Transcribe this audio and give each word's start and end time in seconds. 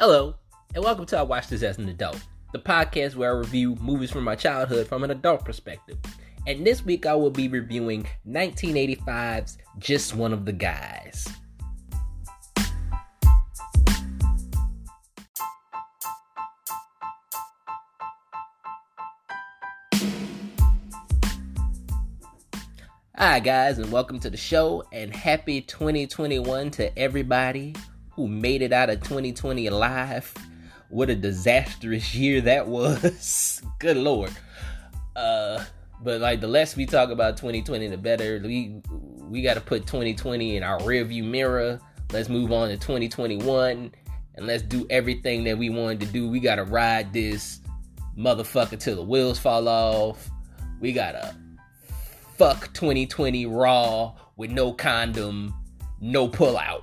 Hello, 0.00 0.34
and 0.74 0.82
welcome 0.82 1.04
to 1.04 1.18
I 1.18 1.22
Watch 1.22 1.48
This 1.48 1.62
as 1.62 1.76
an 1.76 1.86
Adult, 1.90 2.22
the 2.54 2.58
podcast 2.58 3.16
where 3.16 3.36
I 3.36 3.38
review 3.38 3.76
movies 3.82 4.10
from 4.10 4.24
my 4.24 4.34
childhood 4.34 4.88
from 4.88 5.04
an 5.04 5.10
adult 5.10 5.44
perspective. 5.44 5.98
And 6.46 6.66
this 6.66 6.82
week 6.82 7.04
I 7.04 7.14
will 7.14 7.30
be 7.30 7.48
reviewing 7.48 8.06
1985's 8.26 9.58
Just 9.76 10.14
One 10.14 10.32
of 10.32 10.46
the 10.46 10.54
Guys. 10.54 11.28
Hi, 23.18 23.38
guys, 23.38 23.76
and 23.76 23.92
welcome 23.92 24.18
to 24.20 24.30
the 24.30 24.38
show, 24.38 24.82
and 24.94 25.14
happy 25.14 25.60
2021 25.60 26.70
to 26.70 26.98
everybody 26.98 27.74
who 28.20 28.28
made 28.28 28.60
it 28.60 28.70
out 28.70 28.90
of 28.90 29.00
2020 29.00 29.66
alive. 29.68 30.34
What 30.90 31.08
a 31.08 31.14
disastrous 31.14 32.14
year 32.22 32.42
that 32.42 32.66
was. 32.66 33.62
Good 33.78 33.96
lord. 33.96 34.30
Uh, 35.16 35.64
but 36.02 36.20
like 36.20 36.40
the 36.42 36.46
less 36.46 36.76
we 36.76 36.84
talk 36.84 37.08
about 37.08 37.38
2020, 37.38 37.88
the 37.88 37.96
better. 37.96 38.40
We 38.44 38.82
we 38.90 39.40
got 39.40 39.54
to 39.54 39.60
put 39.60 39.86
2020 39.86 40.56
in 40.56 40.62
our 40.62 40.78
rearview 40.80 41.24
mirror. 41.24 41.80
Let's 42.12 42.28
move 42.28 42.52
on 42.52 42.68
to 42.68 42.76
2021, 42.76 43.92
and 44.34 44.46
let's 44.46 44.62
do 44.62 44.86
everything 44.90 45.44
that 45.44 45.56
we 45.56 45.70
wanted 45.70 46.00
to 46.00 46.06
do. 46.06 46.28
We 46.28 46.40
got 46.40 46.56
to 46.56 46.64
ride 46.64 47.12
this 47.12 47.60
motherfucker 48.18 48.78
till 48.78 48.96
the 48.96 49.02
wheels 49.02 49.38
fall 49.38 49.66
off. 49.66 50.28
We 50.80 50.92
gotta 50.92 51.34
fuck 52.36 52.72
2020 52.74 53.46
raw 53.46 54.14
with 54.36 54.50
no 54.50 54.72
condom, 54.72 55.54
no 56.00 56.28
pullout. 56.28 56.82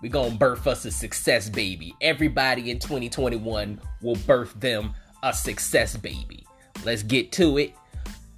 We're 0.00 0.12
gonna 0.12 0.34
birth 0.34 0.66
us 0.66 0.84
a 0.84 0.90
success 0.90 1.48
baby. 1.48 1.94
Everybody 2.00 2.70
in 2.70 2.78
2021 2.78 3.80
will 4.00 4.16
birth 4.26 4.58
them 4.60 4.94
a 5.22 5.32
success 5.32 5.96
baby. 5.96 6.46
Let's 6.84 7.02
get 7.02 7.32
to 7.32 7.58
it. 7.58 7.74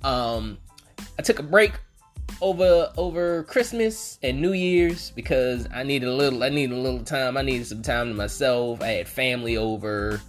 Um, 0.03 0.59
I 1.19 1.23
took 1.23 1.39
a 1.39 1.43
break 1.43 1.73
over 2.41 2.91
over 2.97 3.43
Christmas 3.45 4.19
and 4.23 4.41
New 4.41 4.53
Year's 4.53 5.11
because 5.11 5.69
I 5.75 5.83
needed 5.83 6.09
a 6.09 6.15
little 6.15 6.43
I 6.43 6.49
needed 6.49 6.77
a 6.77 6.81
little 6.81 7.05
time. 7.05 7.37
I 7.37 7.43
needed 7.43 7.67
some 7.67 7.83
time 7.83 8.09
to 8.09 8.15
myself. 8.15 8.81
I 8.83 8.89
had 8.89 9.09
family 9.09 9.57
over 9.57 10.21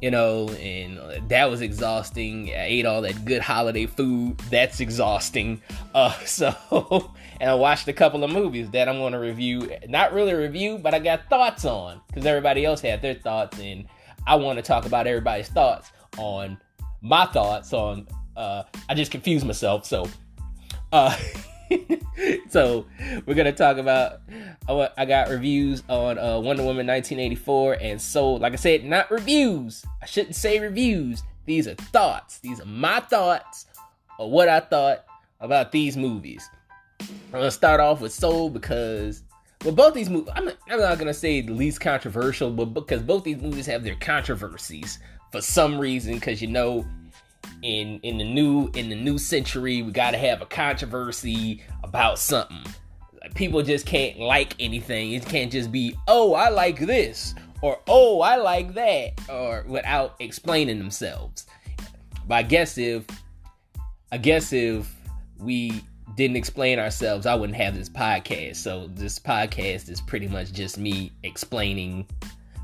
you 0.00 0.10
know, 0.10 0.48
and 0.50 1.28
that 1.28 1.50
was 1.50 1.60
exhausting. 1.62 2.50
I 2.50 2.66
ate 2.66 2.86
all 2.86 3.02
that 3.02 3.24
good 3.24 3.42
holiday 3.42 3.86
food. 3.86 4.38
That's 4.50 4.80
exhausting. 4.80 5.62
Uh, 5.94 6.12
so, 6.24 7.12
and 7.40 7.50
I 7.50 7.54
watched 7.54 7.88
a 7.88 7.92
couple 7.92 8.22
of 8.22 8.30
movies 8.30 8.70
that 8.70 8.88
I'm 8.88 8.98
going 8.98 9.12
to 9.12 9.18
review. 9.18 9.70
Not 9.88 10.12
really 10.12 10.34
review, 10.34 10.78
but 10.78 10.94
I 10.94 10.98
got 10.98 11.28
thoughts 11.28 11.64
on 11.64 12.00
because 12.08 12.26
everybody 12.26 12.64
else 12.64 12.80
had 12.80 13.02
their 13.02 13.14
thoughts, 13.14 13.58
and 13.58 13.86
I 14.26 14.36
want 14.36 14.58
to 14.58 14.62
talk 14.62 14.86
about 14.86 15.06
everybody's 15.06 15.48
thoughts 15.48 15.90
on 16.18 16.58
my 17.00 17.26
thoughts 17.26 17.72
on. 17.72 18.06
Uh, 18.36 18.64
I 18.88 18.94
just 18.94 19.10
confused 19.10 19.46
myself, 19.46 19.86
so. 19.86 20.08
Uh, 20.92 21.16
so 22.48 22.86
we're 23.26 23.34
gonna 23.34 23.52
talk 23.52 23.78
about 23.78 24.20
I 24.68 25.04
got 25.04 25.28
reviews 25.28 25.82
on 25.88 26.18
uh, 26.18 26.38
Wonder 26.38 26.62
Woman 26.62 26.86
1984 26.86 27.74
and 27.80 28.00
Soul. 28.00 28.38
Like 28.38 28.52
I 28.52 28.56
said, 28.56 28.84
not 28.84 29.10
reviews. 29.10 29.84
I 30.02 30.06
shouldn't 30.06 30.34
say 30.36 30.58
reviews. 30.58 31.22
These 31.44 31.68
are 31.68 31.74
thoughts. 31.74 32.38
These 32.38 32.60
are 32.60 32.66
my 32.66 33.00
thoughts 33.00 33.66
of 34.18 34.30
what 34.30 34.48
I 34.48 34.60
thought 34.60 35.04
about 35.40 35.72
these 35.72 35.96
movies. 35.96 36.48
I'm 37.00 37.08
gonna 37.32 37.50
start 37.50 37.80
off 37.80 38.00
with 38.00 38.12
Soul 38.12 38.50
because 38.50 39.22
well, 39.64 39.74
both 39.74 39.94
these 39.94 40.10
movies. 40.10 40.32
I'm, 40.34 40.48
I'm 40.68 40.80
not 40.80 40.98
gonna 40.98 41.14
say 41.14 41.40
the 41.40 41.52
least 41.52 41.80
controversial, 41.80 42.50
but 42.50 42.66
because 42.66 43.02
both 43.02 43.24
these 43.24 43.40
movies 43.40 43.66
have 43.66 43.84
their 43.84 43.96
controversies 43.96 44.98
for 45.32 45.40
some 45.40 45.78
reason. 45.78 46.14
Because 46.14 46.40
you 46.40 46.48
know, 46.48 46.86
in 47.62 48.00
in 48.00 48.18
the 48.18 48.24
new 48.24 48.70
in 48.74 48.88
the 48.88 48.94
new 48.94 49.18
century 49.18 49.82
we 49.82 49.92
got 49.92 50.12
to 50.12 50.18
have 50.18 50.42
a 50.42 50.46
controversy 50.46 51.62
about 51.82 52.18
something. 52.18 52.64
People 53.34 53.62
just 53.62 53.86
can't 53.86 54.18
like 54.20 54.54
anything. 54.60 55.12
It 55.12 55.26
can't 55.26 55.50
just 55.50 55.72
be 55.72 55.96
oh 56.06 56.34
i 56.34 56.48
like 56.48 56.78
this 56.78 57.34
or 57.62 57.80
oh 57.88 58.20
i 58.20 58.36
like 58.36 58.74
that 58.74 59.12
or 59.28 59.64
without 59.66 60.14
explaining 60.20 60.78
themselves. 60.78 61.46
But 62.26 62.34
i 62.34 62.42
guess 62.42 62.78
if 62.78 63.04
i 64.12 64.18
guess 64.18 64.52
if 64.52 64.94
we 65.38 65.82
didn't 66.14 66.36
explain 66.36 66.78
ourselves 66.78 67.26
i 67.26 67.34
wouldn't 67.34 67.58
have 67.58 67.74
this 67.74 67.88
podcast. 67.88 68.56
So 68.56 68.88
this 68.94 69.18
podcast 69.18 69.90
is 69.90 70.00
pretty 70.00 70.28
much 70.28 70.52
just 70.52 70.78
me 70.78 71.12
explaining 71.24 72.06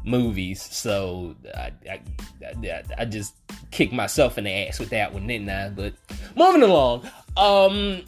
movies. 0.05 0.63
So 0.63 1.37
I, 1.55 1.73
I, 1.91 2.01
I, 2.45 2.83
I 2.99 3.05
just 3.05 3.35
kicked 3.71 3.93
myself 3.93 4.39
in 4.39 4.45
the 4.45 4.51
ass 4.51 4.79
with 4.79 4.91
that 4.91 5.13
one, 5.13 5.27
didn't 5.27 5.49
I? 5.49 5.71
But 5.71 5.95
moving 6.37 6.63
along, 6.63 7.07
um, 7.37 8.03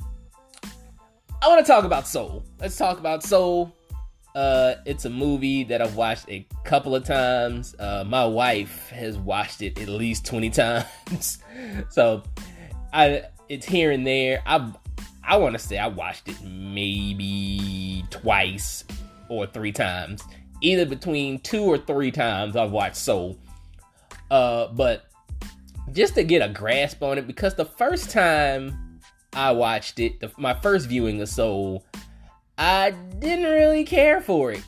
I 1.42 1.48
want 1.48 1.64
to 1.64 1.70
talk 1.70 1.84
about 1.84 2.06
Soul. 2.06 2.44
Let's 2.58 2.76
talk 2.76 2.98
about 2.98 3.22
Soul. 3.22 3.74
Uh, 4.34 4.74
it's 4.84 5.04
a 5.04 5.10
movie 5.10 5.62
that 5.64 5.80
I've 5.80 5.94
watched 5.94 6.28
a 6.28 6.46
couple 6.64 6.96
of 6.96 7.04
times. 7.04 7.76
Uh, 7.78 8.02
my 8.04 8.26
wife 8.26 8.90
has 8.90 9.16
watched 9.16 9.62
it 9.62 9.80
at 9.80 9.88
least 9.88 10.26
twenty 10.26 10.50
times, 10.50 11.38
so 11.88 12.22
I 12.92 13.22
it's 13.48 13.64
here 13.64 13.92
and 13.92 14.04
there. 14.04 14.42
I 14.44 14.72
I 15.22 15.36
want 15.36 15.52
to 15.52 15.58
say 15.60 15.78
I 15.78 15.86
watched 15.86 16.28
it 16.28 16.42
maybe 16.42 18.04
twice 18.10 18.84
or 19.28 19.46
three 19.46 19.72
times 19.72 20.22
either 20.64 20.86
between 20.86 21.38
two 21.40 21.62
or 21.62 21.76
three 21.76 22.10
times 22.10 22.56
I've 22.56 22.70
watched 22.70 22.96
Soul. 22.96 23.38
Uh, 24.30 24.68
but 24.68 25.04
just 25.92 26.14
to 26.14 26.24
get 26.24 26.40
a 26.40 26.48
grasp 26.48 27.02
on 27.02 27.18
it, 27.18 27.26
because 27.26 27.54
the 27.54 27.66
first 27.66 28.10
time 28.10 29.00
I 29.34 29.52
watched 29.52 30.00
it, 30.00 30.20
the, 30.20 30.32
my 30.38 30.54
first 30.54 30.88
viewing 30.88 31.20
of 31.20 31.28
Soul, 31.28 31.84
I 32.56 32.92
didn't 33.18 33.44
really 33.44 33.84
care 33.84 34.20
for 34.20 34.52
it. 34.52 34.62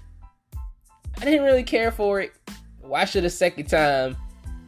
I 1.19 1.25
didn't 1.25 1.45
really 1.45 1.63
care 1.63 1.91
for 1.91 2.21
it. 2.21 2.33
Watched 2.83 3.17
it 3.17 3.25
a 3.25 3.31
second 3.31 3.67
time, 3.67 4.17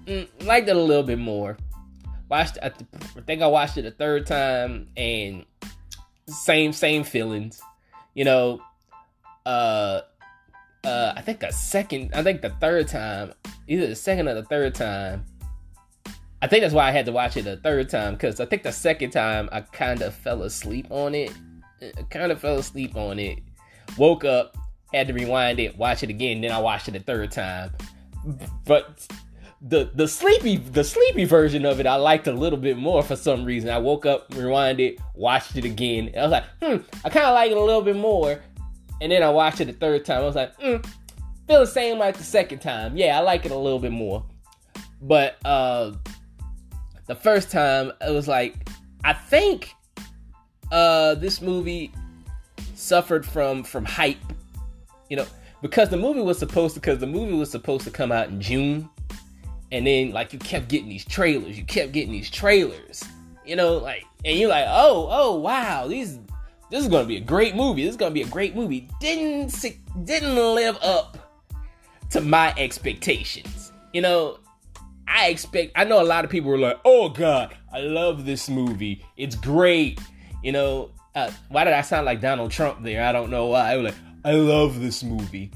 mm, 0.06 0.26
liked 0.44 0.68
it 0.68 0.76
a 0.76 0.80
little 0.80 1.02
bit 1.02 1.18
more. 1.18 1.58
Watched, 2.30 2.58
I, 2.62 2.70
th- 2.70 2.88
I 3.16 3.20
think 3.20 3.42
I 3.42 3.46
watched 3.46 3.76
it 3.76 3.84
a 3.84 3.90
third 3.90 4.26
time, 4.26 4.88
and 4.96 5.44
same 6.26 6.72
same 6.72 7.04
feelings. 7.04 7.60
You 8.14 8.24
know, 8.24 8.60
uh, 9.46 10.00
uh, 10.88 11.12
I 11.16 11.20
think 11.20 11.40
the 11.40 11.50
second, 11.50 12.10
I 12.14 12.22
think 12.22 12.40
the 12.40 12.50
third 12.50 12.88
time, 12.88 13.32
either 13.66 13.86
the 13.86 13.94
second 13.94 14.28
or 14.28 14.34
the 14.34 14.44
third 14.44 14.74
time. 14.74 15.24
I 16.40 16.46
think 16.46 16.62
that's 16.62 16.74
why 16.74 16.88
I 16.88 16.92
had 16.92 17.04
to 17.06 17.12
watch 17.12 17.36
it 17.36 17.44
the 17.44 17.56
third 17.56 17.88
time 17.88 18.14
because 18.14 18.40
I 18.40 18.46
think 18.46 18.62
the 18.62 18.72
second 18.72 19.10
time 19.10 19.48
I 19.50 19.60
kind 19.60 20.02
of 20.02 20.14
fell 20.14 20.44
asleep 20.44 20.86
on 20.90 21.14
it. 21.14 21.32
I 21.82 22.02
kind 22.10 22.30
of 22.30 22.40
fell 22.40 22.58
asleep 22.58 22.96
on 22.96 23.18
it. 23.18 23.40
Woke 23.96 24.24
up, 24.24 24.56
had 24.94 25.08
to 25.08 25.12
rewind 25.12 25.58
it, 25.58 25.76
watch 25.76 26.02
it 26.02 26.10
again. 26.10 26.40
Then 26.40 26.52
I 26.52 26.60
watched 26.60 26.88
it 26.88 26.92
the 26.92 27.00
third 27.00 27.32
time. 27.32 27.72
But 28.64 29.06
the 29.60 29.90
the 29.94 30.06
sleepy 30.06 30.56
the 30.56 30.84
sleepy 30.84 31.24
version 31.24 31.64
of 31.64 31.80
it 31.80 31.86
I 31.86 31.96
liked 31.96 32.28
a 32.28 32.32
little 32.32 32.58
bit 32.58 32.76
more 32.76 33.02
for 33.02 33.16
some 33.16 33.44
reason. 33.44 33.70
I 33.70 33.78
woke 33.78 34.06
up, 34.06 34.32
rewind 34.34 34.78
it, 34.80 35.00
watched 35.14 35.56
it 35.56 35.64
again. 35.64 36.12
I 36.16 36.22
was 36.22 36.30
like, 36.30 36.44
hmm, 36.62 36.76
I 37.04 37.10
kind 37.10 37.26
of 37.26 37.34
like 37.34 37.50
it 37.50 37.56
a 37.56 37.60
little 37.60 37.82
bit 37.82 37.96
more. 37.96 38.40
And 39.00 39.12
then 39.12 39.22
I 39.22 39.30
watched 39.30 39.60
it 39.60 39.66
the 39.66 39.72
third 39.72 40.04
time. 40.04 40.22
I 40.22 40.26
was 40.26 40.34
like, 40.34 40.58
mm, 40.58 40.84
feel 41.46 41.60
the 41.60 41.66
same 41.66 41.98
like 41.98 42.16
the 42.16 42.24
second 42.24 42.60
time. 42.60 42.96
Yeah, 42.96 43.18
I 43.18 43.22
like 43.22 43.46
it 43.46 43.52
a 43.52 43.56
little 43.56 43.78
bit 43.78 43.92
more. 43.92 44.24
But 45.00 45.36
uh 45.44 45.92
the 47.06 47.14
first 47.14 47.50
time 47.50 47.92
it 48.00 48.12
was 48.12 48.28
like 48.28 48.68
I 49.04 49.12
think 49.12 49.74
uh 50.72 51.14
this 51.14 51.40
movie 51.40 51.92
suffered 52.74 53.24
from 53.24 53.64
from 53.64 53.84
hype. 53.84 54.18
You 55.08 55.16
know, 55.16 55.26
because 55.62 55.88
the 55.88 55.96
movie 55.96 56.20
was 56.20 56.38
supposed 56.38 56.74
to 56.74 56.80
because 56.80 56.98
the 56.98 57.06
movie 57.06 57.34
was 57.34 57.50
supposed 57.50 57.84
to 57.84 57.90
come 57.90 58.12
out 58.12 58.28
in 58.28 58.40
June. 58.40 58.88
And 59.70 59.86
then 59.86 60.12
like 60.12 60.32
you 60.32 60.38
kept 60.38 60.68
getting 60.68 60.88
these 60.88 61.04
trailers, 61.04 61.58
you 61.58 61.64
kept 61.64 61.92
getting 61.92 62.12
these 62.12 62.30
trailers. 62.30 63.02
You 63.44 63.56
know, 63.56 63.78
like 63.78 64.04
and 64.24 64.38
you're 64.38 64.50
like, 64.50 64.66
"Oh, 64.68 65.08
oh, 65.10 65.36
wow, 65.36 65.86
these 65.86 66.18
this 66.70 66.82
is 66.82 66.88
gonna 66.88 67.06
be 67.06 67.16
a 67.16 67.20
great 67.20 67.56
movie. 67.56 67.84
This 67.84 67.92
is 67.92 67.96
gonna 67.96 68.14
be 68.14 68.22
a 68.22 68.26
great 68.26 68.54
movie. 68.54 68.88
Didn't 69.00 69.54
didn't 70.04 70.36
live 70.36 70.78
up 70.82 71.18
to 72.10 72.20
my 72.20 72.54
expectations. 72.56 73.72
You 73.92 74.02
know, 74.02 74.38
I 75.06 75.28
expect. 75.28 75.72
I 75.74 75.84
know 75.84 76.02
a 76.02 76.04
lot 76.04 76.24
of 76.24 76.30
people 76.30 76.50
were 76.50 76.58
like, 76.58 76.78
"Oh 76.84 77.08
God, 77.08 77.54
I 77.72 77.80
love 77.80 78.24
this 78.26 78.48
movie. 78.48 79.04
It's 79.16 79.34
great." 79.34 80.00
You 80.42 80.52
know, 80.52 80.90
uh, 81.14 81.30
why 81.48 81.64
did 81.64 81.72
I 81.72 81.80
sound 81.80 82.06
like 82.06 82.20
Donald 82.20 82.50
Trump 82.50 82.82
there? 82.82 83.04
I 83.04 83.12
don't 83.12 83.30
know 83.30 83.46
why. 83.46 83.72
I 83.72 83.76
was 83.76 83.86
like, 83.86 84.00
"I 84.24 84.32
love 84.32 84.80
this 84.80 85.02
movie. 85.02 85.50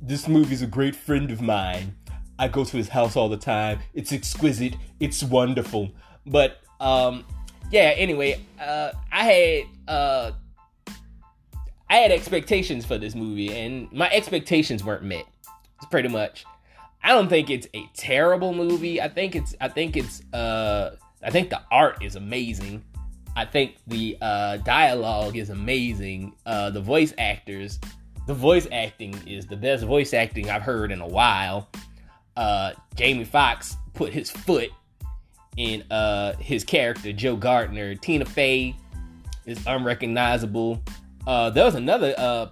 This 0.00 0.28
movie's 0.28 0.62
a 0.62 0.66
great 0.66 0.94
friend 0.94 1.30
of 1.30 1.42
mine. 1.42 1.94
I 2.38 2.48
go 2.48 2.64
to 2.64 2.76
his 2.76 2.88
house 2.88 3.16
all 3.16 3.28
the 3.28 3.36
time. 3.36 3.80
It's 3.94 4.12
exquisite. 4.12 4.76
It's 5.00 5.22
wonderful." 5.24 5.90
But 6.24 6.60
um, 6.80 7.24
yeah. 7.72 7.94
Anyway, 7.96 8.40
uh, 8.60 8.92
I 9.10 9.24
had 9.24 9.64
uh 9.88 10.30
I 11.92 11.96
had 11.96 12.10
expectations 12.10 12.86
for 12.86 12.96
this 12.96 13.14
movie, 13.14 13.52
and 13.52 13.92
my 13.92 14.08
expectations 14.08 14.82
weren't 14.82 15.02
met. 15.02 15.26
It's 15.76 15.84
pretty 15.90 16.08
much, 16.08 16.46
I 17.02 17.10
don't 17.10 17.28
think 17.28 17.50
it's 17.50 17.66
a 17.74 17.86
terrible 17.92 18.54
movie. 18.54 18.98
I 18.98 19.08
think 19.08 19.36
it's 19.36 19.54
I 19.60 19.68
think 19.68 19.98
it's 19.98 20.22
uh 20.32 20.96
I 21.22 21.28
think 21.28 21.50
the 21.50 21.60
art 21.70 22.02
is 22.02 22.16
amazing. 22.16 22.82
I 23.36 23.44
think 23.44 23.76
the 23.86 24.16
uh, 24.22 24.56
dialogue 24.58 25.36
is 25.36 25.50
amazing. 25.50 26.32
Uh, 26.46 26.70
the 26.70 26.80
voice 26.80 27.12
actors, 27.18 27.78
the 28.26 28.34
voice 28.34 28.66
acting 28.72 29.14
is 29.26 29.46
the 29.46 29.56
best 29.56 29.84
voice 29.84 30.14
acting 30.14 30.48
I've 30.48 30.62
heard 30.62 30.92
in 30.92 31.02
a 31.02 31.06
while. 31.06 31.68
Uh, 32.38 32.72
Jamie 32.94 33.24
Foxx 33.24 33.76
put 33.92 34.14
his 34.14 34.30
foot 34.30 34.70
in 35.58 35.82
uh, 35.90 36.36
his 36.38 36.64
character, 36.64 37.12
Joe 37.12 37.36
Gardner. 37.36 37.94
Tina 37.94 38.24
Fey 38.24 38.74
is 39.44 39.58
unrecognizable. 39.66 40.82
Uh, 41.26 41.50
there 41.50 41.64
was 41.64 41.74
another 41.74 42.14
uh, 42.18 42.46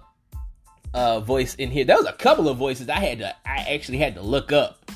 uh, 0.93 1.19
voice 1.19 1.55
in 1.55 1.71
here. 1.71 1.85
There 1.85 1.97
was 1.97 2.05
a 2.05 2.13
couple 2.13 2.49
of 2.49 2.57
voices 2.57 2.89
I 2.89 2.99
had 2.99 3.19
to, 3.19 3.35
I 3.45 3.73
actually 3.73 3.97
had 3.97 4.15
to 4.15 4.21
look 4.21 4.51
up 4.51 4.91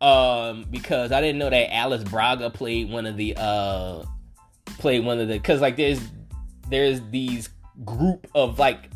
um, 0.00 0.66
because 0.70 1.12
I 1.12 1.20
didn't 1.20 1.38
know 1.38 1.50
that 1.50 1.74
Alice 1.74 2.04
Braga 2.04 2.50
played 2.50 2.90
one 2.90 3.06
of 3.06 3.16
the 3.16 3.34
uh, 3.36 4.04
played 4.78 5.04
one 5.04 5.18
of 5.18 5.28
the 5.28 5.34
because 5.34 5.60
like 5.60 5.76
there's 5.76 6.00
there's 6.68 7.00
these 7.10 7.48
group 7.84 8.26
of 8.34 8.58
like 8.58 8.90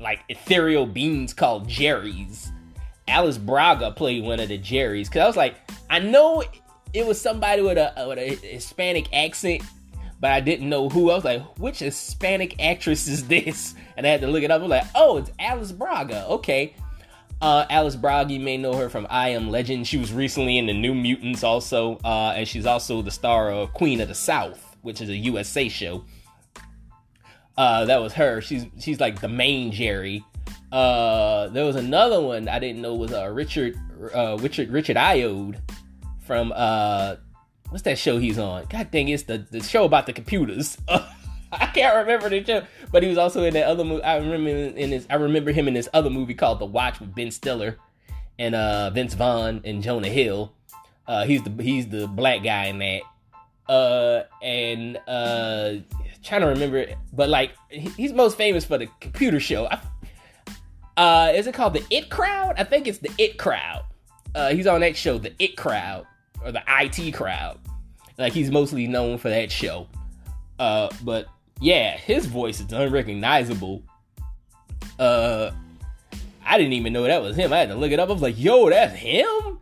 like 0.00 0.20
ethereal 0.28 0.86
beings 0.86 1.34
called 1.34 1.68
Jerrys. 1.68 2.50
Alice 3.08 3.38
Braga 3.38 3.92
played 3.92 4.24
one 4.24 4.40
of 4.40 4.48
the 4.48 4.58
Jerrys 4.58 5.04
because 5.04 5.22
I 5.22 5.26
was 5.26 5.36
like, 5.36 5.56
I 5.90 6.00
know 6.00 6.42
it 6.92 7.06
was 7.06 7.20
somebody 7.20 7.62
with 7.62 7.78
a 7.78 7.92
with 8.08 8.18
a 8.18 8.34
Hispanic 8.34 9.12
accent, 9.12 9.62
but 10.20 10.30
I 10.30 10.40
didn't 10.40 10.68
know 10.68 10.88
who. 10.88 11.10
I 11.10 11.14
was 11.14 11.24
like, 11.24 11.58
which 11.58 11.80
Hispanic 11.80 12.60
actress 12.62 13.06
is 13.06 13.26
this? 13.28 13.74
And 13.96 14.06
I 14.06 14.10
had 14.10 14.20
to 14.22 14.26
look 14.26 14.42
it 14.42 14.50
up. 14.50 14.60
I 14.60 14.62
was 14.62 14.70
like, 14.70 14.86
oh, 14.94 15.16
it's 15.18 15.30
Alice 15.38 15.72
Braga. 15.72 16.26
Okay. 16.26 16.74
Uh, 17.40 17.66
Alice 17.68 17.96
Braga, 17.96 18.32
you 18.32 18.40
may 18.40 18.56
know 18.56 18.74
her 18.74 18.88
from 18.88 19.06
I 19.10 19.30
Am 19.30 19.50
Legend. 19.50 19.86
She 19.86 19.98
was 19.98 20.12
recently 20.12 20.58
in 20.58 20.66
the 20.66 20.72
New 20.72 20.94
Mutants 20.94 21.44
also, 21.44 21.98
uh, 22.04 22.32
and 22.34 22.48
she's 22.48 22.64
also 22.64 23.02
the 23.02 23.10
star 23.10 23.50
of 23.50 23.72
Queen 23.74 24.00
of 24.00 24.08
the 24.08 24.14
South 24.14 24.66
which 24.86 25.00
is 25.00 25.08
a 25.08 25.16
USA 25.16 25.68
show. 25.68 26.04
Uh, 27.58 27.84
that 27.86 28.00
was 28.00 28.12
her. 28.12 28.40
She's 28.40 28.66
she's 28.78 29.00
like 29.00 29.20
the 29.20 29.28
main 29.28 29.72
Jerry. 29.72 30.24
Uh, 30.70 31.48
there 31.48 31.64
was 31.64 31.74
another 31.74 32.20
one 32.20 32.48
I 32.48 32.60
didn't 32.60 32.82
know 32.82 32.94
was 32.94 33.12
uh, 33.12 33.26
Richard 33.26 33.76
uh, 34.14 34.36
Richard 34.38 34.70
Richard 34.70 34.96
Ayoade 34.96 35.60
from 36.24 36.52
uh, 36.54 37.16
what's 37.70 37.82
that 37.82 37.98
show 37.98 38.18
he's 38.18 38.38
on? 38.38 38.66
God 38.68 38.90
dang, 38.90 39.08
it's 39.08 39.24
the 39.24 39.38
the 39.38 39.62
show 39.62 39.84
about 39.84 40.06
the 40.06 40.12
computers. 40.12 40.78
I 41.52 41.66
can't 41.66 41.96
remember 41.96 42.28
the 42.28 42.44
show, 42.44 42.66
but 42.90 43.02
he 43.02 43.08
was 43.08 43.18
also 43.18 43.44
in 43.44 43.54
that 43.54 43.66
other 43.66 43.84
movie. 43.84 44.02
I 44.02 44.16
remember 44.16 44.50
in 44.50 44.90
his 44.90 45.06
I 45.08 45.14
remember 45.14 45.52
him 45.52 45.68
in 45.68 45.74
this 45.74 45.88
other 45.94 46.10
movie 46.10 46.34
called 46.34 46.58
The 46.58 46.66
Watch 46.66 47.00
with 47.00 47.14
Ben 47.14 47.30
Stiller 47.30 47.76
and 48.38 48.54
uh, 48.54 48.90
Vince 48.90 49.14
Vaughn 49.14 49.60
and 49.64 49.82
Jonah 49.82 50.08
Hill. 50.08 50.52
Uh, 51.06 51.24
he's 51.24 51.42
the 51.42 51.62
he's 51.62 51.88
the 51.88 52.08
black 52.08 52.42
guy 52.42 52.66
in 52.66 52.78
that 52.78 53.02
uh, 53.68 54.22
and 54.42 54.98
uh, 55.06 55.74
trying 56.22 56.40
to 56.40 56.48
remember, 56.48 56.86
but 57.12 57.28
like 57.28 57.52
he's 57.68 58.12
most 58.12 58.36
famous 58.36 58.64
for 58.64 58.78
the 58.78 58.88
computer 59.00 59.40
show. 59.40 59.66
I, 59.66 59.80
uh, 60.96 61.32
is 61.32 61.46
it 61.46 61.54
called 61.54 61.74
the 61.74 61.84
It 61.90 62.10
Crowd? 62.10 62.54
I 62.56 62.64
think 62.64 62.86
it's 62.86 62.98
the 62.98 63.10
It 63.18 63.38
Crowd. 63.38 63.84
Uh, 64.34 64.50
he's 64.50 64.66
on 64.66 64.80
that 64.80 64.96
show, 64.96 65.18
the 65.18 65.32
It 65.38 65.56
Crowd 65.56 66.06
or 66.44 66.52
the 66.52 66.62
IT 66.68 67.12
Crowd. 67.12 67.58
Like 68.18 68.32
he's 68.32 68.50
mostly 68.50 68.86
known 68.86 69.18
for 69.18 69.28
that 69.28 69.50
show. 69.50 69.88
Uh, 70.58 70.88
but 71.02 71.26
yeah, 71.60 71.96
his 71.96 72.26
voice 72.26 72.60
is 72.60 72.72
unrecognizable. 72.72 73.82
Uh, 74.98 75.50
I 76.44 76.58
didn't 76.58 76.74
even 76.74 76.92
know 76.92 77.02
that 77.02 77.22
was 77.22 77.36
him. 77.36 77.52
I 77.52 77.58
had 77.58 77.68
to 77.68 77.74
look 77.74 77.92
it 77.92 78.00
up. 78.00 78.08
I 78.08 78.12
was 78.12 78.22
like, 78.22 78.38
"Yo, 78.38 78.70
that's 78.70 78.94
him." 78.94 79.58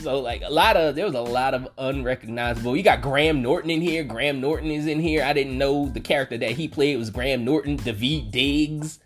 So 0.00 0.20
like 0.20 0.42
a 0.42 0.50
lot 0.50 0.76
of 0.76 0.94
there 0.94 1.04
was 1.04 1.14
a 1.14 1.20
lot 1.20 1.54
of 1.54 1.68
unrecognizable. 1.76 2.76
You 2.76 2.82
got 2.82 3.02
Graham 3.02 3.42
Norton 3.42 3.70
in 3.70 3.80
here. 3.80 4.04
Graham 4.04 4.40
Norton 4.40 4.70
is 4.70 4.86
in 4.86 5.00
here. 5.00 5.24
I 5.24 5.32
didn't 5.32 5.58
know 5.58 5.88
the 5.88 6.00
character 6.00 6.38
that 6.38 6.52
he 6.52 6.68
played 6.68 6.96
was 6.96 7.10
Graham 7.10 7.44
Norton. 7.44 7.76
Daveed 7.78 8.30
Diggs. 8.30 9.00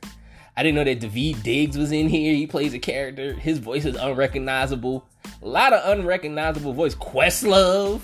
I 0.55 0.63
didn't 0.63 0.75
know 0.75 0.85
that 0.85 1.01
Daveed 1.01 1.43
Diggs 1.43 1.79
was 1.79 1.93
in 1.93 2.09
here. 2.09 2.35
He 2.35 2.47
plays 2.47 2.75
a 2.75 2.79
character. 2.79 3.33
His 3.33 3.59
voice 3.59 3.87
is 3.87 3.97
unrecognizable. 3.97 5.09
A 5.43 5.49
lot 5.49 5.73
of 5.73 5.99
unrecognizable 5.99 6.73
voice. 6.73 6.95
Questlove. 6.95 8.01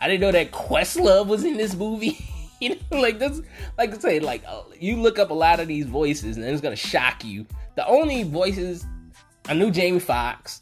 I 0.00 0.08
didn't 0.08 0.20
know 0.20 0.32
that 0.32 0.50
Questlove 0.50 1.26
was 1.26 1.44
in 1.44 1.56
this 1.56 1.74
movie. 1.74 2.18
you 2.60 2.70
know, 2.70 3.00
like 3.00 3.18
this, 3.18 3.40
like 3.76 3.94
I 3.94 3.98
say, 3.98 4.20
like 4.20 4.42
uh, 4.46 4.62
you 4.78 4.96
look 4.96 5.18
up 5.18 5.30
a 5.30 5.34
lot 5.34 5.60
of 5.60 5.68
these 5.68 5.86
voices 5.86 6.36
and 6.36 6.44
it's 6.44 6.60
gonna 6.60 6.76
shock 6.76 7.24
you. 7.24 7.46
The 7.76 7.86
only 7.86 8.24
voices 8.24 8.84
I 9.48 9.54
knew 9.54 9.70
Jamie 9.70 10.00
Foxx. 10.00 10.60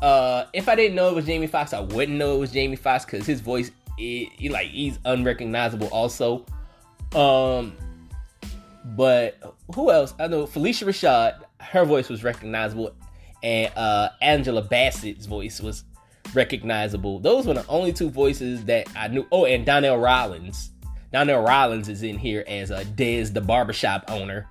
Uh, 0.00 0.46
if 0.52 0.68
I 0.68 0.74
didn't 0.74 0.96
know 0.96 1.08
it 1.08 1.14
was 1.14 1.26
Jamie 1.26 1.46
Foxx, 1.46 1.72
I 1.72 1.80
wouldn't 1.80 2.18
know 2.18 2.34
it 2.34 2.38
was 2.38 2.50
Jamie 2.50 2.76
Foxx 2.76 3.04
because 3.04 3.24
his 3.24 3.40
voice, 3.40 3.70
he, 3.96 4.48
like, 4.50 4.66
he's 4.66 4.98
unrecognizable. 5.04 5.86
Also, 5.88 6.44
um, 7.14 7.76
but 8.84 9.38
who 9.74 9.92
else? 9.92 10.14
I 10.18 10.26
know 10.26 10.44
Phylicia 10.46 10.86
Rashad. 10.86 11.42
Her 11.60 11.84
voice 11.84 12.08
was 12.08 12.24
recognizable, 12.24 12.92
and 13.42 13.72
uh, 13.76 14.10
Angela 14.20 14.62
Bassett's 14.62 15.26
voice 15.26 15.60
was 15.60 15.84
recognizable. 16.34 17.18
Those 17.18 17.46
were 17.46 17.54
the 17.54 17.66
only 17.66 17.92
two 17.92 18.10
voices 18.10 18.64
that 18.64 18.88
I 18.96 19.08
knew. 19.08 19.26
Oh, 19.32 19.44
and 19.44 19.66
Donnell 19.66 19.98
Rawlings. 19.98 20.70
Donnell 21.12 21.42
Rawlings 21.42 21.88
is 21.88 22.02
in 22.02 22.18
here 22.18 22.44
as 22.46 22.70
a 22.70 22.84
Dez, 22.84 23.34
the 23.34 23.40
barbershop 23.40 24.04
owner. 24.08 24.48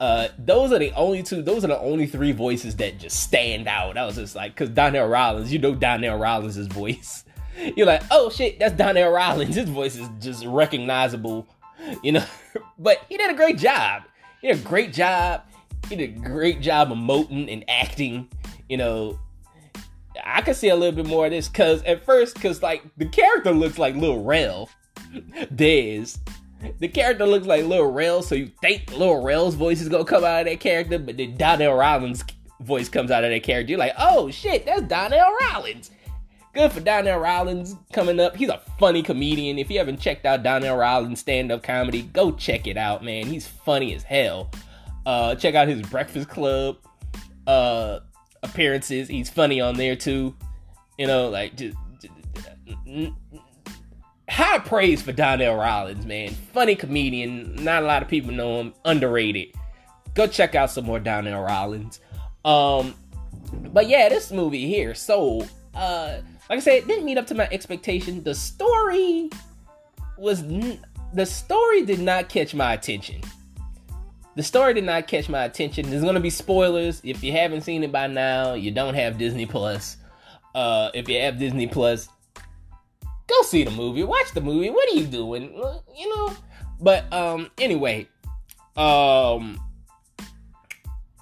Uh, 0.00 0.28
those 0.38 0.72
are 0.72 0.78
the 0.78 0.90
only 0.92 1.22
two. 1.22 1.42
Those 1.42 1.64
are 1.64 1.68
the 1.68 1.78
only 1.78 2.06
three 2.06 2.32
voices 2.32 2.74
that 2.76 2.98
just 2.98 3.20
stand 3.20 3.68
out. 3.68 3.96
I 3.96 4.04
was 4.04 4.16
just 4.16 4.34
like, 4.34 4.52
because 4.54 4.70
Donnell 4.70 5.06
Rawlings, 5.06 5.52
you 5.52 5.58
know 5.58 5.74
Donnell 5.74 6.18
Rawlings' 6.18 6.66
voice. 6.66 7.24
You're 7.76 7.86
like, 7.86 8.02
oh 8.10 8.30
shit, 8.30 8.58
that's 8.58 8.74
Donnell 8.74 9.12
Rawlings. 9.12 9.54
His 9.54 9.68
voice 9.68 9.96
is 9.96 10.08
just 10.18 10.44
recognizable, 10.44 11.46
you 12.02 12.12
know. 12.12 12.24
but 12.78 13.04
he 13.08 13.16
did 13.16 13.30
a 13.30 13.34
great 13.34 13.58
job. 13.58 14.02
He 14.40 14.48
did 14.48 14.58
a 14.58 14.68
great 14.68 14.92
job. 14.92 15.42
He 15.88 15.96
did 15.96 16.16
a 16.16 16.20
great 16.20 16.60
job 16.60 16.88
emoting 16.90 17.52
and 17.52 17.64
acting. 17.68 18.28
You 18.68 18.76
know, 18.76 19.18
I 20.24 20.40
could 20.42 20.56
see 20.56 20.68
a 20.68 20.76
little 20.76 20.94
bit 20.94 21.06
more 21.06 21.26
of 21.26 21.32
this 21.32 21.48
because 21.48 21.82
at 21.82 22.04
first, 22.04 22.34
because 22.34 22.62
like 22.62 22.82
the 22.96 23.06
character 23.06 23.52
looks 23.52 23.78
like 23.78 23.94
Lil 23.94 24.22
Rel, 24.22 24.68
Dez, 25.54 26.18
the 26.78 26.88
character 26.88 27.26
looks 27.26 27.46
like 27.46 27.64
Lil 27.64 27.90
Rel, 27.90 28.22
so 28.22 28.34
you 28.34 28.50
think 28.60 28.96
Lil 28.96 29.22
Rel's 29.22 29.54
voice 29.54 29.80
is 29.80 29.88
gonna 29.88 30.04
come 30.04 30.24
out 30.24 30.42
of 30.42 30.46
that 30.46 30.60
character, 30.60 30.98
but 30.98 31.16
then 31.16 31.36
Donnell 31.36 31.74
Rawlings' 31.74 32.24
voice 32.60 32.88
comes 32.88 33.10
out 33.10 33.24
of 33.24 33.30
that 33.30 33.42
character. 33.42 33.70
You're 33.70 33.78
like, 33.78 33.94
oh 33.98 34.30
shit, 34.30 34.64
that's 34.64 34.82
Donnell 34.82 35.36
Rawlings. 35.40 35.90
Good 36.54 36.70
for 36.70 36.80
Donnell 36.80 37.18
Rawlings 37.18 37.76
coming 37.92 38.20
up. 38.20 38.36
He's 38.36 38.50
a 38.50 38.60
funny 38.78 39.02
comedian. 39.02 39.58
If 39.58 39.70
you 39.70 39.78
haven't 39.78 40.00
checked 40.00 40.26
out 40.26 40.42
Donnell 40.42 40.76
Rawlings' 40.76 41.20
stand-up 41.20 41.62
comedy, 41.62 42.02
go 42.02 42.30
check 42.30 42.66
it 42.66 42.76
out, 42.76 43.02
man. 43.02 43.26
He's 43.26 43.46
funny 43.46 43.94
as 43.94 44.02
hell. 44.02 44.50
Uh, 45.04 45.34
check 45.34 45.54
out 45.54 45.68
his 45.68 45.82
Breakfast 45.82 46.28
Club 46.28 46.76
uh, 47.46 48.00
appearances. 48.42 49.08
He's 49.08 49.30
funny 49.30 49.60
on 49.60 49.76
there 49.76 49.96
too. 49.96 50.34
You 50.98 51.06
know, 51.06 51.28
like 51.28 51.56
just, 51.56 51.76
just 52.00 52.14
high 54.28 54.58
praise 54.58 55.02
for 55.02 55.12
Donnell 55.12 55.56
Rawlings, 55.56 56.06
man. 56.06 56.30
Funny 56.30 56.74
comedian. 56.74 57.54
Not 57.56 57.82
a 57.82 57.86
lot 57.86 58.02
of 58.02 58.08
people 58.08 58.32
know 58.32 58.60
him. 58.60 58.74
Underrated. 58.84 59.54
Go 60.14 60.26
check 60.26 60.54
out 60.54 60.70
some 60.70 60.84
more 60.84 61.00
Donnell 61.00 61.42
Rawlings. 61.42 62.00
Um, 62.44 62.94
but 63.72 63.88
yeah, 63.88 64.08
this 64.08 64.30
movie 64.30 64.66
here. 64.66 64.94
So, 64.94 65.46
uh, 65.74 66.18
like 66.48 66.58
I 66.58 66.60
said, 66.60 66.86
didn't 66.86 67.04
meet 67.04 67.18
up 67.18 67.26
to 67.28 67.34
my 67.34 67.48
expectation. 67.50 68.22
The 68.22 68.34
story 68.34 69.30
was 70.18 70.42
n- 70.42 70.84
the 71.14 71.26
story 71.26 71.84
did 71.84 72.00
not 72.00 72.28
catch 72.28 72.54
my 72.54 72.74
attention. 72.74 73.20
The 74.34 74.42
story 74.42 74.74
did 74.74 74.84
not 74.84 75.06
catch 75.06 75.28
my 75.28 75.44
attention. 75.44 75.90
There's 75.90 76.02
gonna 76.02 76.20
be 76.20 76.30
spoilers. 76.30 77.00
If 77.04 77.22
you 77.22 77.32
haven't 77.32 77.62
seen 77.62 77.84
it 77.84 77.92
by 77.92 78.06
now, 78.06 78.54
you 78.54 78.70
don't 78.70 78.94
have 78.94 79.18
Disney 79.18 79.46
Plus. 79.46 79.98
Uh, 80.54 80.90
if 80.94 81.08
you 81.08 81.20
have 81.20 81.38
Disney 81.38 81.66
Plus, 81.66 82.08
go 83.26 83.42
see 83.42 83.64
the 83.64 83.70
movie, 83.70 84.04
watch 84.04 84.32
the 84.32 84.40
movie. 84.40 84.70
What 84.70 84.88
are 84.90 84.96
you 84.96 85.06
doing? 85.06 85.52
You 85.96 86.16
know. 86.16 86.36
But 86.80 87.12
um, 87.12 87.50
anyway, 87.58 88.08
um, 88.76 89.60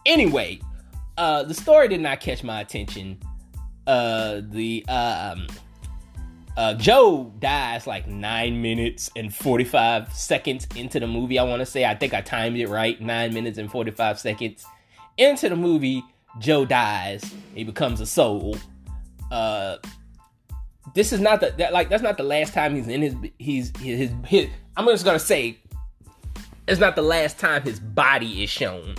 anyway, 0.06 0.60
uh, 1.18 1.42
the 1.42 1.54
story 1.54 1.88
did 1.88 2.00
not 2.00 2.20
catch 2.20 2.42
my 2.44 2.60
attention. 2.60 3.20
Uh, 3.86 4.40
the 4.42 4.84
um, 4.88 5.46
uh, 6.60 6.74
Joe 6.74 7.32
dies 7.38 7.86
like 7.86 8.06
nine 8.06 8.60
minutes 8.60 9.08
and 9.16 9.34
forty 9.34 9.64
five 9.64 10.12
seconds 10.12 10.68
into 10.76 11.00
the 11.00 11.06
movie. 11.06 11.38
I 11.38 11.42
want 11.42 11.60
to 11.60 11.66
say 11.66 11.86
I 11.86 11.94
think 11.94 12.12
I 12.12 12.20
timed 12.20 12.58
it 12.58 12.68
right. 12.68 13.00
Nine 13.00 13.32
minutes 13.32 13.56
and 13.56 13.70
forty 13.70 13.90
five 13.90 14.20
seconds 14.20 14.66
into 15.16 15.48
the 15.48 15.56
movie, 15.56 16.04
Joe 16.38 16.66
dies. 16.66 17.24
He 17.54 17.64
becomes 17.64 17.98
a 18.02 18.06
soul. 18.06 18.58
Uh, 19.30 19.78
this 20.94 21.14
is 21.14 21.20
not 21.20 21.40
the 21.40 21.54
that, 21.56 21.72
like 21.72 21.88
that's 21.88 22.02
not 22.02 22.18
the 22.18 22.24
last 22.24 22.52
time 22.52 22.74
he's 22.74 22.88
in 22.88 23.00
his 23.00 23.14
he's 23.38 23.72
his, 23.78 23.98
his, 23.98 24.10
his 24.26 24.48
I'm 24.76 24.84
just 24.84 25.06
gonna 25.06 25.18
say 25.18 25.56
it's 26.68 26.78
not 26.78 26.94
the 26.94 27.00
last 27.00 27.38
time 27.38 27.62
his 27.62 27.80
body 27.80 28.44
is 28.44 28.50
shown. 28.50 28.96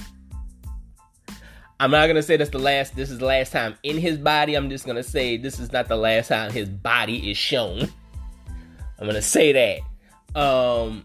I'm 1.81 1.89
not 1.89 2.05
gonna 2.05 2.21
say 2.21 2.37
that's 2.37 2.51
the 2.51 2.59
last. 2.59 2.95
This 2.95 3.09
is 3.09 3.17
the 3.17 3.25
last 3.25 3.51
time 3.51 3.75
in 3.81 3.97
his 3.97 4.19
body. 4.19 4.53
I'm 4.53 4.69
just 4.69 4.85
gonna 4.85 5.01
say 5.01 5.35
this 5.35 5.59
is 5.59 5.71
not 5.71 5.87
the 5.87 5.95
last 5.95 6.27
time 6.27 6.51
his 6.51 6.69
body 6.69 7.31
is 7.31 7.37
shown. 7.37 7.89
I'm 8.99 9.07
gonna 9.07 9.19
say 9.19 9.81
that. 10.31 10.39
Um, 10.39 11.03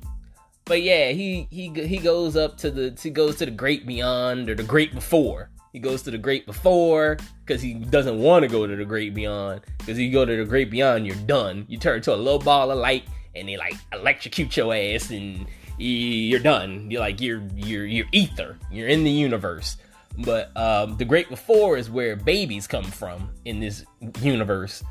but 0.67 0.83
yeah, 0.83 1.13
he 1.13 1.49
he 1.51 1.71
he 1.71 1.97
goes 1.97 2.37
up 2.37 2.59
to 2.59 2.71
the 2.71 2.95
he 3.03 3.09
goes 3.09 3.37
to 3.37 3.47
the 3.47 3.53
great 3.53 3.87
beyond 3.87 4.51
or 4.51 4.55
the 4.55 4.65
great 4.65 4.95
before. 4.95 5.49
He 5.73 5.79
goes 5.79 6.03
to 6.03 6.11
the 6.11 6.19
great 6.19 6.45
before 6.45 7.17
because 7.47 7.63
he 7.63 7.73
doesn't 7.73 8.19
want 8.19 8.43
to 8.43 8.49
go 8.49 8.67
to 8.67 8.77
the 8.77 8.85
great 8.85 9.15
beyond. 9.15 9.63
Because 9.79 9.99
you 9.99 10.13
go 10.13 10.27
to 10.27 10.37
the 10.37 10.45
great 10.45 10.71
beyond, 10.71 11.07
you're 11.07 11.17
done. 11.17 11.65
You 11.69 11.79
turn 11.79 12.03
to 12.03 12.15
a 12.15 12.17
little 12.17 12.39
ball 12.39 12.71
of 12.71 12.77
light, 12.77 13.05
and 13.35 13.49
they 13.49 13.57
like 13.57 13.77
electrocute 13.95 14.55
your 14.59 14.75
ass, 14.75 15.09
and 15.09 15.47
you're 15.79 16.39
done. 16.39 16.91
You're 16.91 17.01
like 17.01 17.23
you're 17.23 17.43
you're 17.55 17.87
you're 17.87 18.09
ether. 18.13 18.59
You're 18.71 18.89
in 18.89 19.05
the 19.05 19.11
universe. 19.11 19.79
But 20.19 20.57
um, 20.57 20.97
the 20.97 21.05
great 21.05 21.29
before 21.29 21.77
is 21.77 21.91
where 21.91 22.17
babies 22.17 22.67
come 22.67 22.85
from 22.85 23.31
in 23.45 23.61
this 23.61 23.85
universe. 24.21 24.83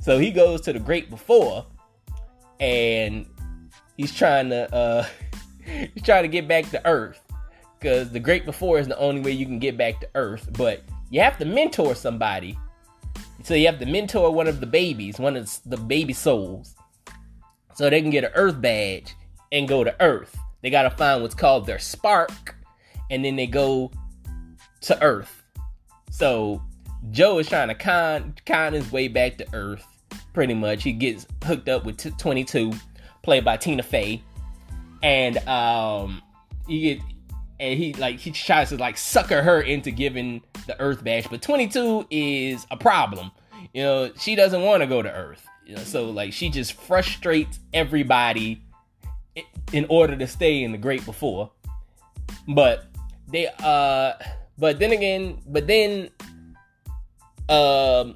So 0.00 0.18
he 0.18 0.30
goes 0.30 0.60
to 0.62 0.72
the 0.72 0.80
great 0.80 1.10
before, 1.10 1.64
and 2.58 3.26
he's 3.96 4.14
trying 4.14 4.50
to 4.50 4.74
uh, 4.74 5.06
he's 5.94 6.02
trying 6.02 6.22
to 6.22 6.28
get 6.28 6.48
back 6.48 6.70
to 6.70 6.84
Earth 6.86 7.20
because 7.78 8.10
the 8.10 8.20
great 8.20 8.44
before 8.44 8.78
is 8.78 8.88
the 8.88 8.98
only 8.98 9.20
way 9.20 9.30
you 9.30 9.46
can 9.46 9.58
get 9.58 9.76
back 9.76 10.00
to 10.00 10.08
Earth. 10.14 10.48
But 10.56 10.82
you 11.10 11.20
have 11.20 11.38
to 11.38 11.44
mentor 11.44 11.94
somebody. 11.94 12.58
So 13.44 13.54
you 13.54 13.66
have 13.66 13.78
to 13.80 13.86
mentor 13.86 14.32
one 14.32 14.46
of 14.46 14.60
the 14.60 14.66
babies, 14.66 15.18
one 15.18 15.36
of 15.36 15.50
the 15.66 15.76
baby 15.76 16.12
souls, 16.12 16.76
so 17.74 17.90
they 17.90 18.00
can 18.00 18.10
get 18.10 18.24
an 18.24 18.30
Earth 18.34 18.60
badge 18.60 19.14
and 19.50 19.68
go 19.68 19.84
to 19.84 19.94
Earth. 20.00 20.36
They 20.62 20.70
gotta 20.70 20.90
find 20.90 21.22
what's 21.22 21.34
called 21.34 21.66
their 21.66 21.80
spark, 21.80 22.54
and 23.10 23.24
then 23.24 23.34
they 23.36 23.48
go 23.48 23.90
to 24.82 25.02
Earth. 25.02 25.42
So 26.10 26.62
Joe 27.10 27.38
is 27.38 27.48
trying 27.48 27.68
to 27.68 27.74
con 27.74 28.34
con 28.46 28.72
his 28.72 28.90
way 28.92 29.08
back 29.08 29.38
to 29.38 29.46
Earth. 29.52 29.86
Pretty 30.32 30.54
much, 30.54 30.82
he 30.82 30.92
gets 30.92 31.26
hooked 31.44 31.68
up 31.68 31.84
with 31.84 31.98
t- 31.98 32.10
22, 32.10 32.72
played 33.22 33.44
by 33.44 33.56
Tina 33.56 33.82
Fey, 33.82 34.22
and 35.02 35.36
um, 35.48 36.22
he 36.66 36.80
get 36.80 37.00
and 37.60 37.78
he 37.78 37.92
like 37.94 38.18
he 38.18 38.30
tries 38.30 38.70
to 38.70 38.76
like 38.76 38.96
sucker 38.96 39.42
her 39.42 39.60
into 39.60 39.90
giving 39.90 40.42
the 40.66 40.78
Earth 40.80 41.02
bash, 41.02 41.26
but 41.28 41.42
22 41.42 42.06
is 42.10 42.66
a 42.70 42.76
problem. 42.76 43.30
You 43.72 43.82
know, 43.82 44.12
she 44.18 44.34
doesn't 44.34 44.62
want 44.62 44.82
to 44.82 44.86
go 44.86 45.02
to 45.02 45.10
Earth. 45.10 45.46
You 45.66 45.76
know, 45.76 45.82
so 45.82 46.10
like 46.10 46.32
she 46.32 46.50
just 46.50 46.74
frustrates 46.74 47.60
everybody 47.72 48.62
in 49.72 49.86
order 49.88 50.16
to 50.16 50.26
stay 50.26 50.62
in 50.62 50.72
the 50.72 50.78
Great 50.78 51.04
Before. 51.04 51.50
But 52.48 52.86
they 53.28 53.48
uh 53.62 54.14
but 54.62 54.78
then 54.78 54.92
again, 54.92 55.42
but 55.48 55.66
then 55.66 56.08
um 57.48 58.14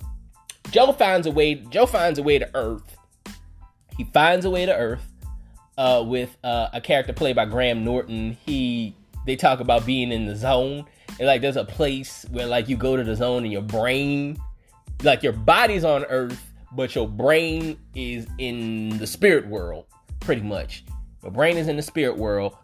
Joe 0.70 0.92
finds 0.92 1.26
a 1.26 1.32
way 1.32 1.56
Joe 1.56 1.86
finds 1.86 2.20
a 2.20 2.22
way 2.22 2.38
to 2.38 2.48
Earth. 2.54 2.96
He 3.96 4.04
finds 4.04 4.44
a 4.44 4.50
way 4.50 4.64
to 4.64 4.72
Earth 4.72 5.12
uh 5.76 6.04
with 6.06 6.36
uh, 6.44 6.68
a 6.72 6.80
character 6.80 7.12
played 7.12 7.34
by 7.34 7.46
Graham 7.46 7.84
Norton. 7.84 8.36
He 8.46 8.94
they 9.26 9.34
talk 9.34 9.58
about 9.58 9.84
being 9.84 10.12
in 10.12 10.26
the 10.26 10.36
zone. 10.36 10.86
And 11.18 11.26
like 11.26 11.40
there's 11.40 11.56
a 11.56 11.64
place 11.64 12.24
where 12.30 12.46
like 12.46 12.68
you 12.68 12.76
go 12.76 12.96
to 12.96 13.02
the 13.02 13.16
zone 13.16 13.42
and 13.42 13.52
your 13.52 13.62
brain 13.62 14.38
like 15.02 15.24
your 15.24 15.32
body's 15.32 15.82
on 15.82 16.04
earth, 16.04 16.54
but 16.70 16.94
your 16.94 17.08
brain 17.08 17.76
is 17.96 18.28
in 18.38 18.90
the 18.98 19.06
spirit 19.08 19.48
world, 19.48 19.86
pretty 20.20 20.42
much. 20.42 20.84
Your 21.24 21.32
brain 21.32 21.56
is 21.56 21.66
in 21.66 21.74
the 21.74 21.82
spirit 21.82 22.16
world, 22.16 22.56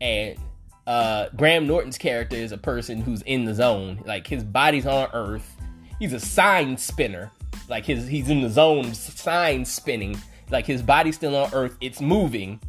and 0.00 0.38
uh, 0.86 1.28
Graham 1.36 1.66
Norton's 1.66 1.98
character 1.98 2.36
is 2.36 2.52
a 2.52 2.58
person 2.58 3.00
who's 3.00 3.22
in 3.22 3.44
the 3.44 3.54
zone. 3.54 4.02
Like 4.04 4.26
his 4.26 4.44
body's 4.44 4.86
on 4.86 5.08
Earth. 5.12 5.56
He's 5.98 6.12
a 6.12 6.20
sign 6.20 6.76
spinner. 6.76 7.30
Like 7.68 7.86
his 7.86 8.06
he's 8.06 8.28
in 8.28 8.42
the 8.42 8.50
zone, 8.50 8.92
sign 8.92 9.64
spinning. 9.64 10.20
Like 10.50 10.66
his 10.66 10.82
body's 10.82 11.16
still 11.16 11.36
on 11.36 11.52
Earth. 11.54 11.76
It's 11.80 12.00
moving, 12.00 12.60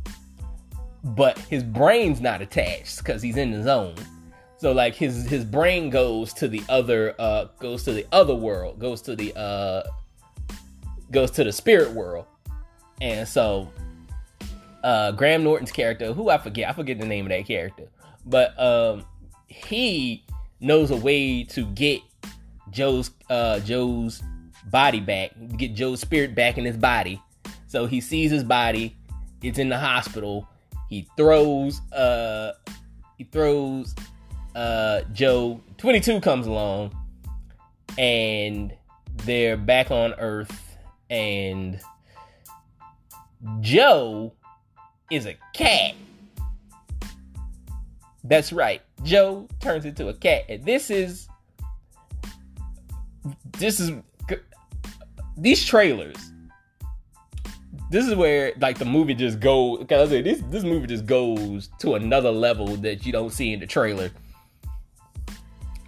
but 1.04 1.38
his 1.40 1.64
brain's 1.64 2.22
not 2.22 2.42
attached 2.42 3.00
because 3.00 3.22
he's 3.22 3.38
in 3.38 3.52
the 3.52 3.64
zone. 3.64 3.96
So 4.58 4.72
like 4.72 4.96
his 4.96 5.28
his 5.28 5.44
brain 5.44 5.90
goes 5.90 6.32
to 6.36 6.48
the 6.48 6.64
other 6.70 7.16
uh 7.20 7.48
goes 7.60 7.84
to 7.84 7.92
the 7.92 8.06
other 8.14 8.36
world, 8.36 8.80
goes 8.80 9.02
to 9.04 9.16
the 9.16 9.38
uh 9.38 9.84
goes 11.12 11.32
to 11.32 11.44
the 11.44 11.52
spirit 11.52 11.92
world. 11.92 12.26
And 13.02 13.28
so 13.28 13.70
uh 14.86 15.12
Graham 15.12 15.44
Norton's 15.44 15.74
character, 15.74 16.14
who 16.14 16.30
I 16.30 16.38
forget, 16.38 16.70
I 16.70 16.74
forget 16.74 16.98
the 16.98 17.06
name 17.06 17.26
of 17.26 17.30
that 17.32 17.46
character 17.46 17.90
but 18.26 18.58
um, 18.60 19.06
he 19.48 20.26
knows 20.60 20.92
a 20.92 20.96
way 20.96 21.44
to 21.44 21.66
get 21.66 22.02
Joe's 22.72 23.12
uh, 23.30 23.60
Joe's 23.62 24.22
body 24.66 25.00
back, 25.00 25.32
get 25.58 25.74
Joe's 25.74 26.02
spirit 26.02 26.36
back 26.36 26.58
in 26.58 26.66
his 26.66 26.78
body. 26.78 27.22
So 27.68 27.86
he 27.86 28.02
sees 28.02 28.32
his 28.32 28.44
body. 28.44 28.96
It's 29.42 29.60
in 29.60 29.70
the 29.70 29.78
hospital. 29.78 30.48
He 30.90 31.08
throws 31.18 31.82
uh 31.92 32.54
he 33.18 33.24
throws 33.26 33.96
uh 34.56 35.02
Joe 35.14 35.62
22 35.78 36.22
comes 36.22 36.48
along 36.48 36.96
and 37.98 38.74
they're 39.24 39.58
back 39.58 39.92
on 39.92 40.14
Earth 40.16 40.78
and 41.10 41.80
Joe 43.62 44.34
is 45.12 45.26
a 45.26 45.36
cat. 45.54 45.96
That's 48.28 48.52
right. 48.52 48.82
Joe 49.04 49.48
turns 49.60 49.86
into 49.86 50.08
a 50.10 50.14
cat. 50.14 50.46
And 50.50 50.64
this 50.66 50.90
is 50.90 51.30
this 53.58 53.80
is 53.80 53.92
these 55.38 55.64
trailers. 55.64 56.18
This 57.92 58.08
is 58.08 58.16
where 58.16 58.54
like 58.60 58.80
the 58.80 58.86
movie 58.86 59.14
just 59.14 59.40
goes 59.40 59.80
because 59.80 60.10
I 60.10 60.12
say 60.12 60.22
this 60.24 60.42
this 60.50 60.64
movie 60.64 60.88
just 60.88 61.06
goes 61.06 61.70
to 61.80 61.96
another 61.96 62.32
level 62.32 62.68
that 62.78 63.06
you 63.06 63.12
don't 63.12 63.32
see 63.32 63.54
in 63.54 63.60
the 63.60 63.68
trailer. 63.68 64.10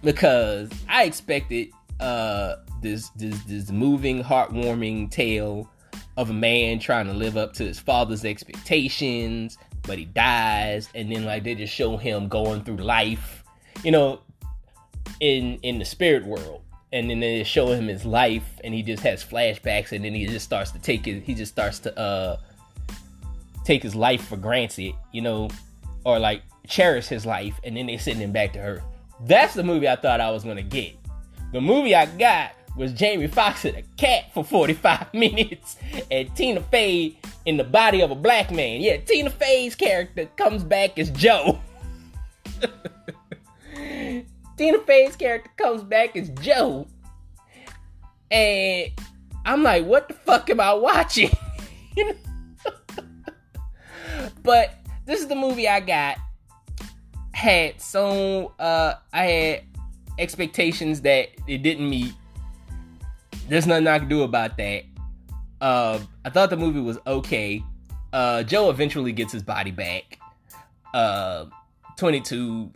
Because 0.02 0.70
I 0.88 1.04
expected 1.04 1.70
uh 1.98 2.56
this 2.82 3.08
this 3.10 3.36
this 3.44 3.72
moving, 3.72 4.22
heartwarming 4.22 5.10
tale 5.10 5.68
of 6.16 6.30
a 6.30 6.34
man 6.34 6.78
trying 6.78 7.06
to 7.06 7.12
live 7.12 7.36
up 7.36 7.52
to 7.54 7.64
his 7.64 7.80
father's 7.80 8.24
expectations 8.24 9.58
but 9.88 9.98
he 9.98 10.04
dies, 10.04 10.88
and 10.94 11.10
then 11.10 11.24
like 11.24 11.42
they 11.42 11.56
just 11.56 11.74
show 11.74 11.96
him 11.96 12.28
going 12.28 12.62
through 12.62 12.76
life, 12.76 13.42
you 13.82 13.90
know, 13.90 14.20
in 15.18 15.58
in 15.62 15.80
the 15.80 15.84
spirit 15.84 16.24
world, 16.24 16.62
and 16.92 17.10
then 17.10 17.18
they 17.18 17.42
show 17.42 17.72
him 17.72 17.88
his 17.88 18.04
life, 18.04 18.60
and 18.62 18.72
he 18.72 18.82
just 18.82 19.02
has 19.02 19.24
flashbacks, 19.24 19.90
and 19.90 20.04
then 20.04 20.14
he 20.14 20.26
just 20.26 20.44
starts 20.44 20.70
to 20.70 20.78
take 20.78 21.08
it. 21.08 21.24
He 21.24 21.34
just 21.34 21.50
starts 21.50 21.80
to 21.80 21.98
uh 21.98 22.36
take 23.64 23.82
his 23.82 23.96
life 23.96 24.28
for 24.28 24.36
granted, 24.36 24.94
you 25.12 25.22
know, 25.22 25.48
or 26.04 26.18
like 26.18 26.42
cherish 26.68 27.06
his 27.08 27.26
life, 27.26 27.58
and 27.64 27.76
then 27.76 27.86
they 27.86 27.96
send 27.96 28.20
him 28.20 28.30
back 28.30 28.52
to 28.52 28.60
Earth. 28.60 28.84
That's 29.22 29.54
the 29.54 29.64
movie 29.64 29.88
I 29.88 29.96
thought 29.96 30.20
I 30.20 30.30
was 30.30 30.44
gonna 30.44 30.62
get. 30.62 30.94
The 31.52 31.60
movie 31.60 31.94
I 31.94 32.06
got 32.06 32.52
was 32.78 32.92
Jamie 32.92 33.26
Foxx 33.26 33.64
and 33.64 33.76
a 33.76 33.82
cat 33.96 34.32
for 34.32 34.44
45 34.44 35.12
minutes 35.14 35.76
and 36.10 36.34
Tina 36.36 36.60
Fey 36.62 37.18
in 37.44 37.56
the 37.56 37.64
body 37.64 38.00
of 38.00 38.10
a 38.10 38.14
black 38.14 38.50
man. 38.50 38.80
Yeah, 38.80 38.98
Tina 38.98 39.30
Fey's 39.30 39.74
character 39.74 40.26
comes 40.36 40.62
back 40.62 40.98
as 40.98 41.10
Joe. 41.10 41.60
Tina 44.56 44.78
Fey's 44.86 45.16
character 45.16 45.50
comes 45.56 45.82
back 45.82 46.16
as 46.16 46.30
Joe. 46.40 46.86
And 48.30 48.90
I'm 49.44 49.62
like, 49.62 49.84
what 49.84 50.08
the 50.08 50.14
fuck 50.14 50.48
am 50.50 50.60
I 50.60 50.72
watching? 50.74 51.30
but 54.42 54.74
this 55.04 55.20
is 55.20 55.26
the 55.26 55.34
movie 55.34 55.68
I 55.68 55.80
got. 55.80 56.18
Had 57.32 57.80
so 57.80 58.52
uh 58.58 58.94
I 59.12 59.24
had 59.24 59.62
expectations 60.18 61.00
that 61.02 61.28
it 61.46 61.62
didn't 61.62 61.88
meet 61.88 62.12
there's 63.48 63.66
nothing 63.66 63.86
I 63.86 63.98
can 63.98 64.08
do 64.08 64.22
about 64.22 64.56
that. 64.58 64.84
Uh, 65.60 65.98
I 66.24 66.30
thought 66.30 66.50
the 66.50 66.56
movie 66.56 66.80
was 66.80 66.98
okay. 67.06 67.62
Uh, 68.12 68.42
Joe 68.42 68.70
eventually 68.70 69.12
gets 69.12 69.32
his 69.32 69.42
body 69.42 69.70
back. 69.70 70.18
Uh, 70.94 71.46
22. 71.96 72.72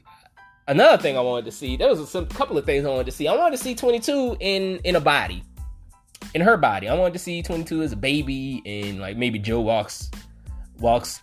Another 0.69 1.01
thing 1.01 1.17
I 1.17 1.21
wanted 1.21 1.45
to 1.47 1.53
see. 1.53 1.77
There 1.77 1.89
was 1.89 2.01
a 2.01 2.07
some, 2.07 2.27
couple 2.27 2.59
of 2.59 2.65
things 2.65 2.85
I 2.85 2.89
wanted 2.89 3.07
to 3.07 3.13
see. 3.13 3.29
I 3.29 3.37
wanted 3.37 3.57
to 3.57 3.63
see 3.63 3.75
22 3.75 4.37
in 4.41 4.79
in 4.85 4.97
a 4.97 5.01
body, 5.01 5.43
in 6.35 6.41
her 6.41 6.57
body. 6.57 6.89
I 6.89 6.95
wanted 6.95 7.15
to 7.15 7.19
see 7.19 7.43
22 7.43 7.83
as 7.83 7.93
a 7.93 7.97
baby, 7.97 8.63
and 8.65 9.01
like 9.01 9.17
maybe 9.17 9.39
Joe 9.39 9.61
walks 9.61 10.11
walks 10.79 11.23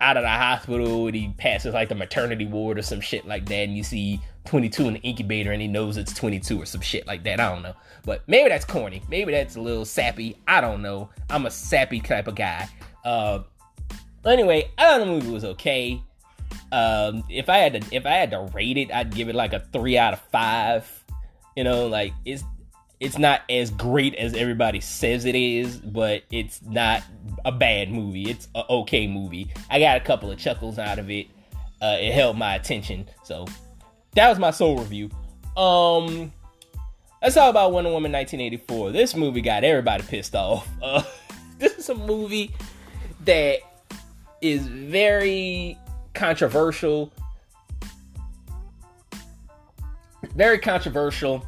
out 0.00 0.16
of 0.16 0.22
the 0.22 0.28
hospital 0.28 1.06
and 1.06 1.16
he 1.16 1.32
passes 1.38 1.72
like 1.72 1.88
the 1.88 1.94
maternity 1.94 2.46
ward 2.46 2.78
or 2.78 2.82
some 2.82 3.00
shit 3.00 3.26
like 3.26 3.46
that, 3.46 3.54
and 3.54 3.76
you 3.76 3.84
see 3.84 4.20
22 4.44 4.86
in 4.86 4.94
the 4.94 5.00
incubator 5.00 5.52
and 5.52 5.62
he 5.62 5.68
knows 5.68 5.96
it's 5.96 6.12
22 6.12 6.62
or 6.62 6.66
some 6.66 6.80
shit 6.80 7.06
like 7.06 7.24
that. 7.24 7.40
I 7.40 7.50
don't 7.50 7.62
know. 7.62 7.74
But 8.04 8.22
maybe 8.26 8.48
that's 8.48 8.64
corny. 8.64 9.02
Maybe 9.08 9.32
that's 9.32 9.56
a 9.56 9.60
little 9.60 9.84
sappy. 9.84 10.36
I 10.46 10.60
don't 10.60 10.82
know. 10.82 11.10
I'm 11.30 11.46
a 11.46 11.50
sappy 11.50 12.00
type 12.00 12.28
of 12.28 12.34
guy. 12.34 12.68
Uh, 13.04 13.40
anyway, 14.24 14.70
I 14.76 14.82
thought 14.82 14.98
the 14.98 15.06
movie 15.06 15.30
was 15.30 15.44
okay. 15.44 16.02
Um, 16.72 17.24
if 17.28 17.48
I 17.48 17.58
had 17.58 17.80
to, 17.80 17.94
if 17.94 18.06
I 18.06 18.12
had 18.12 18.30
to 18.32 18.40
rate 18.54 18.76
it, 18.76 18.92
I'd 18.92 19.14
give 19.14 19.28
it 19.28 19.34
like 19.34 19.52
a 19.52 19.60
three 19.72 19.96
out 19.96 20.12
of 20.12 20.20
five. 20.32 21.04
You 21.56 21.64
know, 21.64 21.86
like 21.86 22.12
it's 22.24 22.44
it's 23.00 23.18
not 23.18 23.42
as 23.50 23.70
great 23.70 24.14
as 24.14 24.34
everybody 24.34 24.80
says 24.80 25.24
it 25.24 25.34
is, 25.34 25.76
but 25.76 26.22
it's 26.30 26.62
not 26.62 27.02
a 27.44 27.52
bad 27.52 27.90
movie. 27.90 28.30
It's 28.30 28.48
a 28.54 28.64
okay 28.68 29.06
movie. 29.06 29.52
I 29.70 29.78
got 29.78 29.96
a 29.96 30.00
couple 30.00 30.30
of 30.30 30.38
chuckles 30.38 30.78
out 30.78 30.98
of 30.98 31.10
it. 31.10 31.28
Uh, 31.82 31.96
it 32.00 32.12
held 32.12 32.38
my 32.38 32.54
attention. 32.54 33.08
So 33.22 33.46
that 34.14 34.28
was 34.28 34.38
my 34.38 34.50
soul 34.50 34.78
review. 34.78 35.10
Um, 35.56 36.32
let's 37.22 37.34
talk 37.34 37.50
about 37.50 37.72
Wonder 37.72 37.90
Woman 37.90 38.12
1984. 38.12 38.92
This 38.92 39.14
movie 39.14 39.40
got 39.40 39.64
everybody 39.64 40.02
pissed 40.02 40.34
off. 40.34 40.68
Uh, 40.82 41.02
this 41.58 41.78
is 41.78 41.88
a 41.88 41.94
movie 41.94 42.54
that 43.24 43.60
is 44.42 44.66
very 44.66 45.78
controversial. 46.12 47.12
Very 50.34 50.58
controversial 50.58 51.46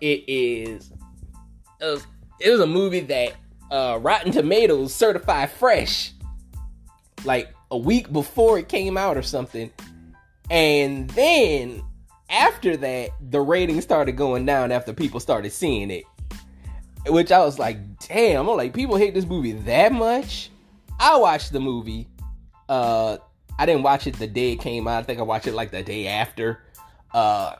it 0.00 0.24
is 0.26 0.92
it 1.80 1.84
was, 1.84 2.06
it 2.40 2.50
was 2.50 2.60
a 2.60 2.66
movie 2.66 3.00
that 3.00 3.34
uh, 3.70 3.98
Rotten 4.00 4.32
Tomatoes 4.32 4.94
certified 4.94 5.50
fresh 5.50 6.12
like 7.24 7.52
a 7.70 7.76
week 7.76 8.12
before 8.12 8.58
it 8.58 8.68
came 8.68 8.96
out 8.96 9.16
or 9.16 9.22
something. 9.22 9.70
And 10.50 11.10
then 11.10 11.82
after 12.30 12.76
that, 12.76 13.10
the 13.20 13.40
ratings 13.40 13.84
started 13.84 14.12
going 14.12 14.46
down 14.46 14.72
after 14.72 14.92
people 14.92 15.20
started 15.20 15.50
seeing 15.52 15.90
it. 15.90 16.04
Which 17.06 17.30
I 17.30 17.38
was 17.38 17.58
like, 17.58 17.78
damn, 18.08 18.48
I'm 18.48 18.56
like, 18.56 18.74
people 18.74 18.96
hate 18.96 19.14
this 19.14 19.26
movie 19.26 19.52
that 19.52 19.92
much? 19.92 20.50
I 20.98 21.16
watched 21.16 21.52
the 21.52 21.60
movie. 21.60 22.08
Uh 22.68 23.18
I 23.58 23.64
didn't 23.64 23.84
watch 23.84 24.06
it 24.06 24.18
the 24.18 24.26
day 24.26 24.52
it 24.52 24.60
came 24.60 24.86
out. 24.88 24.98
I 24.98 25.02
think 25.02 25.18
I 25.18 25.22
watched 25.22 25.46
it 25.46 25.54
like 25.54 25.70
the 25.70 25.82
day 25.82 26.08
after. 26.08 26.60
Uh 27.14 27.54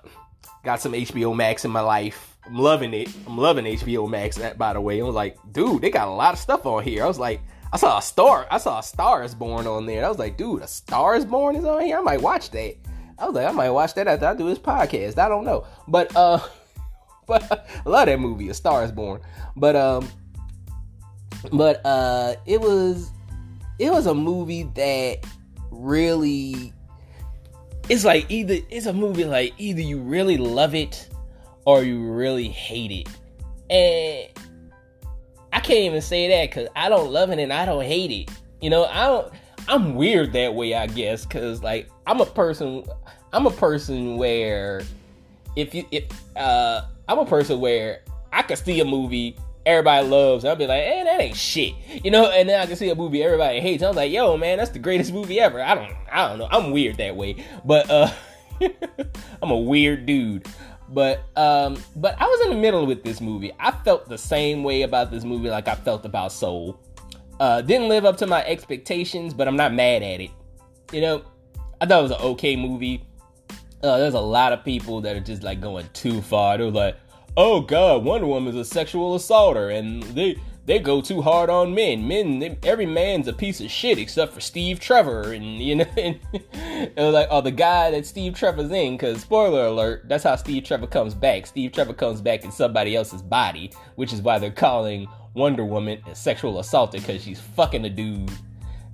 Got 0.66 0.80
some 0.80 0.94
HBO 0.94 1.34
Max 1.34 1.64
in 1.64 1.70
my 1.70 1.80
life. 1.80 2.36
I'm 2.44 2.58
loving 2.58 2.92
it. 2.92 3.08
I'm 3.24 3.38
loving 3.38 3.64
HBO 3.66 4.10
Max. 4.10 4.36
By 4.58 4.72
the 4.72 4.80
way, 4.80 5.00
I 5.00 5.04
was 5.04 5.14
like, 5.14 5.38
dude, 5.52 5.80
they 5.80 5.90
got 5.90 6.08
a 6.08 6.10
lot 6.10 6.34
of 6.34 6.40
stuff 6.40 6.66
on 6.66 6.82
here. 6.82 7.04
I 7.04 7.06
was 7.06 7.20
like, 7.20 7.40
I 7.76 7.78
saw 7.78 7.98
a 7.98 8.02
star. 8.02 8.46
I 8.50 8.56
saw 8.56 8.78
a 8.78 8.82
Star 8.82 9.22
is 9.22 9.34
Born 9.34 9.66
on 9.66 9.84
there. 9.84 10.02
I 10.02 10.08
was 10.08 10.18
like, 10.18 10.38
dude, 10.38 10.62
a 10.62 10.66
Star 10.66 11.14
is 11.14 11.26
Born 11.26 11.56
is 11.56 11.66
on 11.66 11.82
here. 11.82 11.98
I 11.98 12.00
might 12.00 12.22
watch 12.22 12.48
that. 12.52 12.74
I 13.18 13.26
was 13.26 13.34
like, 13.34 13.46
I 13.46 13.50
might 13.50 13.68
watch 13.68 13.92
that 13.96 14.08
after 14.08 14.24
I 14.24 14.34
do 14.34 14.48
this 14.48 14.58
podcast. 14.58 15.18
I 15.18 15.28
don't 15.28 15.44
know, 15.44 15.66
but 15.86 16.10
uh, 16.16 16.38
but 17.26 17.66
I 17.84 17.90
love 17.90 18.06
that 18.06 18.18
movie, 18.18 18.48
A 18.48 18.54
Star 18.54 18.82
is 18.82 18.90
Born. 18.90 19.20
But 19.56 19.76
um, 19.76 20.08
but 21.52 21.84
uh, 21.84 22.36
it 22.46 22.62
was 22.62 23.10
it 23.78 23.90
was 23.90 24.06
a 24.06 24.14
movie 24.14 24.62
that 24.62 25.26
really 25.70 26.72
it's 27.90 28.06
like 28.06 28.24
either 28.30 28.56
it's 28.70 28.86
a 28.86 28.92
movie 28.94 29.26
like 29.26 29.52
either 29.58 29.82
you 29.82 29.98
really 29.98 30.38
love 30.38 30.74
it 30.74 31.10
or 31.66 31.82
you 31.82 32.10
really 32.10 32.48
hate 32.48 32.90
it. 32.90 33.08
And 33.68 34.45
I 35.56 35.60
can't 35.60 35.80
even 35.80 36.02
say 36.02 36.28
that 36.28 36.50
because 36.50 36.68
I 36.76 36.90
don't 36.90 37.10
love 37.10 37.30
it 37.30 37.38
and 37.38 37.50
I 37.50 37.64
don't 37.64 37.82
hate 37.82 38.10
it. 38.10 38.30
You 38.60 38.68
know, 38.68 38.84
I 38.84 39.06
don't 39.06 39.32
I'm 39.68 39.94
weird 39.94 40.34
that 40.34 40.54
way, 40.54 40.74
I 40.74 40.86
guess, 40.86 41.24
because 41.24 41.62
like 41.62 41.88
I'm 42.06 42.20
a 42.20 42.26
person 42.26 42.84
I'm 43.32 43.46
a 43.46 43.50
person 43.50 44.18
where 44.18 44.82
if 45.56 45.74
you 45.74 45.86
if 45.90 46.04
uh 46.36 46.82
I'm 47.08 47.18
a 47.18 47.24
person 47.24 47.58
where 47.58 48.02
I 48.34 48.42
could 48.42 48.58
see 48.58 48.80
a 48.80 48.84
movie 48.84 49.34
everybody 49.64 50.06
loves. 50.06 50.44
I'll 50.44 50.56
be 50.56 50.66
like, 50.66 50.82
hey, 50.82 51.02
that 51.04 51.20
ain't 51.22 51.36
shit, 51.36 51.72
you 52.04 52.10
know. 52.10 52.30
And 52.30 52.50
then 52.50 52.60
I 52.60 52.66
can 52.66 52.76
see 52.76 52.90
a 52.90 52.94
movie 52.94 53.22
everybody 53.22 53.58
hates. 53.58 53.82
I 53.82 53.88
was 53.88 53.96
like, 53.96 54.12
yo, 54.12 54.36
man, 54.36 54.58
that's 54.58 54.70
the 54.70 54.78
greatest 54.78 55.10
movie 55.10 55.40
ever. 55.40 55.62
I 55.62 55.74
don't, 55.74 55.92
I 56.12 56.28
don't 56.28 56.38
know. 56.38 56.48
I'm 56.50 56.70
weird 56.70 56.98
that 56.98 57.16
way, 57.16 57.42
but 57.64 57.90
uh, 57.90 58.12
I'm 59.42 59.50
a 59.50 59.56
weird 59.56 60.04
dude. 60.04 60.46
But 60.88 61.24
um, 61.36 61.82
but 61.96 62.14
I 62.20 62.26
was 62.26 62.46
in 62.46 62.50
the 62.50 62.60
middle 62.60 62.86
with 62.86 63.02
this 63.02 63.20
movie. 63.20 63.52
I 63.58 63.72
felt 63.72 64.08
the 64.08 64.18
same 64.18 64.62
way 64.62 64.82
about 64.82 65.10
this 65.10 65.24
movie 65.24 65.50
like 65.50 65.68
I 65.68 65.74
felt 65.74 66.04
about 66.04 66.32
Soul. 66.32 66.78
Uh, 67.40 67.60
didn't 67.60 67.88
live 67.88 68.04
up 68.04 68.16
to 68.18 68.26
my 68.26 68.44
expectations, 68.44 69.34
but 69.34 69.48
I'm 69.48 69.56
not 69.56 69.74
mad 69.74 70.02
at 70.02 70.20
it. 70.20 70.30
You 70.92 71.00
know, 71.00 71.24
I 71.80 71.86
thought 71.86 71.98
it 71.98 72.02
was 72.02 72.10
an 72.12 72.20
okay 72.20 72.56
movie. 72.56 73.04
Uh, 73.82 73.98
there's 73.98 74.14
a 74.14 74.20
lot 74.20 74.52
of 74.52 74.64
people 74.64 75.00
that 75.02 75.16
are 75.16 75.20
just 75.20 75.42
like 75.42 75.60
going 75.60 75.88
too 75.92 76.22
far. 76.22 76.56
They're 76.56 76.70
like, 76.70 76.96
oh 77.36 77.60
god, 77.60 78.04
Wonder 78.04 78.26
Woman's 78.26 78.56
a 78.56 78.64
sexual 78.64 79.14
assaulter, 79.14 79.70
and 79.70 80.02
they 80.02 80.36
they 80.66 80.80
go 80.80 81.00
too 81.00 81.22
hard 81.22 81.48
on 81.48 81.74
men. 81.74 82.06
Men, 82.06 82.40
they, 82.40 82.58
every 82.64 82.86
man's 82.86 83.28
a 83.28 83.32
piece 83.32 83.60
of 83.60 83.70
shit 83.70 83.98
except 83.98 84.32
for 84.32 84.40
Steve 84.40 84.80
Trevor, 84.80 85.32
and 85.32 85.60
you 85.60 85.76
know, 85.76 85.86
and 85.96 86.18
was 86.96 87.14
like, 87.14 87.28
oh, 87.30 87.40
the 87.40 87.52
guy 87.52 87.92
that 87.92 88.04
Steve 88.04 88.34
Trevor's 88.34 88.70
in. 88.70 88.94
Because 88.94 89.20
spoiler 89.20 89.66
alert, 89.66 90.08
that's 90.08 90.24
how 90.24 90.36
Steve 90.36 90.64
Trevor 90.64 90.88
comes 90.88 91.14
back. 91.14 91.46
Steve 91.46 91.72
Trevor 91.72 91.94
comes 91.94 92.20
back 92.20 92.44
in 92.44 92.50
somebody 92.50 92.96
else's 92.96 93.22
body, 93.22 93.72
which 93.94 94.12
is 94.12 94.20
why 94.20 94.38
they're 94.38 94.50
calling 94.50 95.06
Wonder 95.34 95.64
Woman 95.64 96.02
a 96.10 96.14
sexual 96.14 96.58
assaulter 96.58 96.98
because 96.98 97.22
she's 97.22 97.40
fucking 97.40 97.84
a 97.84 97.90
dude 97.90 98.30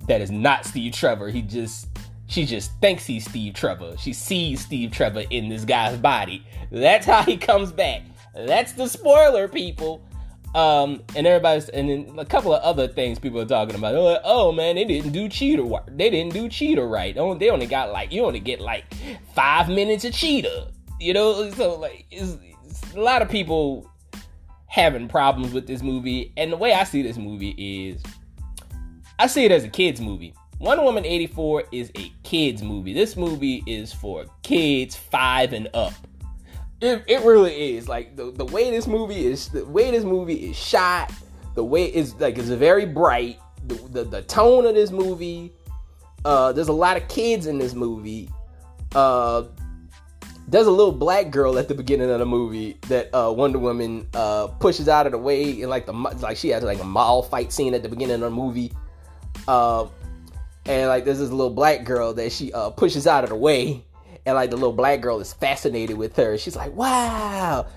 that 0.07 0.21
is 0.21 0.29
not 0.29 0.65
Steve 0.65 0.93
Trevor. 0.93 1.29
He 1.29 1.41
just 1.41 1.87
she 2.27 2.45
just 2.45 2.71
thinks 2.81 3.05
he's 3.05 3.25
Steve 3.25 3.53
Trevor. 3.53 3.95
She 3.97 4.13
sees 4.13 4.61
Steve 4.61 4.91
Trevor 4.91 5.23
in 5.29 5.49
this 5.49 5.65
guy's 5.65 5.97
body. 5.97 6.45
That's 6.71 7.05
how 7.05 7.23
he 7.23 7.37
comes 7.37 7.71
back. 7.71 8.01
That's 8.35 8.73
the 8.73 8.87
spoiler, 8.87 9.47
people. 9.47 10.03
Um, 10.55 11.01
and 11.15 11.25
everybody's 11.25 11.69
and 11.69 11.89
then 11.89 12.19
a 12.19 12.25
couple 12.25 12.53
of 12.53 12.61
other 12.61 12.87
things 12.87 13.17
people 13.17 13.39
are 13.39 13.45
talking 13.45 13.75
about. 13.75 13.95
Like, 13.95 14.21
oh 14.23 14.51
man, 14.51 14.75
they 14.75 14.85
didn't 14.85 15.11
do 15.11 15.27
cheetah. 15.27 15.83
They 15.87 16.09
didn't 16.09 16.33
do 16.33 16.47
cheetah 16.47 16.85
right. 16.85 17.15
They 17.15 17.49
only 17.49 17.65
got 17.65 17.91
like 17.91 18.11
you 18.11 18.23
only 18.23 18.39
get 18.39 18.59
like 18.61 18.85
five 19.33 19.67
minutes 19.67 20.05
of 20.05 20.13
cheetah. 20.13 20.71
You 20.99 21.13
know, 21.13 21.49
so 21.51 21.79
like 21.79 22.05
it's, 22.11 22.37
it's 22.65 22.93
a 22.93 23.01
lot 23.01 23.21
of 23.21 23.29
people 23.29 23.89
having 24.67 25.07
problems 25.07 25.53
with 25.53 25.67
this 25.67 25.81
movie. 25.81 26.33
And 26.37 26.51
the 26.51 26.57
way 26.57 26.73
I 26.73 26.83
see 26.83 27.01
this 27.01 27.17
movie 27.17 27.55
is, 27.57 28.01
I 29.19 29.27
see 29.27 29.45
it 29.45 29.51
as 29.51 29.63
a 29.63 29.69
kids 29.69 30.01
movie. 30.01 30.33
Wonder 30.59 30.83
Woman 30.83 31.05
84 31.05 31.65
is 31.71 31.91
a 31.95 32.11
kids 32.23 32.63
movie. 32.63 32.93
This 32.93 33.15
movie 33.15 33.63
is 33.67 33.91
for 33.91 34.25
kids 34.43 34.95
five 34.95 35.53
and 35.53 35.67
up. 35.73 35.93
It, 36.83 37.03
it 37.07 37.21
really 37.21 37.75
is. 37.75 37.87
Like 37.87 38.15
the, 38.15 38.31
the 38.31 38.45
way 38.45 38.69
this 38.69 38.87
movie 38.87 39.25
is 39.25 39.49
the 39.49 39.65
way 39.65 39.89
this 39.91 40.03
movie 40.03 40.49
is 40.49 40.57
shot 40.57 41.11
the 41.55 41.63
way 41.63 41.85
it's 41.85 42.19
like 42.19 42.37
it's 42.37 42.49
very 42.49 42.85
bright. 42.85 43.39
The, 43.67 43.75
the, 43.75 44.03
the 44.03 44.21
tone 44.23 44.65
of 44.65 44.75
this 44.75 44.91
movie 44.91 45.53
uh 46.25 46.51
there's 46.51 46.67
a 46.67 46.73
lot 46.73 46.97
of 46.97 47.07
kids 47.07 47.47
in 47.47 47.57
this 47.57 47.73
movie. 47.73 48.29
Uh 48.93 49.43
there's 50.47 50.67
a 50.67 50.71
little 50.71 50.91
black 50.91 51.31
girl 51.31 51.57
at 51.57 51.67
the 51.67 51.73
beginning 51.73 52.09
of 52.09 52.19
the 52.19 52.25
movie 52.25 52.77
that 52.89 53.13
uh, 53.13 53.31
Wonder 53.31 53.59
Woman 53.59 54.07
uh, 54.13 54.47
pushes 54.47 54.89
out 54.89 55.05
of 55.05 55.11
the 55.13 55.17
way, 55.17 55.61
and 55.61 55.69
like 55.69 55.85
the 55.85 55.93
like 55.93 56.37
she 56.37 56.49
has 56.49 56.63
like 56.63 56.79
a 56.79 56.83
mall 56.83 57.23
fight 57.23 57.51
scene 57.51 57.73
at 57.73 57.81
the 57.81 57.89
beginning 57.89 58.15
of 58.15 58.21
the 58.21 58.29
movie, 58.29 58.71
uh, 59.47 59.87
and 60.65 60.89
like 60.89 61.05
there's 61.05 61.19
this 61.19 61.29
little 61.29 61.49
black 61.49 61.83
girl 61.85 62.13
that 62.13 62.31
she 62.31 62.51
uh, 62.53 62.69
pushes 62.71 63.07
out 63.07 63.23
of 63.23 63.29
the 63.29 63.35
way, 63.35 63.83
and 64.25 64.35
like 64.35 64.49
the 64.49 64.55
little 64.55 64.73
black 64.73 65.01
girl 65.01 65.19
is 65.19 65.33
fascinated 65.33 65.97
with 65.97 66.15
her. 66.15 66.37
She's 66.37 66.55
like, 66.55 66.73
"Wow, 66.73 67.67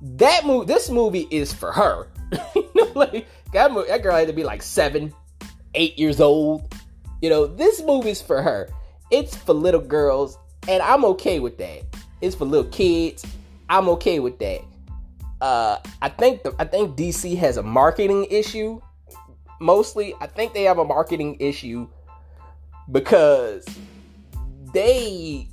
that 0.00 0.44
movie. 0.44 0.66
This 0.66 0.90
movie 0.90 1.26
is 1.30 1.52
for 1.52 1.72
her." 1.72 2.08
you 2.54 2.70
know, 2.74 2.90
like 2.94 3.26
that, 3.52 3.72
movie, 3.72 3.88
that 3.88 4.02
girl 4.02 4.16
had 4.16 4.26
to 4.26 4.32
be 4.32 4.44
like 4.44 4.62
seven, 4.62 5.12
eight 5.74 5.98
years 5.98 6.20
old. 6.20 6.74
You 7.22 7.30
know, 7.30 7.46
this 7.46 7.82
movie's 7.82 8.20
for 8.20 8.42
her. 8.42 8.68
It's 9.10 9.36
for 9.36 9.52
little 9.52 9.80
girls, 9.80 10.38
and 10.68 10.82
I'm 10.82 11.04
okay 11.06 11.40
with 11.40 11.58
that. 11.58 11.82
It's 12.20 12.34
for 12.34 12.44
little 12.44 12.70
kids. 12.70 13.24
I'm 13.68 13.88
okay 13.90 14.18
with 14.18 14.38
that. 14.38 14.62
Uh, 15.40 15.78
I 16.00 16.08
think 16.08 16.42
the, 16.42 16.54
I 16.58 16.64
think 16.64 16.96
DC 16.96 17.36
has 17.38 17.56
a 17.56 17.62
marketing 17.62 18.26
issue. 18.30 18.80
Mostly, 19.60 20.14
I 20.20 20.26
think 20.26 20.54
they 20.54 20.64
have 20.64 20.78
a 20.78 20.84
marketing 20.84 21.36
issue 21.38 21.86
because 22.90 23.64
they 24.72 25.48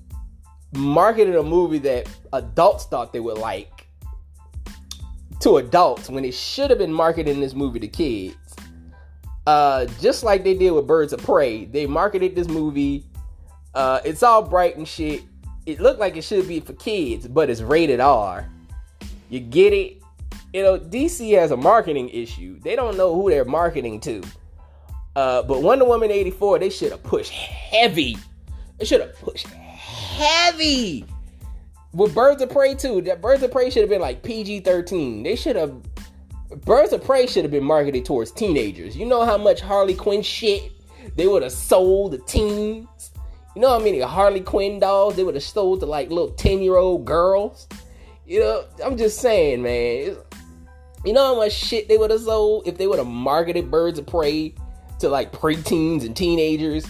marketed 0.74 1.36
a 1.36 1.44
movie 1.44 1.80
that 1.80 2.08
adults 2.34 2.86
thought 2.86 3.12
they 3.14 3.20
would 3.20 3.38
like 3.38 3.88
to 5.42 5.58
adults 5.58 6.10
when 6.10 6.24
it 6.24 6.34
should 6.34 6.70
have 6.70 6.80
been 6.80 6.94
marketing 6.94 7.40
this 7.40 7.54
movie 7.54 7.80
to 7.80 7.88
kids. 7.88 8.36
Uh, 9.48 9.86
just 10.00 10.24
like 10.24 10.44
they 10.44 10.54
did 10.54 10.72
with 10.72 10.86
Birds 10.86 11.14
of 11.14 11.22
Prey, 11.22 11.66
they 11.66 11.88
marketed 11.88 12.36
this 12.36 12.48
movie. 12.48 13.04
Uh, 13.74 14.00
it's 14.06 14.22
all 14.22 14.44
bright 14.44 14.78
and 14.78 14.88
shit. 14.88 15.24
It 15.66 15.80
looked 15.80 16.00
like 16.00 16.16
it 16.16 16.24
should 16.24 16.48
be 16.48 16.60
for 16.60 16.74
kids, 16.74 17.28
but 17.28 17.50
it's 17.50 17.62
rated 17.62 18.00
R. 18.00 18.50
You 19.30 19.40
get 19.40 19.74
it? 19.74 20.02
You 20.54 20.64
know, 20.64 20.78
DC 20.78 21.38
has 21.40 21.52
a 21.52 21.58
marketing 21.58 22.10
issue. 22.10 22.60
They 22.60 22.76
don't 22.76 22.98
know 22.98 23.16
who 23.16 23.30
they're 23.30 23.46
marketing 23.46 24.00
to. 24.02 24.22
Uh, 25.16 25.44
but 25.44 25.62
Wonder 25.62 25.86
Woman 25.86 26.12
84, 26.12 26.60
they 26.60 26.70
should 26.70 26.92
have 26.92 27.04
pushed 27.04 27.32
heavy. 27.32 28.18
They 28.78 28.86
should 28.86 29.02
have 29.02 29.18
pushed 29.20 29.48
heavy. 30.22 31.06
With 31.94 32.16
Birds 32.16 32.42
of 32.42 32.50
Prey 32.50 32.76
too, 32.76 33.02
that 33.02 33.22
Birds 33.22 33.44
of 33.44 33.52
Prey 33.52 33.70
should 33.70 33.82
have 33.82 33.90
been 33.90 34.02
like 34.02 34.24
PG 34.24 34.62
13. 34.62 35.24
They 35.24 35.36
should 35.36 35.56
have. 35.56 35.76
Birds 36.66 36.94
of 36.94 37.04
Prey 37.04 37.28
should 37.28 37.44
have 37.44 37.52
been 37.52 37.64
marketed 37.64 38.06
towards 38.06 38.32
teenagers. 38.32 38.96
You 38.96 39.06
know 39.06 39.26
how 39.26 39.38
much 39.38 39.62
Harley 39.62 39.94
Quinn 39.94 40.22
shit 40.22 40.72
they 41.16 41.28
would 41.28 41.44
have 41.44 41.52
sold 41.52 42.12
the 42.12 42.18
teens? 42.20 43.12
You 43.56 43.62
know 43.62 43.70
how 43.70 43.80
many 43.80 44.00
Harley 44.00 44.42
Quinn 44.42 44.80
dolls 44.80 45.16
they 45.16 45.24
would 45.24 45.36
have 45.36 45.44
sold 45.44 45.82
to 45.82 45.86
like 45.86 46.10
little 46.10 46.32
10 46.32 46.62
year 46.62 46.78
old 46.78 47.06
girls? 47.06 47.68
You 48.26 48.40
know, 48.40 48.66
I'm 48.84 48.98
just 48.98 49.20
saying, 49.20 49.62
man. 49.62 50.16
You 51.04 51.14
know 51.14 51.34
how 51.34 51.36
much 51.36 51.54
shit 51.54 51.88
they 51.88 51.98
would 51.98 52.12
have 52.12 52.22
sold 52.22 52.68
if 52.68 52.78
they 52.78 52.88
would 52.88 53.00
have 53.00 53.08
marketed 53.08 53.72
Birds 53.72 53.98
of 54.00 54.06
Prey 54.06 54.54
to 55.00 55.10
like 55.10 55.32
preteens 55.34 56.06
and 56.06 56.16
teenagers? 56.16 56.86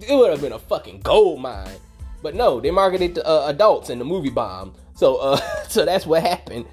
It 0.00 0.14
would 0.14 0.30
have 0.30 0.40
been 0.40 0.52
a 0.52 0.58
fucking 0.58 1.00
gold 1.00 1.40
mine. 1.40 1.78
But 2.22 2.34
no, 2.34 2.60
they 2.60 2.70
marketed 2.70 3.16
to 3.16 3.26
uh, 3.26 3.46
adults 3.48 3.90
in 3.90 3.98
the 3.98 4.04
movie 4.04 4.30
bomb. 4.30 4.74
So, 4.94 5.16
uh, 5.16 5.36
so 5.68 5.84
that's 5.84 6.06
what 6.06 6.22
happened. 6.22 6.66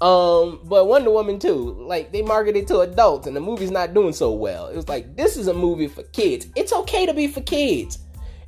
Um, 0.00 0.60
but 0.64 0.86
Wonder 0.86 1.10
Woman 1.10 1.38
too, 1.38 1.76
like 1.86 2.10
they 2.10 2.22
marketed 2.22 2.66
to 2.68 2.80
adults 2.80 3.26
and 3.26 3.36
the 3.36 3.40
movie's 3.40 3.70
not 3.70 3.92
doing 3.92 4.14
so 4.14 4.32
well. 4.32 4.68
It 4.68 4.76
was 4.76 4.88
like 4.88 5.14
this 5.14 5.36
is 5.36 5.46
a 5.46 5.54
movie 5.54 5.88
for 5.88 6.02
kids. 6.04 6.46
It's 6.56 6.72
okay 6.72 7.04
to 7.04 7.12
be 7.12 7.26
for 7.28 7.42
kids. 7.42 7.98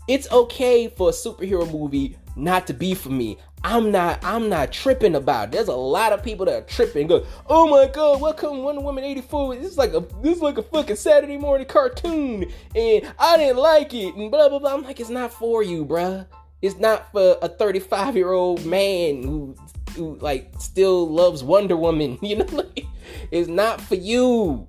It's 0.08 0.30
okay 0.32 0.88
for 0.88 1.10
a 1.10 1.12
superhero 1.12 1.70
movie 1.70 2.16
not 2.36 2.66
to 2.68 2.72
be 2.72 2.94
for 2.94 3.10
me. 3.10 3.36
I'm 3.64 3.92
not 3.92 4.24
I'm 4.24 4.48
not 4.48 4.72
tripping 4.72 5.14
about 5.14 5.48
it. 5.48 5.52
There's 5.52 5.68
a 5.68 5.74
lot 5.74 6.12
of 6.12 6.22
people 6.24 6.46
that 6.46 6.54
are 6.54 6.66
tripping 6.66 7.06
go, 7.06 7.26
oh 7.46 7.68
my 7.68 7.86
god, 7.86 8.20
welcome 8.20 8.62
Wonder 8.62 8.80
Woman 8.80 9.04
84. 9.04 9.56
This 9.56 9.72
is 9.72 9.78
like 9.78 9.92
a 9.92 10.00
this 10.22 10.36
is 10.36 10.42
like 10.42 10.56
a 10.56 10.62
fucking 10.62 10.96
Saturday 10.96 11.36
morning 11.36 11.66
cartoon 11.66 12.50
and 12.74 13.12
I 13.18 13.36
didn't 13.36 13.58
like 13.58 13.92
it 13.92 14.14
and 14.14 14.30
blah 14.30 14.48
blah 14.48 14.58
blah. 14.58 14.74
I'm 14.74 14.82
like, 14.82 15.00
it's 15.00 15.10
not 15.10 15.32
for 15.34 15.62
you, 15.62 15.84
bruh. 15.84 16.26
It's 16.62 16.78
not 16.78 17.10
for 17.10 17.36
a 17.42 17.48
35 17.48 18.16
year 18.16 18.30
old 18.30 18.64
man 18.64 19.24
who 19.24 19.56
who 19.96 20.16
like 20.20 20.52
still 20.58 21.08
loves 21.08 21.44
Wonder 21.44 21.76
Woman. 21.76 22.18
You 22.22 22.36
know, 22.36 22.46
like, 22.52 22.86
it's 23.30 23.48
not 23.48 23.80
for 23.80 23.96
you. 23.96 24.68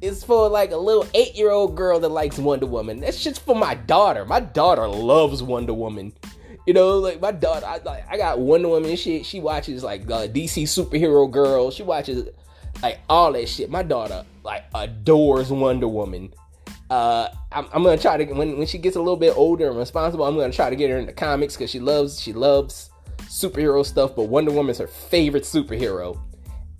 It's 0.00 0.22
for 0.22 0.48
like 0.48 0.70
a 0.70 0.76
little 0.76 1.06
eight 1.14 1.34
year 1.34 1.50
old 1.50 1.76
girl 1.76 1.98
that 2.00 2.10
likes 2.10 2.38
Wonder 2.38 2.66
Woman. 2.66 3.00
That's 3.00 3.22
just 3.22 3.40
for 3.44 3.56
my 3.56 3.74
daughter. 3.74 4.24
My 4.24 4.40
daughter 4.40 4.86
loves 4.86 5.42
Wonder 5.42 5.72
Woman. 5.72 6.12
You 6.66 6.74
know, 6.74 6.98
like 6.98 7.20
my 7.20 7.32
daughter, 7.32 7.66
I, 7.66 7.78
like, 7.78 8.04
I 8.08 8.16
got 8.16 8.38
Wonder 8.38 8.68
Woman 8.68 8.94
shit. 8.96 9.26
She 9.26 9.40
watches 9.40 9.82
like 9.82 10.02
uh, 10.02 10.28
DC 10.28 10.64
superhero 10.64 11.30
girl. 11.30 11.70
She 11.70 11.82
watches 11.82 12.28
like 12.82 13.00
all 13.08 13.32
that 13.32 13.48
shit. 13.48 13.70
My 13.70 13.82
daughter 13.82 14.24
like 14.44 14.64
adores 14.74 15.50
Wonder 15.50 15.88
Woman. 15.88 16.32
Uh, 16.94 17.28
I'm, 17.50 17.66
I'm, 17.72 17.82
gonna 17.82 17.98
try 17.98 18.16
to 18.16 18.32
when 18.34 18.56
when 18.56 18.68
she 18.68 18.78
gets 18.78 18.94
a 18.94 19.00
little 19.00 19.16
bit 19.16 19.36
older 19.36 19.68
and 19.68 19.76
responsible. 19.76 20.24
I'm 20.26 20.36
gonna 20.36 20.52
try 20.52 20.70
to 20.70 20.76
get 20.76 20.90
her 20.90 20.96
into 20.96 21.12
comics 21.12 21.56
because 21.56 21.68
she 21.68 21.80
loves 21.80 22.20
she 22.20 22.32
loves 22.32 22.90
superhero 23.22 23.84
stuff, 23.84 24.14
but 24.14 24.28
Wonder 24.28 24.52
Woman's 24.52 24.78
her 24.78 24.86
favorite 24.86 25.42
superhero. 25.42 26.16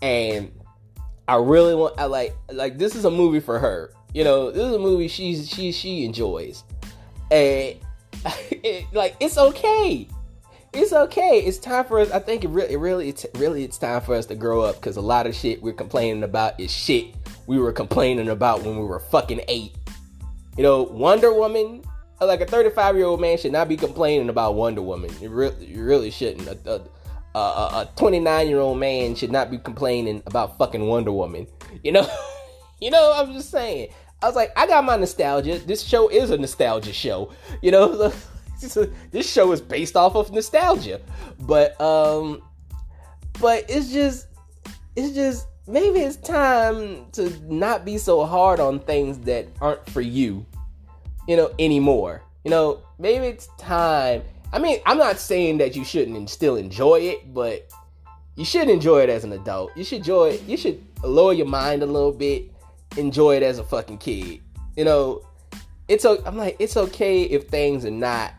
And 0.02 0.52
I 1.26 1.34
really 1.34 1.74
want 1.74 1.98
I 1.98 2.04
like 2.04 2.36
like 2.52 2.78
this 2.78 2.94
is 2.94 3.06
a 3.06 3.10
movie 3.10 3.40
for 3.40 3.58
her. 3.58 3.92
You 4.12 4.22
know, 4.22 4.52
this 4.52 4.62
is 4.62 4.74
a 4.74 4.78
movie 4.78 5.08
she's 5.08 5.50
she 5.50 5.72
she 5.72 6.04
enjoys. 6.04 6.62
And 7.32 7.74
it, 8.52 8.86
like 8.92 9.16
it's 9.18 9.36
okay. 9.36 10.06
It's 10.72 10.92
okay. 10.92 11.40
It's 11.40 11.58
time 11.58 11.86
for 11.86 11.98
us. 11.98 12.12
I 12.12 12.20
think 12.20 12.44
it 12.44 12.50
really, 12.50 12.72
it 12.72 12.78
really, 12.78 13.08
it's 13.08 13.26
really, 13.34 13.64
it's 13.64 13.78
time 13.78 14.00
for 14.00 14.14
us 14.14 14.26
to 14.26 14.36
grow 14.36 14.60
up 14.60 14.76
because 14.76 14.96
a 14.96 15.00
lot 15.00 15.26
of 15.26 15.34
shit 15.34 15.60
we're 15.60 15.72
complaining 15.72 16.22
about 16.22 16.60
is 16.60 16.70
shit 16.70 17.16
we 17.48 17.58
were 17.58 17.72
complaining 17.72 18.28
about 18.28 18.62
when 18.62 18.78
we 18.78 18.84
were 18.84 19.00
fucking 19.00 19.40
eight. 19.48 19.74
You 20.56 20.62
know, 20.62 20.82
Wonder 20.84 21.32
Woman 21.32 21.82
like 22.26 22.40
a 22.40 22.46
35 22.46 22.96
year 22.96 23.06
old 23.06 23.20
man 23.20 23.38
should 23.38 23.52
not 23.52 23.68
be 23.68 23.76
complaining 23.76 24.28
about 24.28 24.54
Wonder 24.54 24.82
Woman. 24.82 25.10
You 25.20 25.30
really, 25.30 25.66
you 25.66 25.84
really 25.84 26.10
shouldn't. 26.10 26.48
A 27.34 27.88
29 27.96 28.48
year 28.48 28.60
old 28.60 28.78
man 28.78 29.14
should 29.14 29.32
not 29.32 29.50
be 29.50 29.58
complaining 29.58 30.22
about 30.26 30.58
fucking 30.58 30.86
Wonder 30.86 31.12
Woman. 31.12 31.46
You 31.82 31.92
know, 31.92 32.08
you 32.80 32.90
know. 32.90 33.12
I'm 33.14 33.32
just 33.32 33.50
saying. 33.50 33.88
I 34.22 34.26
was 34.26 34.36
like, 34.36 34.52
I 34.56 34.66
got 34.66 34.84
my 34.84 34.96
nostalgia. 34.96 35.58
This 35.58 35.82
show 35.82 36.08
is 36.08 36.30
a 36.30 36.38
nostalgia 36.38 36.92
show. 36.92 37.32
You 37.60 37.72
know, 37.72 38.12
this 39.10 39.30
show 39.30 39.52
is 39.52 39.60
based 39.60 39.96
off 39.96 40.14
of 40.14 40.32
nostalgia. 40.32 41.00
But 41.40 41.78
um, 41.80 42.42
but 43.40 43.64
it's 43.68 43.92
just, 43.92 44.28
it's 44.96 45.14
just 45.14 45.46
maybe 45.66 46.00
it's 46.00 46.16
time 46.16 47.06
to 47.12 47.30
not 47.52 47.84
be 47.84 47.98
so 47.98 48.24
hard 48.24 48.60
on 48.60 48.80
things 48.80 49.18
that 49.20 49.46
aren't 49.60 49.88
for 49.90 50.00
you 50.00 50.44
you 51.26 51.36
know, 51.36 51.52
anymore. 51.58 52.22
You 52.44 52.50
know, 52.50 52.80
maybe 52.98 53.26
it's 53.26 53.48
time. 53.58 54.22
I 54.52 54.58
mean, 54.58 54.78
I'm 54.86 54.98
not 54.98 55.18
saying 55.18 55.58
that 55.58 55.74
you 55.74 55.84
shouldn't 55.84 56.30
still 56.30 56.56
enjoy 56.56 57.00
it, 57.00 57.32
but 57.32 57.68
you 58.36 58.44
should 58.44 58.68
enjoy 58.68 59.02
it 59.02 59.08
as 59.08 59.24
an 59.24 59.32
adult. 59.32 59.76
You 59.76 59.84
should 59.84 59.98
enjoy 59.98 60.30
it. 60.30 60.42
You 60.42 60.56
should 60.56 60.84
lower 61.02 61.32
your 61.32 61.46
mind 61.46 61.82
a 61.82 61.86
little 61.86 62.12
bit. 62.12 62.50
Enjoy 62.96 63.36
it 63.36 63.42
as 63.42 63.58
a 63.58 63.64
fucking 63.64 63.98
kid. 63.98 64.40
You 64.76 64.84
know, 64.84 65.22
it's 65.88 66.04
I'm 66.04 66.36
like 66.36 66.56
it's 66.58 66.76
okay 66.76 67.22
if 67.22 67.48
things 67.48 67.84
are 67.84 67.90
not 67.90 68.34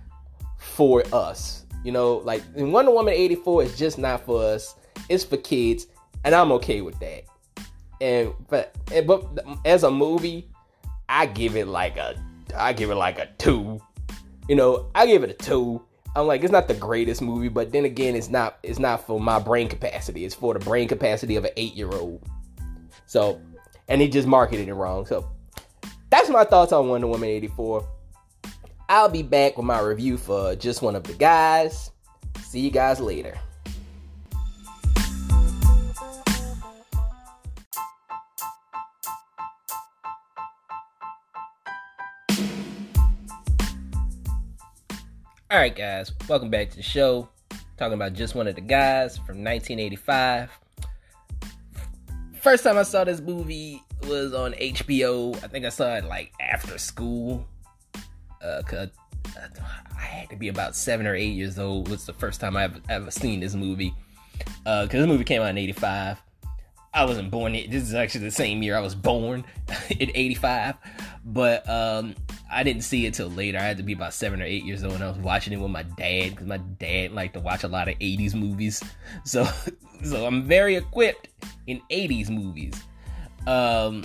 for 0.57 1.03
us. 1.11 1.65
You 1.83 1.91
know, 1.91 2.17
like 2.17 2.43
in 2.55 2.71
Wonder 2.71 2.91
Woman 2.91 3.13
84 3.13 3.63
is 3.63 3.77
just 3.77 3.97
not 3.97 4.25
for 4.25 4.43
us. 4.43 4.75
It's 5.09 5.23
for 5.23 5.37
kids, 5.37 5.87
and 6.23 6.33
I'm 6.33 6.51
okay 6.53 6.81
with 6.81 6.99
that. 6.99 7.23
And 8.01 8.33
but 8.49 8.75
but 9.05 9.25
as 9.65 9.83
a 9.83 9.91
movie, 9.91 10.49
I 11.09 11.25
give 11.25 11.55
it 11.55 11.67
like 11.67 11.97
a 11.97 12.15
I 12.55 12.73
give 12.73 12.89
it 12.89 12.95
like 12.95 13.19
a 13.19 13.27
two. 13.37 13.79
You 14.47 14.55
know, 14.55 14.89
I 14.95 15.05
give 15.05 15.23
it 15.23 15.29
a 15.29 15.33
two. 15.33 15.81
I'm 16.15 16.27
like, 16.27 16.43
it's 16.43 16.51
not 16.51 16.67
the 16.67 16.73
greatest 16.73 17.21
movie, 17.21 17.49
but 17.49 17.71
then 17.71 17.83
again, 17.83 18.15
it's 18.15 18.29
not 18.29 18.59
it's 18.63 18.79
not 18.79 19.05
for 19.05 19.19
my 19.19 19.39
brain 19.39 19.67
capacity. 19.67 20.25
It's 20.25 20.35
for 20.35 20.53
the 20.53 20.59
brain 20.59 20.87
capacity 20.87 21.35
of 21.35 21.43
an 21.43 21.51
eight 21.57 21.73
year 21.73 21.91
old. 21.91 22.23
So, 23.05 23.41
and 23.87 24.01
he 24.01 24.07
just 24.07 24.27
marketed 24.27 24.67
it 24.67 24.73
wrong. 24.73 25.05
So, 25.05 25.29
that's 26.09 26.29
my 26.29 26.43
thoughts 26.43 26.71
on 26.71 26.87
Wonder 26.87 27.07
Woman 27.07 27.29
84. 27.29 27.87
I'll 28.87 29.09
be 29.09 29.23
back 29.23 29.57
with 29.57 29.65
my 29.65 29.79
review 29.79 30.17
for 30.17 30.55
just 30.55 30.81
one 30.81 30.95
of 30.95 31.03
the 31.03 31.13
guys. 31.13 31.91
See 32.41 32.59
you 32.59 32.71
guys 32.71 32.99
later. 32.99 33.37
All 45.51 45.59
right, 45.59 45.75
guys, 45.75 46.11
welcome 46.27 46.49
back 46.49 46.71
to 46.71 46.77
the 46.77 46.81
show. 46.81 47.29
Talking 47.77 47.93
about 47.93 48.13
just 48.13 48.33
one 48.33 48.47
of 48.47 48.55
the 48.55 48.61
guys 48.61 49.15
from 49.15 49.43
1985. 49.43 50.49
First 52.41 52.63
time 52.63 52.79
I 52.79 52.81
saw 52.83 53.03
this 53.03 53.21
movie 53.21 53.83
was 54.07 54.33
on 54.33 54.53
HBO. 54.53 55.35
I 55.43 55.47
think 55.47 55.63
I 55.63 55.69
saw 55.69 55.97
it 55.97 56.05
like 56.05 56.33
after 56.39 56.79
school. 56.79 57.47
Uh, 58.43 58.63
I 59.95 60.01
had 60.01 60.31
to 60.31 60.35
be 60.35 60.47
about 60.47 60.75
seven 60.75 61.05
or 61.05 61.13
eight 61.13 61.35
years 61.35 61.59
old. 61.59 61.89
It 61.89 61.91
Was 61.91 62.07
the 62.07 62.13
first 62.13 62.41
time 62.41 62.57
I've 62.57 62.81
ever 62.89 63.11
seen 63.11 63.39
this 63.39 63.53
movie. 63.53 63.93
Uh, 64.65 64.87
cause 64.87 64.93
this 64.93 65.07
movie 65.07 65.23
came 65.23 65.43
out 65.43 65.49
in 65.49 65.59
'85. 65.59 66.23
I 66.91 67.05
wasn't 67.05 67.29
born. 67.29 67.53
Yet. 67.53 67.69
This 67.69 67.83
is 67.83 67.93
actually 67.93 68.25
the 68.25 68.31
same 68.31 68.63
year 68.63 68.75
I 68.75 68.79
was 68.79 68.95
born 68.95 69.45
in 69.91 70.09
'85, 70.15 70.75
but 71.23 71.69
um, 71.69 72.15
I 72.51 72.63
didn't 72.63 72.83
see 72.83 73.05
it 73.05 73.13
till 73.15 73.29
later. 73.29 73.57
I 73.57 73.63
had 73.63 73.77
to 73.77 73.83
be 73.83 73.93
about 73.93 74.13
seven 74.13 74.41
or 74.41 74.45
eight 74.45 74.63
years 74.63 74.83
old, 74.83 74.93
and 74.93 75.03
I 75.03 75.07
was 75.07 75.17
watching 75.17 75.53
it 75.53 75.57
with 75.57 75.71
my 75.71 75.83
dad 75.83 76.31
because 76.31 76.47
my 76.47 76.57
dad 76.57 77.11
liked 77.11 77.33
to 77.33 77.39
watch 77.39 77.63
a 77.63 77.67
lot 77.67 77.87
of 77.87 77.97
'80s 77.99 78.35
movies. 78.35 78.83
So, 79.23 79.47
so 80.03 80.25
I'm 80.25 80.43
very 80.43 80.75
equipped 80.75 81.29
in 81.67 81.81
'80s 81.89 82.29
movies. 82.29 82.73
Um, 83.47 84.03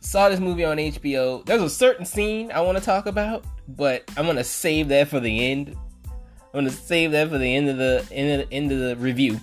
saw 0.00 0.28
this 0.28 0.40
movie 0.40 0.64
on 0.64 0.78
HBO. 0.78 1.44
There's 1.44 1.62
a 1.62 1.70
certain 1.70 2.06
scene 2.06 2.50
I 2.52 2.60
want 2.60 2.78
to 2.78 2.84
talk 2.84 3.06
about, 3.06 3.44
but 3.68 4.10
I'm 4.16 4.26
gonna 4.26 4.44
save 4.44 4.88
that 4.88 5.08
for 5.08 5.20
the 5.20 5.46
end. 5.50 5.76
I'm 6.06 6.64
gonna 6.64 6.70
save 6.70 7.12
that 7.12 7.28
for 7.28 7.38
the 7.38 7.54
end 7.54 7.68
of 7.68 7.76
the 7.76 8.06
end 8.10 8.40
of 8.40 8.48
the, 8.48 8.54
end 8.54 8.72
of 8.72 8.78
the 8.78 8.96
review. 8.96 9.38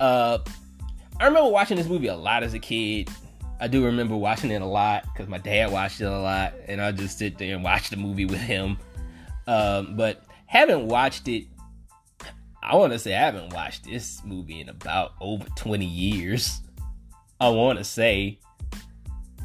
Uh, 0.00 0.38
I 1.20 1.26
remember 1.26 1.50
watching 1.50 1.76
this 1.76 1.86
movie 1.86 2.08
a 2.08 2.16
lot 2.16 2.42
as 2.42 2.54
a 2.54 2.58
kid. 2.58 3.08
I 3.60 3.68
do 3.68 3.84
remember 3.84 4.16
watching 4.16 4.50
it 4.50 4.62
a 4.62 4.66
lot 4.66 5.04
because 5.04 5.28
my 5.28 5.38
dad 5.38 5.70
watched 5.70 6.00
it 6.00 6.04
a 6.04 6.18
lot, 6.18 6.54
and 6.66 6.80
I 6.80 6.92
just 6.92 7.18
sit 7.18 7.38
there 7.38 7.54
and 7.54 7.64
watch 7.64 7.90
the 7.90 7.96
movie 7.96 8.26
with 8.26 8.40
him. 8.40 8.78
Um, 9.46 9.96
but 9.96 10.24
haven't 10.46 10.86
watched 10.86 11.28
it. 11.28 11.46
I 12.62 12.76
want 12.76 12.92
to 12.92 12.98
say 12.98 13.14
I 13.14 13.20
haven't 13.20 13.52
watched 13.52 13.84
this 13.84 14.22
movie 14.24 14.60
in 14.60 14.68
about 14.68 15.12
over 15.20 15.46
20 15.56 15.84
years. 15.84 16.62
I 17.40 17.50
want 17.50 17.78
to 17.78 17.84
say 17.84 18.38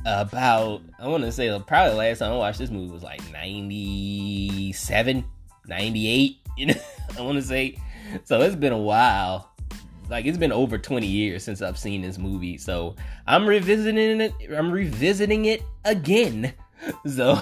about 0.05 0.81
I 0.99 1.07
want 1.07 1.23
to 1.23 1.31
say 1.31 1.47
probably 1.67 1.91
the 1.91 1.97
last 1.97 2.19
time 2.19 2.31
I 2.31 2.37
watched 2.37 2.59
this 2.59 2.69
movie 2.69 2.91
was 2.91 3.03
like 3.03 3.21
97, 3.31 5.25
98. 5.67 6.35
You 6.57 6.65
know, 6.65 6.73
I 7.17 7.21
want 7.21 7.37
to 7.37 7.41
say 7.41 7.77
so. 8.25 8.41
It's 8.41 8.53
been 8.53 8.73
a 8.73 8.77
while 8.77 9.48
like 10.09 10.25
it's 10.25 10.37
been 10.37 10.51
over 10.51 10.77
20 10.77 11.05
years 11.05 11.43
since 11.43 11.61
I've 11.61 11.77
seen 11.77 12.01
this 12.01 12.17
movie, 12.17 12.57
so 12.57 12.95
I'm 13.27 13.47
revisiting 13.47 14.21
it. 14.21 14.33
I'm 14.55 14.71
revisiting 14.71 15.45
it 15.45 15.63
again. 15.85 16.53
So 17.05 17.37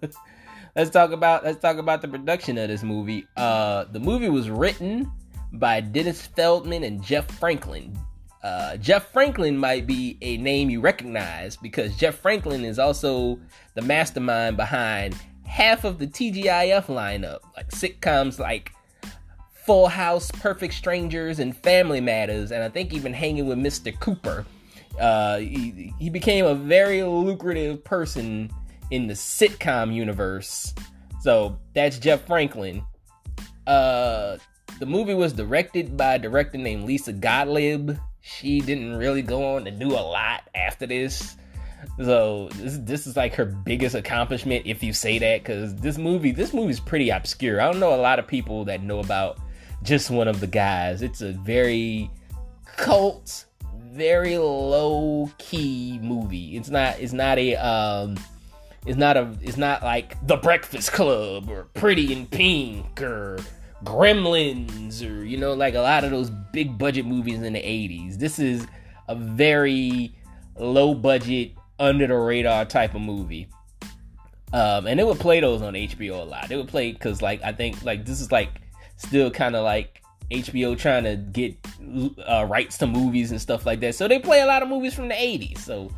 let's 0.76 0.88
talk 0.88 1.12
about 1.12 1.44
let's 1.44 1.58
talk 1.58 1.76
about 1.76 2.00
the 2.00 2.08
production 2.08 2.56
of 2.56 2.68
this 2.68 2.82
movie. 2.82 3.26
Uh, 3.36 3.84
the 3.84 4.00
movie 4.00 4.30
was 4.30 4.48
written 4.48 5.12
by 5.52 5.82
Dennis 5.82 6.26
Feldman 6.26 6.82
and 6.84 7.02
Jeff 7.02 7.30
Franklin. 7.38 7.94
Uh, 8.42 8.76
Jeff 8.78 9.12
Franklin 9.12 9.56
might 9.56 9.86
be 9.86 10.16
a 10.22 10.36
name 10.38 10.70
you 10.70 10.80
recognize 10.80 11.56
because 11.56 11.96
Jeff 11.96 12.16
Franklin 12.16 12.64
is 12.64 12.78
also 12.78 13.38
the 13.74 13.82
mastermind 13.82 14.56
behind 14.56 15.14
half 15.46 15.84
of 15.84 15.98
the 15.98 16.06
TGIF 16.06 16.86
lineup, 16.86 17.40
like 17.54 17.68
sitcoms 17.68 18.38
like 18.38 18.72
Full 19.64 19.88
House, 19.88 20.30
Perfect 20.30 20.74
Strangers, 20.74 21.38
and 21.38 21.56
Family 21.56 22.00
Matters, 22.00 22.50
and 22.50 22.64
I 22.64 22.68
think 22.68 22.92
even 22.92 23.12
hanging 23.12 23.46
with 23.46 23.58
Mr. 23.58 23.98
Cooper. 23.98 24.44
Uh, 25.00 25.38
he, 25.38 25.94
he 25.98 26.10
became 26.10 26.44
a 26.44 26.54
very 26.54 27.02
lucrative 27.02 27.82
person 27.84 28.50
in 28.90 29.06
the 29.06 29.14
sitcom 29.14 29.94
universe. 29.94 30.74
So 31.20 31.58
that's 31.74 31.98
Jeff 31.98 32.26
Franklin. 32.26 32.82
Uh, 33.66 34.36
the 34.80 34.86
movie 34.86 35.14
was 35.14 35.32
directed 35.32 35.96
by 35.96 36.14
a 36.14 36.18
director 36.18 36.58
named 36.58 36.84
Lisa 36.84 37.12
Gottlieb. 37.12 37.92
She 38.20 38.60
didn't 38.60 38.96
really 38.96 39.22
go 39.22 39.54
on 39.56 39.64
to 39.64 39.70
do 39.70 39.92
a 39.92 40.02
lot 40.02 40.48
after 40.54 40.86
this. 40.86 41.36
So 41.98 42.48
this, 42.54 42.78
this 42.78 43.06
is 43.06 43.16
like 43.16 43.34
her 43.34 43.44
biggest 43.44 43.94
accomplishment, 43.94 44.66
if 44.66 44.82
you 44.82 44.92
say 44.92 45.18
that, 45.18 45.42
because 45.42 45.74
this 45.76 45.98
movie 45.98 46.32
this 46.32 46.52
movie 46.52 46.70
is 46.70 46.80
pretty 46.80 47.10
obscure. 47.10 47.60
I 47.60 47.70
don't 47.70 47.80
know 47.80 47.94
a 47.94 47.96
lot 47.96 48.18
of 48.18 48.26
people 48.26 48.64
that 48.66 48.82
know 48.82 49.00
about 49.00 49.38
just 49.82 50.10
one 50.10 50.28
of 50.28 50.40
the 50.40 50.46
guys. 50.46 51.02
It's 51.02 51.20
a 51.20 51.32
very 51.32 52.10
cult, 52.76 53.46
very 53.92 54.38
low 54.38 55.30
key 55.38 55.98
movie. 56.02 56.56
It's 56.56 56.70
not 56.70 56.98
it's 57.00 57.12
not 57.12 57.38
a 57.38 57.56
um 57.56 58.16
it's 58.86 58.98
not 58.98 59.16
a 59.16 59.36
it's 59.42 59.56
not 59.56 59.82
like 59.82 60.24
The 60.26 60.36
Breakfast 60.36 60.92
Club 60.92 61.48
or 61.50 61.64
Pretty 61.74 62.12
in 62.12 62.26
Pink 62.26 63.02
or 63.02 63.38
Gremlins 63.84 65.08
or 65.08 65.24
you 65.24 65.36
know 65.36 65.54
like 65.54 65.74
a 65.74 65.80
lot 65.80 66.04
of 66.04 66.10
those 66.10 66.30
big 66.52 66.78
budget 66.78 67.06
movies 67.06 67.42
in 67.42 67.52
the 67.52 67.60
80s. 67.60 68.18
This 68.18 68.38
is 68.38 68.66
a 69.08 69.14
very 69.14 70.14
low 70.56 70.94
budget 70.94 71.52
under 71.78 72.06
the 72.06 72.16
radar 72.16 72.64
type 72.64 72.94
of 72.94 73.00
movie. 73.00 73.48
Um, 74.52 74.86
and 74.86 75.00
they 75.00 75.04
would 75.04 75.18
play 75.18 75.40
those 75.40 75.62
on 75.62 75.72
HBO 75.72 76.20
a 76.20 76.24
lot. 76.24 76.48
They 76.48 76.56
would 76.56 76.68
play 76.68 76.92
because 76.92 77.22
like 77.22 77.42
I 77.42 77.52
think 77.52 77.82
like 77.84 78.04
this 78.04 78.20
is 78.20 78.30
like 78.30 78.61
still 79.02 79.30
kind 79.30 79.56
of 79.56 79.64
like 79.64 80.02
HBO 80.30 80.76
trying 80.78 81.04
to 81.04 81.16
get 81.16 81.56
uh, 82.26 82.46
rights 82.48 82.78
to 82.78 82.86
movies 82.86 83.30
and 83.30 83.40
stuff 83.40 83.66
like 83.66 83.80
that. 83.80 83.94
So 83.94 84.08
they 84.08 84.18
play 84.18 84.40
a 84.40 84.46
lot 84.46 84.62
of 84.62 84.68
movies 84.68 84.94
from 84.94 85.08
the 85.08 85.14
80s. 85.14 85.58
So 85.58 85.90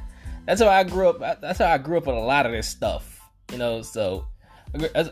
that's 0.47 0.61
how 0.61 0.69
I 0.69 0.85
grew 0.85 1.09
up. 1.09 1.41
That's 1.41 1.59
how 1.59 1.73
I 1.73 1.79
grew 1.79 1.99
up 1.99 2.07
with 2.07 2.17
a 2.17 2.21
lot 2.21 2.47
of 2.47 2.53
this 2.53 2.69
stuff. 2.69 3.21
You 3.53 3.59
know, 3.59 3.83
so 3.83 4.27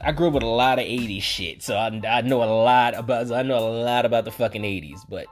I 0.03 0.13
grew 0.13 0.29
up 0.29 0.35
with 0.35 0.43
a 0.43 0.47
lot 0.47 0.79
of 0.79 0.85
80s 0.85 1.23
shit. 1.23 1.63
So 1.63 1.77
I, 1.77 2.01
I 2.09 2.21
know 2.23 2.43
a 2.43 2.47
lot 2.47 2.95
about 2.95 3.31
I 3.31 3.43
know 3.43 3.59
a 3.59 3.85
lot 3.85 4.05
about 4.05 4.25
the 4.25 4.33
fucking 4.33 4.63
80s, 4.63 5.01
but 5.09 5.27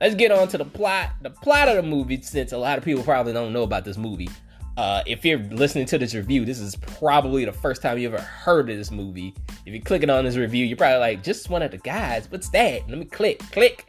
let's 0.00 0.14
get 0.14 0.32
on 0.32 0.48
to 0.48 0.58
the 0.58 0.64
plot. 0.64 1.10
The 1.22 1.30
plot 1.30 1.68
of 1.68 1.76
the 1.76 1.82
movie 1.82 2.20
since 2.22 2.52
a 2.52 2.58
lot 2.58 2.78
of 2.78 2.84
people 2.84 3.04
probably 3.04 3.32
don't 3.32 3.52
know 3.52 3.62
about 3.62 3.84
this 3.84 3.96
movie. 3.96 4.28
Uh, 4.78 5.02
if 5.06 5.24
you're 5.24 5.40
listening 5.40 5.84
to 5.84 5.98
this 5.98 6.14
review, 6.14 6.44
this 6.44 6.60
is 6.60 6.76
probably 6.76 7.44
the 7.44 7.52
first 7.52 7.82
time 7.82 7.98
you 7.98 8.06
ever 8.06 8.20
heard 8.20 8.70
of 8.70 8.76
this 8.76 8.92
movie. 8.92 9.34
If 9.66 9.74
you're 9.74 9.82
clicking 9.82 10.08
on 10.08 10.24
this 10.24 10.36
review, 10.36 10.64
you're 10.64 10.76
probably 10.76 11.00
like, 11.00 11.24
just 11.24 11.50
one 11.50 11.62
of 11.62 11.72
the 11.72 11.78
guys. 11.78 12.30
What's 12.30 12.48
that? 12.50 12.88
Let 12.88 12.96
me 12.96 13.04
click, 13.04 13.40
click, 13.50 13.86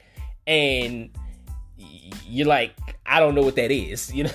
and 0.48 1.12
you're 2.26 2.48
like, 2.48 2.74
I 3.06 3.20
don't 3.20 3.36
know 3.36 3.44
what 3.44 3.56
that 3.58 3.70
is, 3.70 4.12
you 4.16 4.24
know. 4.24 4.32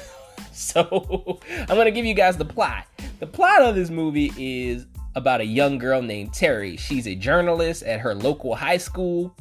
so 0.52 1.40
I'm 1.58 1.76
gonna 1.76 1.90
give 1.90 2.04
you 2.04 2.14
guys 2.14 2.36
the 2.36 2.44
plot. 2.44 2.86
The 3.18 3.26
plot 3.26 3.62
of 3.62 3.74
this 3.74 3.90
movie 3.90 4.32
is 4.38 4.86
about 5.16 5.40
a 5.40 5.46
young 5.46 5.76
girl 5.76 6.02
named 6.02 6.34
Terry. 6.34 6.76
She's 6.76 7.08
a 7.08 7.16
journalist 7.16 7.82
at 7.82 7.98
her 7.98 8.14
local 8.14 8.54
high 8.54 8.78
school, 8.78 9.34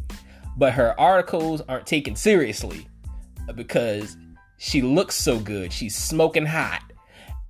but 0.57 0.73
her 0.73 0.99
articles 0.99 1.61
aren't 1.69 1.85
taken 1.85 2.15
seriously 2.15 2.87
because 3.53 4.17
she 4.57 4.81
looks 4.81 5.13
so 5.13 5.39
good. 5.39 5.71
She's 5.71 5.95
smoking 5.95 6.47
hot 6.47 6.81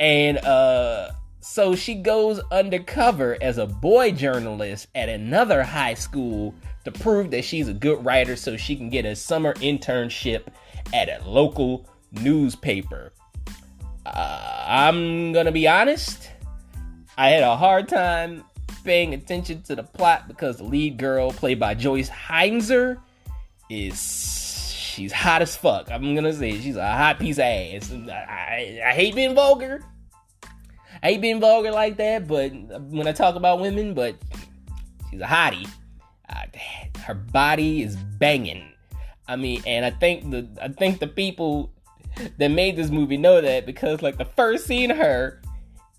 and 0.04 0.38
uh, 0.39 1.12
so 1.39 1.76
she 1.76 1.96
goes 1.96 2.42
undercover 2.52 3.38
as 3.42 3.58
a 3.58 3.66
boy 3.66 4.12
journalist 4.12 4.88
at 4.96 5.08
another 5.08 5.63
high 5.63 5.94
school 5.94 6.54
to 6.84 6.92
prove 6.92 7.32
that 7.32 7.46
she's 7.46 7.70
a 7.70 7.74
good 7.74 8.04
writer 8.04 8.36
so 8.36 8.58
she 8.58 8.76
can 8.76 8.89
get 8.89 9.06
a 9.06 9.16
summer 9.16 9.54
internship 9.56 10.48
at 10.94 11.08
a 11.08 11.26
local 11.26 11.88
newspaper. 12.12 13.13
Uh, 14.06 14.66
I'm 14.68 15.32
gonna 15.32 15.54
be 15.54 15.70
honest, 15.70 16.30
I 17.18 17.30
had 17.30 17.44
a 17.44 17.56
hard 17.56 17.88
time 17.88 18.44
paying 18.84 19.13
attention 19.13 19.62
to 19.62 19.76
the 19.78 19.84
plot 19.84 20.28
because 20.28 20.58
the 20.58 20.66
lead 20.66 20.98
girl, 20.98 21.32
played 21.32 21.62
by 21.62 21.76
Joyce 21.76 22.10
Hyser, 22.10 22.98
is 23.70 24.74
she's 24.78 25.13
hot 25.13 25.42
as 25.42 25.56
fuck. 25.56 25.89
I'm 25.89 26.13
gonna 26.13 26.34
say 26.34 26.60
she's 26.60 26.76
a 26.76 26.92
hot 26.92 27.20
piece 27.20 27.38
of 27.38 27.46
ass. 27.46 27.89
I, 27.94 28.12
I, 28.12 28.82
I 28.88 28.94
hate 28.94 29.16
being 29.16 29.34
vulgar. 29.34 29.82
I 31.04 31.08
hate 31.08 31.22
being 31.22 31.42
vulgar 31.42 31.72
like 31.72 31.98
that, 31.98 32.28
but 32.28 32.52
when 32.89 33.08
I 33.08 33.12
talk 33.12 33.36
about 33.36 33.60
women, 33.60 33.94
but 33.94 34.16
she's 35.12 35.22
a 35.22 35.26
hottie. 35.26 35.70
Uh, 36.30 36.46
her 37.00 37.13
body 37.13 37.84
is 37.84 37.96
banging. 37.96 38.72
I 39.28 39.36
mean, 39.36 39.62
and 39.68 39.86
I 39.86 39.92
think 39.92 40.32
the 40.32 40.48
I 40.62 40.70
think 40.70 41.00
the 41.00 41.08
people 41.08 41.72
that 42.38 42.48
made 42.50 42.78
this 42.78 42.89
movie 42.89 43.18
know 43.18 43.42
that 43.42 43.66
because 43.66 44.02
like 44.02 44.18
the 44.18 44.26
first 44.26 44.66
scene 44.66 44.92
of 44.92 44.98
her 44.98 45.42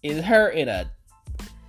is 0.02 0.24
her 0.24 0.48
in 0.48 0.68
a 0.68 0.90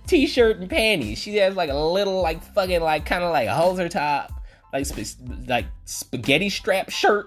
t-shirt 0.06 0.58
and 0.58 0.70
panties. 0.70 1.18
She 1.18 1.36
has 1.36 1.54
like 1.54 1.70
a 1.70 1.76
little 1.76 2.22
like 2.22 2.42
fucking 2.54 2.80
like 2.80 3.04
kind 3.04 3.22
of 3.22 3.32
like 3.32 3.48
a 3.48 3.54
halter 3.54 3.88
top 3.88 4.32
like 4.72 4.86
sp- 4.88 5.20
like 5.46 5.66
spaghetti 5.84 6.48
strap 6.48 6.90
shirt 6.90 7.26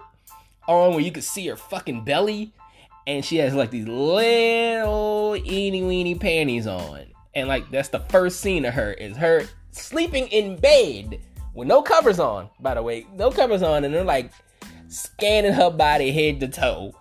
on 0.67 0.91
where 0.91 1.01
you 1.01 1.11
could 1.11 1.23
see 1.23 1.47
her 1.47 1.55
fucking 1.55 2.03
belly, 2.03 2.53
and 3.09 3.25
she 3.25 3.37
has 3.37 3.55
like 3.55 3.71
these 3.71 3.87
little 3.87 5.35
eeny 5.43 5.81
weeny 5.81 6.13
panties 6.13 6.67
on, 6.67 7.05
and 7.33 7.47
like 7.47 7.69
that's 7.71 7.89
the 7.89 8.01
first 8.01 8.39
scene 8.39 8.65
of 8.65 8.75
her 8.75 8.93
is 8.93 9.17
her 9.17 9.47
sleeping 9.71 10.27
in 10.27 10.55
bed 10.57 11.19
with 11.55 11.67
no 11.67 11.81
covers 11.81 12.19
on. 12.19 12.51
By 12.59 12.75
the 12.75 12.83
way, 12.83 13.07
no 13.15 13.31
covers 13.31 13.63
on, 13.63 13.83
and 13.83 13.91
they're 13.91 14.03
like 14.03 14.31
scanning 14.89 15.53
her 15.53 15.71
body 15.71 16.11
head 16.11 16.39
to 16.41 16.47
toe. 16.47 16.93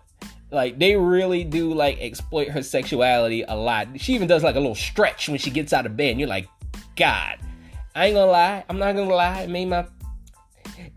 Like 0.51 0.79
they 0.79 0.97
really 0.97 1.45
do 1.45 1.75
like 1.75 1.99
exploit 2.01 2.49
her 2.49 2.63
sexuality 2.63 3.43
a 3.43 3.55
lot. 3.55 3.89
She 4.01 4.15
even 4.15 4.29
does 4.29 4.43
like 4.43 4.57
a 4.57 4.61
little 4.61 4.75
stretch 4.75 5.29
when 5.29 5.39
she 5.39 5.51
gets 5.51 5.75
out 5.75 5.85
of 5.85 5.95
bed. 5.95 6.13
And 6.13 6.21
you're 6.21 6.29
like, 6.29 6.49
God, 6.97 7.37
I 7.95 8.07
ain't 8.07 8.15
gonna 8.15 8.31
lie. 8.31 8.65
I'm 8.71 8.79
not 8.79 8.97
gonna 8.97 9.15
lie. 9.15 9.43
It 9.43 9.51
made 9.51 9.67
my 9.67 9.87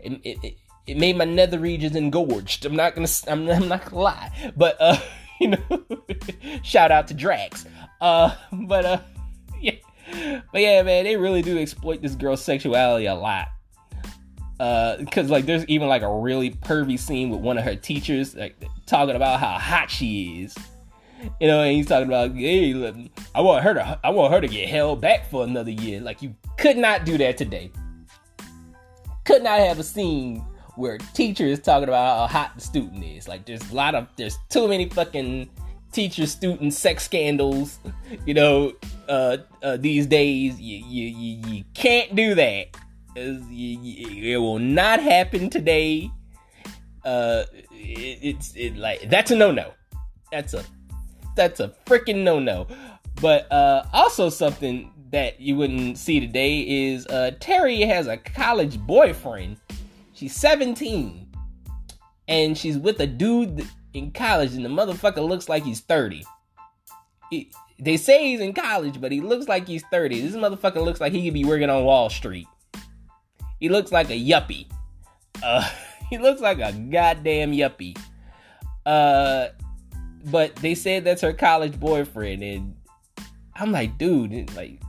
it, 0.00 0.20
it, 0.24 0.56
made 0.88 1.16
my 1.16 1.24
nether 1.24 1.58
regions 1.58 1.96
engorged. 1.96 2.64
I'm 2.64 2.76
not 2.76 2.94
gonna 2.94 3.08
I'm, 3.28 3.48
I'm 3.48 3.68
not 3.68 3.84
gonna 3.84 4.02
lie, 4.02 4.52
but 4.56 4.76
uh, 4.80 4.98
you 5.40 5.48
know, 5.48 5.84
shout 6.62 6.90
out 6.90 7.08
to 7.08 7.14
Drax. 7.14 7.66
Uh, 8.00 8.34
but 8.52 8.84
uh, 8.84 9.00
yeah, 9.60 9.76
but 10.52 10.60
yeah, 10.60 10.82
man, 10.82 11.04
they 11.04 11.16
really 11.16 11.42
do 11.42 11.58
exploit 11.58 12.02
this 12.02 12.14
girl's 12.14 12.42
sexuality 12.42 13.06
a 13.06 13.14
lot. 13.14 13.48
Uh, 14.60 14.96
because 14.98 15.28
like 15.28 15.44
there's 15.44 15.66
even 15.66 15.88
like 15.88 16.02
a 16.02 16.14
really 16.14 16.50
pervy 16.50 16.98
scene 16.98 17.30
with 17.30 17.40
one 17.40 17.58
of 17.58 17.64
her 17.64 17.74
teachers, 17.74 18.34
like 18.34 18.54
talking 18.86 19.16
about 19.16 19.40
how 19.40 19.58
hot 19.58 19.90
she 19.90 20.42
is. 20.42 20.56
You 21.40 21.46
know, 21.46 21.62
and 21.62 21.76
he's 21.76 21.86
talking 21.86 22.08
about, 22.08 22.34
hey, 22.34 23.10
I 23.32 23.40
want 23.42 23.62
her 23.62 23.74
to, 23.74 24.00
I 24.02 24.10
want 24.10 24.32
her 24.32 24.40
to 24.40 24.48
get 24.48 24.68
held 24.68 25.00
back 25.00 25.30
for 25.30 25.44
another 25.44 25.70
year. 25.70 26.00
Like 26.00 26.20
you 26.20 26.34
could 26.58 26.76
not 26.76 27.04
do 27.04 27.16
that 27.18 27.36
today 27.36 27.70
could 29.24 29.42
not 29.42 29.60
have 29.60 29.78
a 29.78 29.84
scene 29.84 30.44
where 30.76 30.98
teacher 30.98 31.44
is 31.44 31.60
talking 31.60 31.88
about 31.88 32.28
how 32.28 32.40
hot 32.40 32.52
the 32.54 32.60
student 32.60 33.04
is. 33.04 33.28
Like 33.28 33.44
there's 33.44 33.70
a 33.70 33.74
lot 33.74 33.94
of 33.94 34.08
there's 34.16 34.38
too 34.48 34.68
many 34.68 34.88
fucking 34.88 35.50
teacher 35.92 36.26
student 36.26 36.72
sex 36.72 37.04
scandals, 37.04 37.78
you 38.26 38.34
know, 38.34 38.72
uh, 39.08 39.38
uh, 39.62 39.76
these 39.76 40.06
days. 40.06 40.60
You, 40.60 40.84
you, 40.86 41.06
you, 41.08 41.48
you 41.48 41.64
can't 41.74 42.14
do 42.14 42.34
that. 42.34 42.76
It 43.14 44.40
will 44.40 44.58
not 44.58 45.02
happen 45.02 45.50
today. 45.50 46.10
Uh, 47.04 47.44
it, 47.72 48.18
it's 48.22 48.54
it 48.56 48.76
like 48.76 49.08
that's 49.10 49.30
a 49.30 49.36
no 49.36 49.50
no. 49.50 49.72
That's 50.30 50.54
a 50.54 50.64
that's 51.36 51.60
a 51.60 51.74
freaking 51.86 52.22
no 52.22 52.38
no. 52.38 52.66
But 53.20 53.50
uh, 53.52 53.84
also 53.92 54.30
something 54.30 54.90
that 55.10 55.40
you 55.40 55.56
wouldn't 55.56 55.98
see 55.98 56.20
today 56.20 56.60
is 56.60 57.06
uh, 57.06 57.32
Terry 57.38 57.82
has 57.82 58.06
a 58.06 58.16
college 58.16 58.78
boyfriend. 58.78 59.58
She's 60.22 60.36
17 60.36 61.26
and 62.28 62.56
she's 62.56 62.78
with 62.78 63.00
a 63.00 63.08
dude 63.08 63.66
in 63.92 64.12
college, 64.12 64.54
and 64.54 64.64
the 64.64 64.68
motherfucker 64.68 65.28
looks 65.28 65.48
like 65.48 65.64
he's 65.64 65.80
30. 65.80 66.24
He, 67.28 67.50
they 67.80 67.96
say 67.96 68.28
he's 68.28 68.38
in 68.38 68.52
college, 68.52 69.00
but 69.00 69.10
he 69.10 69.20
looks 69.20 69.48
like 69.48 69.66
he's 69.66 69.82
30. 69.90 70.20
This 70.20 70.36
motherfucker 70.36 70.76
looks 70.76 71.00
like 71.00 71.12
he 71.12 71.24
could 71.24 71.34
be 71.34 71.44
working 71.44 71.68
on 71.68 71.82
Wall 71.82 72.08
Street. 72.08 72.46
He 73.58 73.68
looks 73.68 73.90
like 73.90 74.10
a 74.10 74.12
yuppie. 74.12 74.66
Uh, 75.42 75.68
he 76.08 76.18
looks 76.18 76.40
like 76.40 76.60
a 76.60 76.70
goddamn 76.70 77.50
yuppie. 77.50 77.98
Uh, 78.86 79.48
but 80.26 80.54
they 80.54 80.76
said 80.76 81.02
that's 81.02 81.22
her 81.22 81.32
college 81.32 81.80
boyfriend, 81.80 82.44
and 82.44 82.76
I'm 83.56 83.72
like, 83.72 83.98
dude, 83.98 84.54
like 84.54 84.80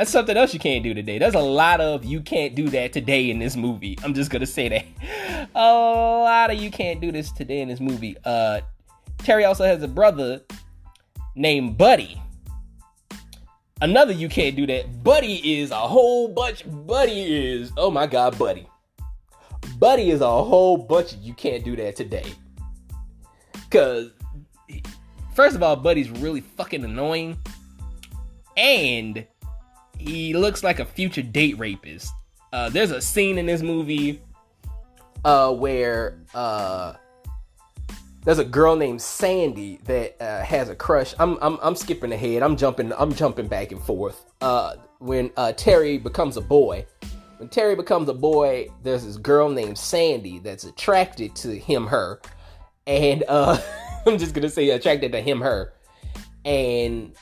that's 0.00 0.10
something 0.10 0.34
else 0.34 0.54
you 0.54 0.58
can't 0.58 0.82
do 0.82 0.94
today. 0.94 1.18
There's 1.18 1.34
a 1.34 1.40
lot 1.40 1.78
of 1.82 2.06
you 2.06 2.22
can't 2.22 2.54
do 2.54 2.70
that 2.70 2.90
today 2.90 3.28
in 3.28 3.38
this 3.38 3.54
movie. 3.54 3.98
I'm 4.02 4.14
just 4.14 4.30
gonna 4.30 4.46
say 4.46 4.66
that. 4.70 5.50
A 5.54 5.60
lot 5.60 6.50
of 6.50 6.58
you 6.58 6.70
can't 6.70 7.02
do 7.02 7.12
this 7.12 7.30
today 7.30 7.60
in 7.60 7.68
this 7.68 7.80
movie. 7.80 8.16
Uh 8.24 8.62
Terry 9.18 9.44
also 9.44 9.64
has 9.64 9.82
a 9.82 9.88
brother 9.88 10.40
named 11.34 11.76
Buddy. 11.76 12.18
Another 13.82 14.14
you 14.14 14.30
can't 14.30 14.56
do 14.56 14.66
that. 14.68 15.04
Buddy 15.04 15.60
is 15.60 15.70
a 15.70 15.76
whole 15.76 16.28
bunch. 16.28 16.64
Buddy 16.66 17.50
is 17.50 17.70
oh 17.76 17.90
my 17.90 18.06
god, 18.06 18.38
Buddy. 18.38 18.66
Buddy 19.78 20.08
is 20.08 20.22
a 20.22 20.30
whole 20.30 20.78
bunch. 20.78 21.12
you 21.20 21.34
can't 21.34 21.62
do 21.62 21.76
that 21.76 21.94
today. 21.94 22.32
Cause 23.70 24.12
first 25.34 25.56
of 25.56 25.62
all, 25.62 25.76
Buddy's 25.76 26.08
really 26.08 26.40
fucking 26.40 26.84
annoying, 26.84 27.36
and 28.56 29.26
he 30.00 30.34
looks 30.34 30.64
like 30.64 30.80
a 30.80 30.84
future 30.84 31.22
date 31.22 31.58
rapist. 31.58 32.12
Uh, 32.52 32.68
there's 32.68 32.90
a 32.90 33.00
scene 33.00 33.38
in 33.38 33.46
this 33.46 33.62
movie 33.62 34.20
uh, 35.24 35.52
where 35.52 36.18
uh, 36.34 36.94
there's 38.24 38.38
a 38.38 38.44
girl 38.44 38.76
named 38.76 39.00
Sandy 39.00 39.78
that 39.84 40.20
uh, 40.20 40.42
has 40.42 40.68
a 40.68 40.74
crush. 40.74 41.14
I'm, 41.18 41.38
I'm 41.40 41.58
I'm 41.62 41.76
skipping 41.76 42.12
ahead. 42.12 42.42
I'm 42.42 42.56
jumping 42.56 42.92
I'm 42.98 43.14
jumping 43.14 43.46
back 43.46 43.72
and 43.72 43.82
forth. 43.82 44.24
Uh, 44.40 44.76
when 44.98 45.30
uh, 45.36 45.52
Terry 45.52 45.98
becomes 45.98 46.36
a 46.36 46.40
boy, 46.40 46.86
when 47.38 47.48
Terry 47.48 47.76
becomes 47.76 48.08
a 48.08 48.14
boy, 48.14 48.68
there's 48.82 49.04
this 49.04 49.16
girl 49.16 49.48
named 49.48 49.78
Sandy 49.78 50.38
that's 50.38 50.64
attracted 50.64 51.34
to 51.36 51.56
him 51.56 51.86
her, 51.86 52.20
and 52.86 53.24
uh, 53.28 53.58
I'm 54.06 54.18
just 54.18 54.34
gonna 54.34 54.50
say 54.50 54.70
attracted 54.70 55.12
to 55.12 55.20
him 55.20 55.40
her, 55.40 55.72
and 56.44 57.14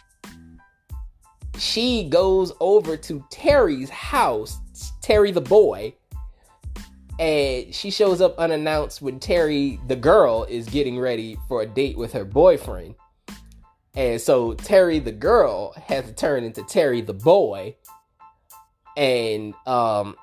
she 1.59 2.09
goes 2.09 2.53
over 2.61 2.97
to 2.97 3.25
Terry's 3.31 3.91
house, 3.91 4.59
Terry 5.03 5.33
the 5.33 5.41
boy, 5.41 5.95
and 7.19 7.75
she 7.75 7.91
shows 7.91 8.21
up 8.21 8.39
unannounced 8.39 9.03
when 9.03 9.19
Terry, 9.19 9.81
the 9.89 9.97
girl, 9.97 10.45
is 10.49 10.69
getting 10.69 10.99
ready 10.99 11.37
for 11.49 11.63
a 11.63 11.67
date 11.67 11.99
with 11.99 12.13
her 12.13 12.25
boyfriend. 12.25 12.95
And 13.97 14.21
so 14.21 14.55
Terry, 14.55 15.01
the 15.01 15.13
girl, 15.13 15.73
has 15.73 16.05
to 16.05 16.13
turn 16.13 16.45
into 16.45 16.63
Terry, 16.63 17.01
the 17.01 17.15
boy. 17.15 17.75
And, 18.97 19.55
um, 19.67 20.15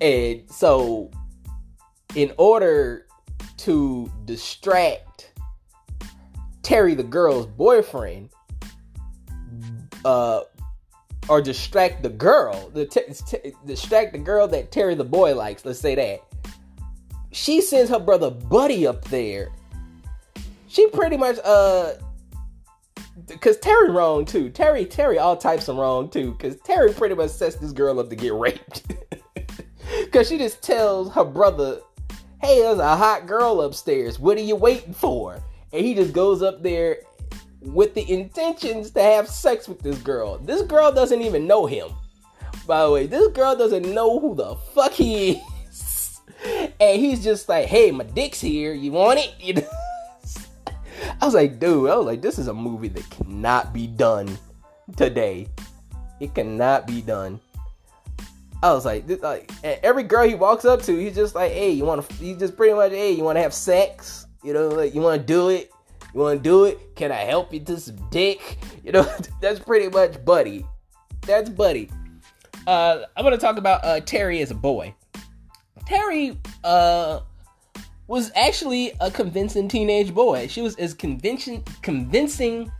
and 0.00 0.42
so 0.50 1.10
in 2.14 2.32
order 2.36 3.06
to 3.58 4.12
distract 4.26 5.32
Terry, 6.62 6.94
the 6.94 7.02
girl's 7.02 7.46
boyfriend, 7.46 8.30
uh, 10.06 10.44
or 11.28 11.42
distract 11.42 12.04
the 12.04 12.08
girl, 12.08 12.70
the 12.70 12.86
t- 12.86 13.00
t- 13.26 13.52
distract 13.66 14.12
the 14.12 14.18
girl 14.18 14.46
that 14.46 14.70
Terry 14.70 14.94
the 14.94 15.04
boy 15.04 15.34
likes. 15.34 15.64
Let's 15.64 15.80
say 15.80 15.96
that 15.96 16.22
she 17.32 17.60
sends 17.60 17.90
her 17.90 17.98
brother 17.98 18.30
Buddy 18.30 18.86
up 18.86 19.04
there. 19.06 19.48
She 20.68 20.86
pretty 20.88 21.16
much 21.16 21.38
uh, 21.44 21.94
cause 23.40 23.56
Terry 23.58 23.90
wrong 23.90 24.24
too. 24.24 24.48
Terry 24.50 24.84
Terry 24.84 25.18
all 25.18 25.36
types 25.36 25.66
of 25.68 25.76
wrong 25.76 26.08
too. 26.08 26.34
Cause 26.34 26.56
Terry 26.64 26.92
pretty 26.92 27.16
much 27.16 27.30
sets 27.30 27.56
this 27.56 27.72
girl 27.72 27.98
up 27.98 28.08
to 28.10 28.16
get 28.16 28.32
raped. 28.32 28.84
cause 30.12 30.28
she 30.28 30.38
just 30.38 30.62
tells 30.62 31.12
her 31.14 31.24
brother, 31.24 31.80
"Hey, 32.40 32.60
there's 32.60 32.78
a 32.78 32.96
hot 32.96 33.26
girl 33.26 33.60
upstairs. 33.60 34.20
What 34.20 34.38
are 34.38 34.42
you 34.42 34.54
waiting 34.54 34.94
for?" 34.94 35.42
And 35.72 35.84
he 35.84 35.94
just 35.94 36.12
goes 36.12 36.42
up 36.42 36.62
there 36.62 36.98
with 37.60 37.94
the 37.94 38.10
intentions 38.10 38.90
to 38.92 39.02
have 39.02 39.28
sex 39.28 39.68
with 39.68 39.80
this 39.80 39.98
girl. 39.98 40.38
This 40.38 40.62
girl 40.62 40.92
doesn't 40.92 41.22
even 41.22 41.46
know 41.46 41.66
him. 41.66 41.88
By 42.66 42.84
the 42.84 42.90
way, 42.90 43.06
this 43.06 43.28
girl 43.28 43.56
doesn't 43.56 43.92
know 43.94 44.18
who 44.18 44.34
the 44.34 44.56
fuck 44.74 44.92
he 44.92 45.42
is. 45.68 46.20
And 46.78 47.00
he's 47.00 47.24
just 47.24 47.48
like, 47.48 47.66
hey, 47.66 47.90
my 47.90 48.04
dick's 48.04 48.40
here. 48.40 48.72
You 48.72 48.92
want 48.92 49.18
it? 49.18 49.34
You 49.40 49.54
know? 49.54 49.68
I 51.20 51.24
was 51.24 51.34
like, 51.34 51.58
dude, 51.58 51.90
I 51.90 51.96
was 51.96 52.06
like, 52.06 52.22
this 52.22 52.38
is 52.38 52.48
a 52.48 52.54
movie 52.54 52.88
that 52.88 53.08
cannot 53.10 53.72
be 53.72 53.86
done 53.86 54.38
today. 54.96 55.48
It 56.20 56.34
cannot 56.34 56.86
be 56.86 57.02
done. 57.02 57.40
I 58.62 58.72
was 58.72 58.84
like, 58.84 59.06
this, 59.06 59.20
like 59.20 59.50
every 59.62 60.02
girl 60.02 60.26
he 60.26 60.34
walks 60.34 60.64
up 60.64 60.82
to, 60.82 60.98
he's 60.98 61.14
just 61.14 61.34
like, 61.34 61.52
hey, 61.52 61.70
you 61.70 61.84
want 61.84 62.08
to? 62.08 62.14
He's 62.14 62.38
just 62.38 62.56
pretty 62.56 62.74
much, 62.74 62.92
hey, 62.92 63.12
you 63.12 63.22
want 63.22 63.36
to 63.36 63.42
have 63.42 63.54
sex? 63.54 64.26
You 64.42 64.54
know, 64.54 64.68
like 64.68 64.94
you 64.94 65.00
want 65.00 65.20
to 65.20 65.26
do 65.26 65.50
it? 65.50 65.70
You 66.16 66.22
want 66.22 66.42
to 66.42 66.42
do 66.42 66.64
it? 66.64 66.96
Can 66.96 67.12
I 67.12 67.24
help 67.24 67.52
you 67.52 67.60
to 67.60 67.78
some 67.78 67.98
dick? 68.08 68.56
You 68.82 68.90
know, 68.90 69.02
that's 69.42 69.60
pretty 69.60 69.90
much 69.90 70.24
Buddy. 70.24 70.64
That's 71.26 71.50
Buddy. 71.50 71.90
Uh, 72.66 73.02
I'm 73.14 73.22
gonna 73.22 73.36
talk 73.36 73.58
about 73.58 73.84
uh, 73.84 74.00
Terry 74.00 74.40
as 74.40 74.50
a 74.50 74.54
boy. 74.54 74.94
Terry 75.84 76.38
uh, 76.64 77.20
was 78.06 78.32
actually 78.34 78.92
a 78.98 79.10
convincing 79.10 79.68
teenage 79.68 80.14
boy. 80.14 80.46
She 80.46 80.62
was 80.62 80.74
as 80.76 80.94
convincing 80.94 81.62
convincing 81.82 82.72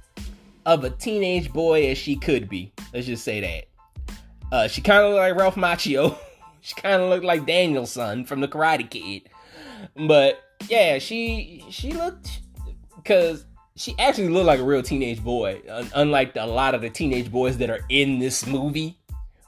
of 0.65 0.85
a 0.85 0.91
teenage 0.91 1.53
boy 1.53 1.91
as 1.91 1.99
she 1.99 2.17
could 2.17 2.49
be. 2.49 2.73
Let's 2.95 3.07
just 3.07 3.23
say 3.23 3.41
that. 3.43 4.17
Uh, 4.51 4.67
she 4.67 4.81
kind 4.81 5.05
of 5.05 5.11
looked 5.11 5.21
like 5.21 5.37
Ralph 5.37 5.57
Macchio. 5.57 6.17
she 6.63 6.75
kind 6.77 7.03
of 7.03 7.11
looked 7.11 7.25
like 7.25 7.45
Daniel-san 7.45 8.25
from 8.25 8.41
the 8.41 8.49
Karate 8.49 8.89
Kid. 8.89 9.29
But 9.95 10.43
yeah, 10.71 10.99
she 10.99 11.63
she 11.69 11.93
looked 11.93 12.41
because 13.07 13.45
she 13.77 13.95
actually 14.01 14.29
looked 14.29 14.47
like 14.47 14.59
a 14.59 14.65
real 14.65 14.83
teenage 14.83 15.23
boy, 15.23 15.63
unlike 15.95 16.35
a 16.35 16.47
lot 16.47 16.75
of 16.75 16.81
the 16.81 16.91
teenage 16.91 17.31
boys 17.31 17.59
that 17.59 17.71
are 17.71 17.85
in 17.89 18.19
this 18.19 18.47
movie 18.47 18.99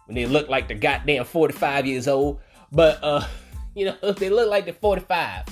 when 0.07 0.15
they 0.15 0.27
look 0.27 0.49
like 0.49 0.69
they're 0.69 0.79
goddamn 0.79 1.25
45 1.25 1.87
years 1.87 2.07
old. 2.07 2.41
But 2.71 3.01
uh, 3.03 3.27
you 3.75 3.87
know, 3.87 4.13
they 4.13 4.31
look 4.31 4.49
like 4.49 4.65
they're 4.65 4.75
45. 4.75 5.47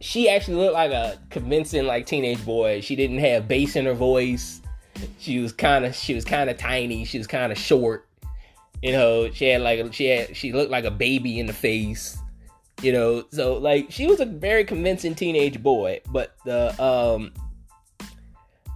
She 0.00 0.28
actually 0.28 0.56
looked 0.56 0.74
like 0.74 0.92
a 0.92 1.18
convincing 1.30 1.86
like 1.86 2.06
teenage 2.06 2.44
boy. 2.44 2.80
She 2.82 2.94
didn't 2.94 3.18
have 3.18 3.48
bass 3.48 3.74
in 3.74 3.86
her 3.86 3.94
voice. 3.94 4.60
She 5.18 5.40
was 5.40 5.52
kind 5.52 5.84
of 5.84 5.94
she 5.94 6.14
was 6.14 6.24
kind 6.24 6.48
of 6.48 6.56
tiny. 6.56 7.04
She 7.04 7.18
was 7.18 7.26
kind 7.26 7.50
of 7.50 7.58
short. 7.58 8.06
You 8.80 8.92
know, 8.92 9.30
she 9.30 9.46
had 9.46 9.62
like 9.62 9.92
she 9.92 10.06
had 10.06 10.36
she 10.36 10.52
looked 10.52 10.70
like 10.70 10.84
a 10.84 10.90
baby 10.90 11.40
in 11.40 11.46
the 11.46 11.52
face 11.52 12.18
you 12.82 12.92
know 12.92 13.24
so 13.30 13.56
like 13.56 13.90
she 13.90 14.06
was 14.06 14.20
a 14.20 14.26
very 14.26 14.64
convincing 14.64 15.14
teenage 15.14 15.62
boy 15.62 16.00
but 16.10 16.34
the 16.44 16.82
um 16.82 17.32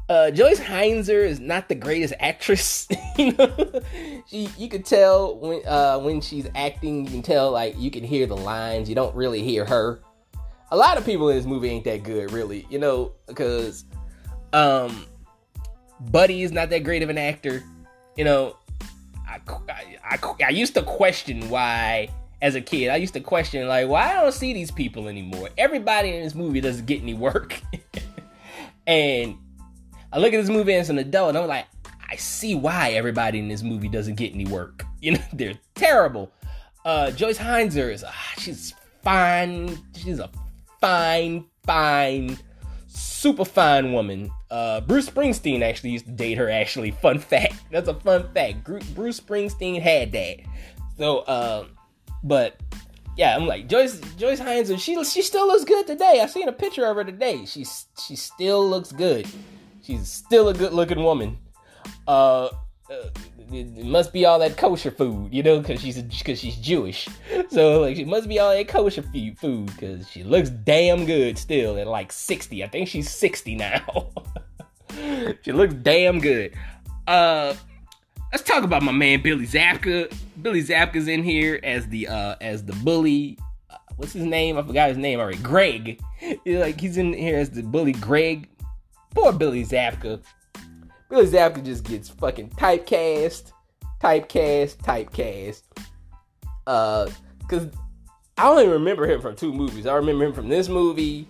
uh 0.08 0.30
Joyce 0.30 0.58
Hyser 0.58 1.22
is 1.24 1.38
not 1.38 1.68
the 1.68 1.74
greatest 1.74 2.14
actress 2.18 2.88
you 3.16 3.32
know? 3.32 3.82
She 4.26 4.48
you 4.56 4.68
could 4.68 4.84
tell 4.84 5.36
when 5.36 5.66
uh 5.66 5.98
when 5.98 6.20
she's 6.20 6.48
acting 6.54 7.04
you 7.04 7.10
can 7.10 7.22
tell 7.22 7.50
like 7.50 7.78
you 7.78 7.90
can 7.90 8.04
hear 8.04 8.26
the 8.26 8.36
lines 8.36 8.88
you 8.88 8.94
don't 8.94 9.14
really 9.14 9.42
hear 9.42 9.64
her. 9.64 10.00
A 10.70 10.76
lot 10.76 10.98
of 10.98 11.04
people 11.04 11.28
in 11.30 11.36
this 11.36 11.46
movie 11.46 11.68
ain't 11.68 11.84
that 11.84 12.02
good 12.02 12.32
really 12.32 12.66
you 12.70 12.78
know 12.78 13.12
because 13.26 13.84
um 14.52 15.06
Buddy 16.00 16.42
is 16.42 16.52
not 16.52 16.70
that 16.70 16.84
great 16.84 17.02
of 17.02 17.10
an 17.10 17.18
actor 17.18 17.62
you 18.16 18.24
know? 18.24 18.56
I, 19.28 19.40
I, 19.68 19.98
I, 20.10 20.44
I 20.46 20.48
used 20.48 20.74
to 20.74 20.82
question 20.82 21.48
why 21.50 22.08
as 22.40 22.54
a 22.54 22.60
kid. 22.60 22.88
I 22.88 22.96
used 22.96 23.14
to 23.14 23.20
question 23.20 23.66
like, 23.68 23.88
why 23.88 24.10
I 24.10 24.14
don't 24.14 24.32
see 24.32 24.52
these 24.52 24.70
people 24.70 25.08
anymore. 25.08 25.50
Everybody 25.58 26.14
in 26.14 26.22
this 26.22 26.34
movie 26.34 26.60
doesn't 26.60 26.86
get 26.86 27.02
any 27.02 27.14
work. 27.14 27.60
and 28.86 29.36
I 30.12 30.18
look 30.18 30.32
at 30.32 30.40
this 30.40 30.50
movie 30.50 30.74
as 30.74 30.90
an 30.90 30.98
adult 30.98 31.30
and 31.30 31.38
I'm 31.38 31.46
like, 31.48 31.66
I 32.10 32.16
see 32.16 32.54
why 32.54 32.90
everybody 32.90 33.38
in 33.38 33.48
this 33.48 33.62
movie 33.62 33.88
doesn't 33.88 34.14
get 34.14 34.34
any 34.34 34.46
work. 34.46 34.84
You 35.00 35.12
know, 35.12 35.22
they're 35.32 35.54
terrible. 35.76 36.32
Uh, 36.84 37.12
Joyce 37.12 37.38
Hyser 37.38 37.92
is, 37.92 38.02
uh, 38.02 38.10
she's 38.36 38.74
fine. 39.04 39.78
She's 39.94 40.18
a 40.18 40.28
fine, 40.80 41.44
fine, 41.64 42.36
super 42.88 43.44
fine 43.44 43.92
woman. 43.92 44.28
Uh, 44.50 44.80
Bruce 44.80 45.08
Springsteen 45.08 45.62
actually 45.62 45.90
used 45.90 46.06
to 46.06 46.10
date 46.10 46.36
her. 46.36 46.50
Actually, 46.50 46.90
fun 46.90 47.20
fact. 47.20 47.54
That's 47.70 47.86
a 47.86 47.94
fun 47.94 48.28
fact. 48.34 48.64
Bruce 48.64 49.20
Springsteen 49.20 49.80
had 49.80 50.10
that. 50.10 50.38
So, 50.96 51.18
uh, 51.18 51.66
but 52.22 52.60
yeah, 53.16 53.34
I'm 53.34 53.46
like 53.46 53.68
Joyce 53.68 54.00
Joyce 54.16 54.40
Hyser, 54.40 54.70
and 54.70 54.80
she 54.80 55.02
she 55.04 55.22
still 55.22 55.46
looks 55.46 55.64
good 55.64 55.86
today. 55.86 56.20
I 56.22 56.26
seen 56.26 56.48
a 56.48 56.52
picture 56.52 56.86
of 56.86 56.96
her 56.96 57.04
today. 57.04 57.44
She's 57.46 57.86
she 58.06 58.14
still 58.14 58.68
looks 58.68 58.92
good. 58.92 59.26
She's 59.82 60.08
still 60.08 60.48
a 60.48 60.54
good 60.54 60.72
looking 60.72 61.02
woman. 61.02 61.38
Uh, 62.06 62.50
uh 62.90 63.10
it, 63.50 63.84
must 63.84 64.12
be 64.12 64.26
all 64.26 64.38
that 64.38 64.56
kosher 64.56 64.90
food, 64.90 65.32
you 65.32 65.42
know, 65.42 65.58
because 65.58 65.80
she's 65.80 66.00
because 66.00 66.38
she's 66.38 66.56
Jewish. 66.56 67.08
So 67.50 67.80
like, 67.80 67.96
she 67.96 68.04
must 68.04 68.28
be 68.28 68.38
all 68.38 68.54
that 68.54 68.68
kosher 68.68 69.02
food 69.02 69.66
because 69.66 70.08
she 70.10 70.22
looks 70.22 70.50
damn 70.50 71.06
good 71.06 71.38
still 71.38 71.78
at 71.78 71.86
like 71.86 72.12
sixty. 72.12 72.62
I 72.62 72.68
think 72.68 72.88
she's 72.88 73.10
sixty 73.10 73.54
now. 73.54 74.10
she 75.42 75.52
looks 75.52 75.74
damn 75.74 76.20
good. 76.20 76.54
Uh, 77.06 77.54
let's 78.32 78.44
talk 78.44 78.64
about 78.64 78.82
my 78.82 78.92
man 78.92 79.22
Billy 79.22 79.46
Zabka. 79.46 80.12
Billy 80.42 80.62
Zabka's 80.62 81.08
in 81.08 81.22
here 81.22 81.60
as 81.62 81.86
the 81.88 82.08
uh 82.08 82.36
as 82.40 82.64
the 82.64 82.72
bully. 82.84 83.38
Uh, 83.70 83.76
what's 83.96 84.12
his 84.12 84.24
name? 84.24 84.58
I 84.58 84.62
forgot 84.62 84.88
his 84.88 84.98
name 84.98 85.20
already. 85.20 85.38
Greg. 85.38 86.00
Like 86.46 86.80
he's 86.80 86.96
in 86.96 87.12
here 87.12 87.38
as 87.38 87.50
the 87.50 87.62
bully 87.62 87.92
Greg. 87.92 88.48
Poor 89.14 89.32
Billy 89.32 89.64
Zabka. 89.64 90.22
Billy 91.08 91.26
Zabka 91.26 91.64
just 91.64 91.84
gets 91.84 92.08
fucking 92.08 92.50
typecast, 92.50 93.52
typecast, 94.00 94.76
typecast. 94.78 95.62
Uh, 96.66 97.08
cause 97.48 97.68
I 98.36 98.48
only 98.48 98.68
remember 98.68 99.10
him 99.10 99.22
from 99.22 99.34
two 99.34 99.52
movies. 99.52 99.86
I 99.86 99.94
remember 99.94 100.26
him 100.26 100.34
from 100.34 100.48
this 100.48 100.68
movie 100.68 101.26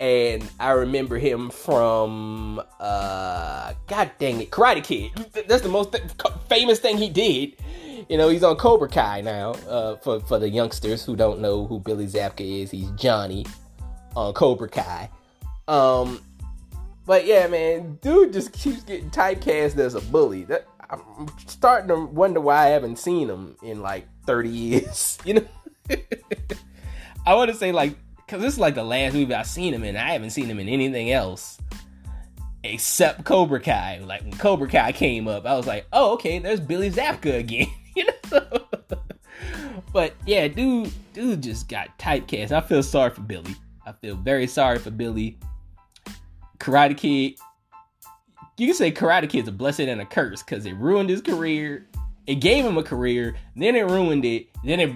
and 0.00 0.50
I 0.58 0.70
remember 0.70 1.18
him 1.18 1.50
from 1.50 2.60
uh, 2.80 3.74
God 3.86 4.10
dang 4.18 4.40
it, 4.40 4.50
Karate 4.50 4.82
Kid. 4.82 5.12
That's 5.46 5.62
the 5.62 5.68
most 5.68 5.92
th- 5.92 6.04
famous 6.48 6.80
thing 6.80 6.96
he 6.96 7.10
did. 7.10 7.56
You 8.08 8.16
know, 8.16 8.30
he's 8.30 8.42
on 8.42 8.56
Cobra 8.56 8.88
Kai 8.88 9.20
now. 9.20 9.50
Uh, 9.68 9.96
for 9.96 10.20
for 10.20 10.38
the 10.38 10.48
youngsters 10.48 11.04
who 11.04 11.16
don't 11.16 11.40
know 11.40 11.66
who 11.66 11.78
Billy 11.78 12.06
Zabka 12.06 12.40
is, 12.40 12.70
he's 12.70 12.90
Johnny 12.92 13.44
on 14.16 14.32
Cobra 14.32 14.70
Kai. 14.70 15.10
Um, 15.68 16.22
but 17.04 17.26
yeah, 17.26 17.46
man, 17.46 17.98
dude 18.00 18.32
just 18.32 18.52
keeps 18.52 18.82
getting 18.82 19.10
typecast 19.10 19.76
as 19.76 19.94
a 19.94 20.00
bully. 20.00 20.44
That 20.44 20.66
I'm 20.88 21.28
starting 21.46 21.88
to 21.88 22.06
wonder 22.06 22.40
why 22.40 22.64
I 22.64 22.68
haven't 22.68 22.98
seen 22.98 23.28
him 23.28 23.54
in 23.62 23.82
like 23.82 24.08
30 24.24 24.48
years. 24.48 25.18
You 25.26 25.34
know, 25.34 25.46
I 27.26 27.34
want 27.34 27.50
to 27.50 27.56
say 27.56 27.72
like 27.72 27.94
because 28.30 28.44
this 28.44 28.54
is 28.54 28.60
like 28.60 28.76
the 28.76 28.84
last 28.84 29.12
movie 29.12 29.34
I've 29.34 29.44
seen 29.44 29.74
him 29.74 29.82
in. 29.82 29.96
I 29.96 30.12
haven't 30.12 30.30
seen 30.30 30.46
him 30.46 30.60
in 30.60 30.68
anything 30.68 31.10
else 31.10 31.58
except 32.62 33.24
Cobra 33.24 33.58
Kai. 33.58 33.98
Like 34.04 34.22
when 34.22 34.32
Cobra 34.32 34.68
Kai 34.68 34.92
came 34.92 35.26
up, 35.26 35.46
I 35.46 35.56
was 35.56 35.66
like, 35.66 35.86
oh, 35.92 36.12
okay, 36.12 36.38
there's 36.38 36.60
Billy 36.60 36.92
Zabka 36.92 37.40
again. 37.40 37.66
you 37.96 38.06
know. 38.30 38.66
but 39.92 40.14
yeah, 40.26 40.46
dude, 40.46 40.92
dude 41.12 41.42
just 41.42 41.68
got 41.68 41.98
typecast. 41.98 42.52
I 42.52 42.60
feel 42.60 42.84
sorry 42.84 43.10
for 43.10 43.22
Billy. 43.22 43.56
I 43.84 43.90
feel 43.90 44.14
very 44.14 44.46
sorry 44.46 44.78
for 44.78 44.92
Billy. 44.92 45.36
Karate 46.58 46.96
Kid. 46.96 47.36
You 48.58 48.66
can 48.66 48.76
say 48.76 48.92
Karate 48.92 49.28
Kid's 49.28 49.48
a 49.48 49.52
blessing 49.52 49.88
and 49.88 50.00
a 50.00 50.06
curse 50.06 50.40
because 50.44 50.66
it 50.66 50.76
ruined 50.76 51.10
his 51.10 51.20
career. 51.20 51.88
It 52.28 52.36
gave 52.36 52.64
him 52.64 52.78
a 52.78 52.84
career, 52.84 53.34
then 53.56 53.74
it 53.74 53.86
ruined 53.86 54.24
it, 54.24 54.46
then 54.62 54.78
it 54.78 54.92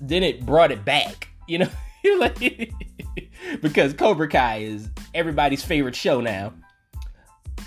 then 0.00 0.22
it 0.22 0.46
brought 0.46 0.70
it 0.70 0.84
back. 0.84 1.26
You 1.48 1.58
know. 1.58 1.68
because 3.62 3.94
Cobra 3.94 4.28
Kai 4.28 4.58
is 4.58 4.90
everybody's 5.14 5.64
favorite 5.64 5.94
show 5.96 6.20
now. 6.20 6.52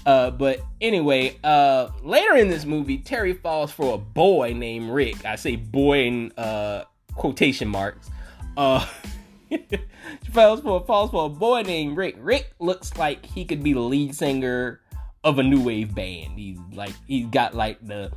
Uh, 0.05 0.31
but 0.31 0.61
anyway, 0.81 1.37
uh, 1.43 1.89
later 2.03 2.35
in 2.35 2.49
this 2.49 2.65
movie, 2.65 2.97
Terry 2.97 3.33
falls 3.33 3.71
for 3.71 3.95
a 3.95 3.97
boy 3.97 4.53
named 4.53 4.89
Rick. 4.89 5.25
I 5.25 5.35
say 5.35 5.55
boy 5.55 6.05
in 6.05 6.31
uh, 6.37 6.85
quotation 7.13 7.67
marks. 7.67 8.09
Uh, 8.57 8.85
she 9.49 10.31
falls 10.31 10.61
for 10.61 10.83
falls 10.85 11.11
for 11.11 11.25
a 11.25 11.29
boy 11.29 11.61
named 11.61 11.97
Rick. 11.97 12.15
Rick 12.19 12.53
looks 12.59 12.95
like 12.97 13.25
he 13.25 13.45
could 13.45 13.61
be 13.61 13.73
the 13.73 13.79
lead 13.81 14.15
singer 14.15 14.81
of 15.23 15.39
a 15.39 15.43
new 15.43 15.61
wave 15.61 15.93
band. 15.93 16.37
He's 16.37 16.59
like 16.73 16.93
he's 17.07 17.27
got 17.27 17.53
like 17.53 17.85
the 17.85 18.11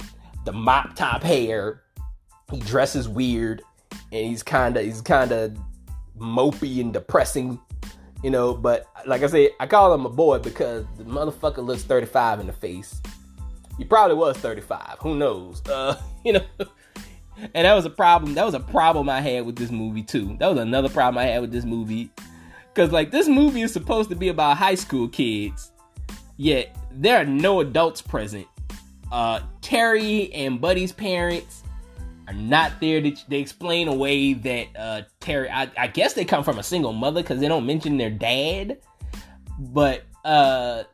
the 0.44 0.52
mop 0.52 0.94
top 0.94 1.22
hair. 1.22 1.82
He 2.50 2.60
dresses 2.60 3.08
weird, 3.08 3.62
and 4.12 4.26
he's 4.26 4.42
kind 4.42 4.76
of 4.76 4.84
he's 4.84 5.00
kind 5.00 5.32
of 5.32 5.56
mopey 6.22 6.80
and 6.80 6.92
depressing, 6.92 7.60
you 8.22 8.30
know. 8.30 8.54
But 8.54 8.86
like 9.06 9.22
I 9.22 9.26
said, 9.26 9.50
I 9.60 9.66
call 9.66 9.92
him 9.92 10.06
a 10.06 10.10
boy 10.10 10.38
because 10.38 10.86
the 10.96 11.04
motherfucker 11.04 11.64
looks 11.64 11.82
35 11.82 12.40
in 12.40 12.46
the 12.46 12.52
face. 12.52 13.00
He 13.78 13.84
probably 13.84 14.16
was 14.16 14.36
35. 14.38 14.98
Who 15.00 15.16
knows? 15.16 15.62
Uh, 15.66 16.00
you 16.24 16.34
know. 16.34 16.44
And 17.54 17.66
that 17.66 17.74
was 17.74 17.84
a 17.84 17.90
problem. 17.90 18.34
That 18.34 18.44
was 18.44 18.54
a 18.54 18.60
problem 18.60 19.08
I 19.08 19.20
had 19.20 19.46
with 19.46 19.56
this 19.56 19.70
movie 19.70 20.02
too. 20.02 20.36
That 20.38 20.48
was 20.48 20.58
another 20.58 20.88
problem 20.88 21.18
I 21.18 21.26
had 21.26 21.40
with 21.40 21.50
this 21.50 21.64
movie. 21.64 22.10
Cause 22.74 22.90
like 22.90 23.10
this 23.10 23.28
movie 23.28 23.62
is 23.62 23.72
supposed 23.72 24.08
to 24.10 24.16
be 24.16 24.28
about 24.28 24.56
high 24.56 24.76
school 24.76 25.08
kids, 25.08 25.72
yet 26.38 26.74
there 26.90 27.18
are 27.18 27.24
no 27.24 27.60
adults 27.60 28.00
present. 28.00 28.46
Uh, 29.10 29.40
Terry 29.60 30.32
and 30.32 30.58
Buddy's 30.58 30.92
parents 30.92 31.61
are 32.32 32.36
not 32.36 32.80
there. 32.80 33.00
They, 33.00 33.14
they 33.28 33.38
explain 33.38 33.88
away 33.88 34.32
that 34.32 34.66
uh, 34.76 35.02
Terry, 35.20 35.50
I, 35.50 35.70
I, 35.76 35.86
guess 35.86 36.14
they 36.14 36.24
come 36.24 36.42
from 36.42 36.58
a 36.58 36.62
single 36.62 36.92
mother 36.92 37.22
because 37.22 37.40
they 37.40 37.48
don't 37.48 37.66
mention 37.66 37.98
their 37.98 38.10
dad. 38.10 38.78
But 39.58 40.04
uh, 40.24 40.84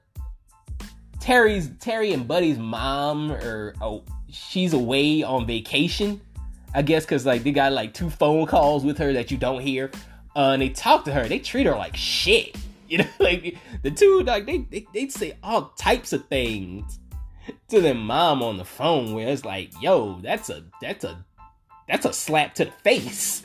Terry's 1.21 1.71
Terry 1.79 2.13
and 2.13 2.27
Buddy's 2.27 2.59
mom 2.59 3.33
or 3.33 3.75
oh, 3.81 4.05
she's 4.29 4.73
away 4.73 5.23
on 5.23 5.47
vacation. 5.47 6.21
I 6.75 6.83
guess 6.83 7.05
because 7.05 7.25
like 7.25 7.45
they 7.45 7.53
got 7.53 7.73
like 7.73 7.95
two 7.95 8.11
phone 8.11 8.47
calls 8.47 8.85
with 8.85 8.99
her 8.99 9.13
that 9.15 9.31
you 9.31 9.39
don't 9.39 9.61
hear, 9.61 9.91
uh, 10.37 10.51
and 10.51 10.63
they 10.63 10.69
talk 10.69 11.05
to 11.07 11.13
her. 11.13 11.27
They 11.27 11.39
treat 11.39 11.67
her 11.67 11.77
like 11.77 11.97
shit. 11.97 12.57
You 12.89 12.97
know, 12.97 13.07
like 13.21 13.59
the 13.83 13.91
two 13.91 14.23
like 14.23 14.47
they 14.47 14.65
they 14.71 14.87
they 14.95 15.09
say 15.11 15.37
all 15.43 15.75
types 15.77 16.15
of 16.15 16.27
things 16.29 16.99
to 17.69 17.83
their 17.83 17.95
mom 17.95 18.43
on 18.43 18.57
the 18.57 18.65
phone 18.65 19.13
where 19.13 19.29
it's 19.29 19.45
like, 19.45 19.71
yo, 19.83 20.19
that's 20.23 20.49
a 20.49 20.65
that's 20.81 21.05
a 21.05 21.23
that's 21.89 22.07
a 22.07 22.13
slap 22.13 22.55
to 22.57 22.67
the 22.67 22.71
face 22.71 23.43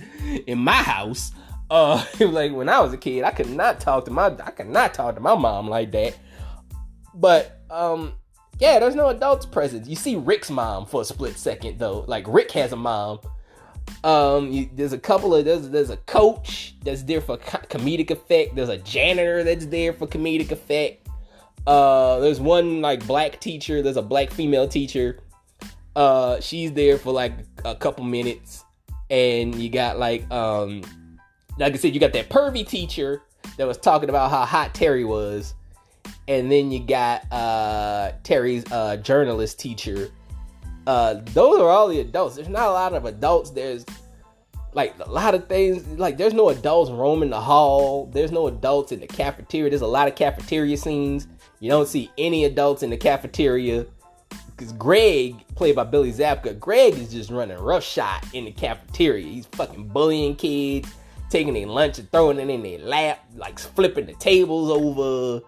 in 0.48 0.60
my 0.60 0.74
house. 0.74 1.32
Uh 1.70 2.04
like 2.20 2.52
when 2.52 2.70
I 2.70 2.80
was 2.80 2.94
a 2.94 2.98
kid, 2.98 3.24
I 3.24 3.32
could 3.32 3.50
not 3.50 3.80
talk 3.80 4.06
to 4.06 4.12
my 4.12 4.28
I 4.28 4.52
could 4.52 4.70
not 4.70 4.94
talk 4.94 5.16
to 5.16 5.22
my 5.22 5.36
mom 5.36 5.70
like 5.70 5.92
that. 5.92 6.18
But 7.14 7.62
um 7.70 8.14
yeah, 8.60 8.80
there's 8.80 8.96
no 8.96 9.10
adults 9.10 9.46
present. 9.46 9.88
You 9.88 9.96
see 9.96 10.16
Rick's 10.16 10.50
mom 10.50 10.86
for 10.86 11.02
a 11.02 11.06
split 11.06 11.38
second 11.38 11.80
though. 11.80 12.06
Like 12.08 12.26
Rick 12.28 12.52
has 12.52 12.72
a 12.72 12.76
mom. 12.76 13.20
Um, 14.04 14.52
you, 14.52 14.70
there's 14.74 14.94
a 14.94 14.98
couple 14.98 15.36
of 15.36 15.46
there's 15.46 15.70
there's 15.70 15.90
a 15.90 15.98
coach 15.98 16.76
that's 16.84 17.04
there 17.04 17.22
for 17.22 17.38
co- 17.38 17.60
comedic 17.70 18.12
effect. 18.12 18.56
There's 18.56 18.70
a 18.70 18.78
janitor 18.78 19.44
that's 19.44 19.66
there 19.66 19.94
for 19.94 20.08
comedic 20.08 20.52
effect. 20.52 21.08
Uh, 21.66 22.20
there's 22.20 22.40
one 22.40 22.82
like 22.82 23.06
black 23.08 23.40
teacher. 23.40 23.82
There's 23.82 23.98
a 23.98 24.02
black 24.02 24.32
female 24.32 24.68
teacher. 24.68 25.20
Uh, 25.96 26.40
she's 26.40 26.72
there 26.74 26.98
for 26.98 27.14
like 27.14 27.34
a 27.66 27.76
couple 27.76 28.04
minutes, 28.04 28.64
and 29.10 29.56
you 29.56 29.70
got 29.70 30.00
like 30.00 30.30
um, 30.32 30.82
like 31.58 31.74
I 31.74 31.78
said, 31.78 31.94
you 31.94 32.00
got 32.00 32.14
that 32.14 32.30
pervy 32.30 32.68
teacher 32.68 33.22
that 33.58 33.68
was 33.68 33.78
talking 33.78 34.10
about 34.10 34.32
how 34.32 34.46
hot 34.46 34.74
Terry 34.74 35.04
was, 35.04 35.54
and 36.28 36.52
then 36.52 36.72
you 36.72 36.80
got 36.80 37.32
uh 37.32 38.12
Terry's 38.24 38.64
uh 38.72 38.98
journalist 38.98 39.60
teacher. 39.60 40.10
Uh, 40.86 41.22
those 41.28 41.60
are 41.60 41.70
all 41.70 41.88
the 41.88 42.00
adults. 42.00 42.36
There's 42.36 42.50
not 42.50 42.68
a 42.68 42.72
lot 42.72 42.94
of 42.94 43.06
adults. 43.06 43.52
There's 43.52 43.86
like 44.76 44.96
a 45.00 45.10
lot 45.10 45.36
of 45.36 45.48
things 45.48 45.86
like 46.00 46.18
there's 46.18 46.34
no 46.34 46.50
adults 46.50 46.90
roaming 46.92 47.30
the 47.30 47.40
hall 47.40 48.08
there's 48.08 48.32
no 48.32 48.48
adults 48.48 48.92
in 48.92 49.00
the 49.00 49.08
cafeteria 49.08 49.70
there's 49.70 49.82
a 49.82 49.88
lot 49.88 50.08
of 50.08 50.16
cafeteria 50.16 50.76
scenes 50.76 51.28
you 51.60 51.70
don't 51.70 51.88
see 51.88 52.10
any 52.18 52.46
adults 52.46 52.84
in 52.84 52.90
the 52.90 52.98
cafeteria 52.98 53.86
because 54.64 54.78
Greg, 54.78 55.36
played 55.56 55.76
by 55.76 55.84
Billy 55.84 56.14
Zabka, 56.14 56.58
Greg 56.58 56.94
is 56.94 57.12
just 57.12 57.30
running 57.30 57.58
roughshod 57.58 58.24
in 58.32 58.46
the 58.46 58.52
cafeteria. 58.52 59.28
He's 59.28 59.46
fucking 59.48 59.90
bullying 59.90 60.38
kids, 60.38 60.90
taking 61.30 61.54
their 61.54 61.68
lunch 61.68 62.00
and 62.00 62.10
throwing 62.12 62.40
it 62.40 62.50
in 62.50 62.64
their 62.64 62.80
lap, 62.80 63.26
like 63.36 63.60
flipping 63.60 64.06
the 64.06 64.14
tables 64.14 64.72
over 64.72 65.46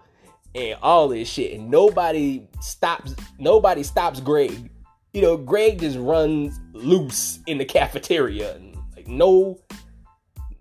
and 0.53 0.77
all 0.81 1.07
this 1.07 1.29
shit. 1.29 1.57
And 1.57 1.71
nobody 1.71 2.45
stops. 2.59 3.15
Nobody 3.39 3.83
stops 3.83 4.19
Greg. 4.19 4.69
You 5.13 5.21
know, 5.21 5.37
Greg 5.37 5.79
just 5.79 5.97
runs 5.97 6.59
loose 6.73 7.39
in 7.47 7.57
the 7.57 7.65
cafeteria. 7.65 8.59
Like 8.97 9.07
no 9.07 9.57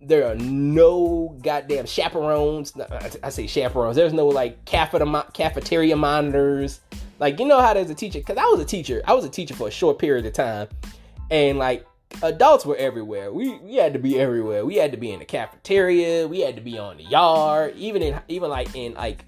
there 0.00 0.30
are 0.30 0.34
no 0.34 1.36
goddamn 1.42 1.86
chaperones. 1.86 2.74
I 3.22 3.30
say 3.30 3.46
chaperones. 3.46 3.96
There's 3.96 4.12
no 4.12 4.26
like 4.26 4.64
cafeteria 4.66 5.96
monitors. 5.96 6.80
Like 7.24 7.40
you 7.40 7.46
know 7.46 7.58
how 7.58 7.72
there's 7.72 7.88
a 7.88 7.94
teacher 7.94 8.18
because 8.18 8.36
I 8.36 8.44
was 8.44 8.60
a 8.60 8.66
teacher. 8.66 9.00
I 9.06 9.14
was 9.14 9.24
a 9.24 9.30
teacher 9.30 9.54
for 9.54 9.66
a 9.66 9.70
short 9.70 9.98
period 9.98 10.26
of 10.26 10.34
time, 10.34 10.68
and 11.30 11.58
like 11.58 11.86
adults 12.22 12.66
were 12.66 12.76
everywhere. 12.76 13.32
We 13.32 13.56
we 13.60 13.76
had 13.76 13.94
to 13.94 13.98
be 13.98 14.20
everywhere. 14.20 14.66
We 14.66 14.74
had 14.74 14.90
to 14.92 14.98
be 14.98 15.10
in 15.10 15.20
the 15.20 15.24
cafeteria. 15.24 16.28
We 16.28 16.40
had 16.40 16.54
to 16.56 16.60
be 16.60 16.78
on 16.78 16.98
the 16.98 17.04
yard. 17.04 17.76
Even 17.78 18.02
in 18.02 18.20
even 18.28 18.50
like 18.50 18.76
in 18.76 18.92
like 18.92 19.24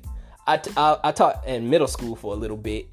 I, 0.47 0.61
I, 0.76 0.99
I 1.05 1.12
taught 1.12 1.47
in 1.47 1.70
middle 1.70 1.88
school 1.88 2.16
for 2.16 2.34
a 2.34 2.36
little 2.36 2.59
bit. 2.59 2.86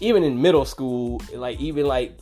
Even 0.00 0.22
in 0.22 0.40
middle 0.40 0.64
school, 0.64 1.20
like 1.34 1.60
even 1.60 1.84
like 1.84 2.18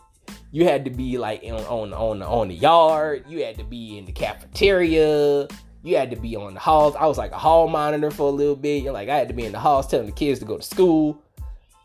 you 0.51 0.65
had 0.65 0.87
to 0.87 0.91
be 0.91 1.19
like 1.19 1.45
on 1.45 1.61
on 1.61 1.93
on 1.93 2.21
on 2.21 2.49
the 2.49 2.57
yard. 2.57 3.27
You 3.29 3.45
had 3.45 3.59
to 3.59 3.65
be 3.65 3.97
in 3.97 4.07
the 4.07 4.13
cafeteria. 4.13 5.47
You 5.85 5.97
had 5.97 6.11
to 6.11 6.17
be 6.17 6.35
on 6.35 6.55
the 6.55 6.61
halls. 6.61 6.97
I 6.97 7.07
was 7.07 7.17
like 7.17 7.31
a 7.31 7.39
hall 7.39 7.69
monitor 7.69 8.11
for 8.11 8.27
a 8.27 8.33
little 8.33 8.57
bit. 8.57 8.83
You're 8.83 8.93
like 8.93 9.09
I 9.09 9.15
had 9.15 9.29
to 9.29 9.35
be 9.35 9.45
in 9.45 9.53
the 9.53 9.61
halls 9.61 9.87
telling 9.87 10.07
the 10.07 10.13
kids 10.13 10.41
to 10.41 10.45
go 10.45 10.57
to 10.57 10.65
school. 10.65 11.24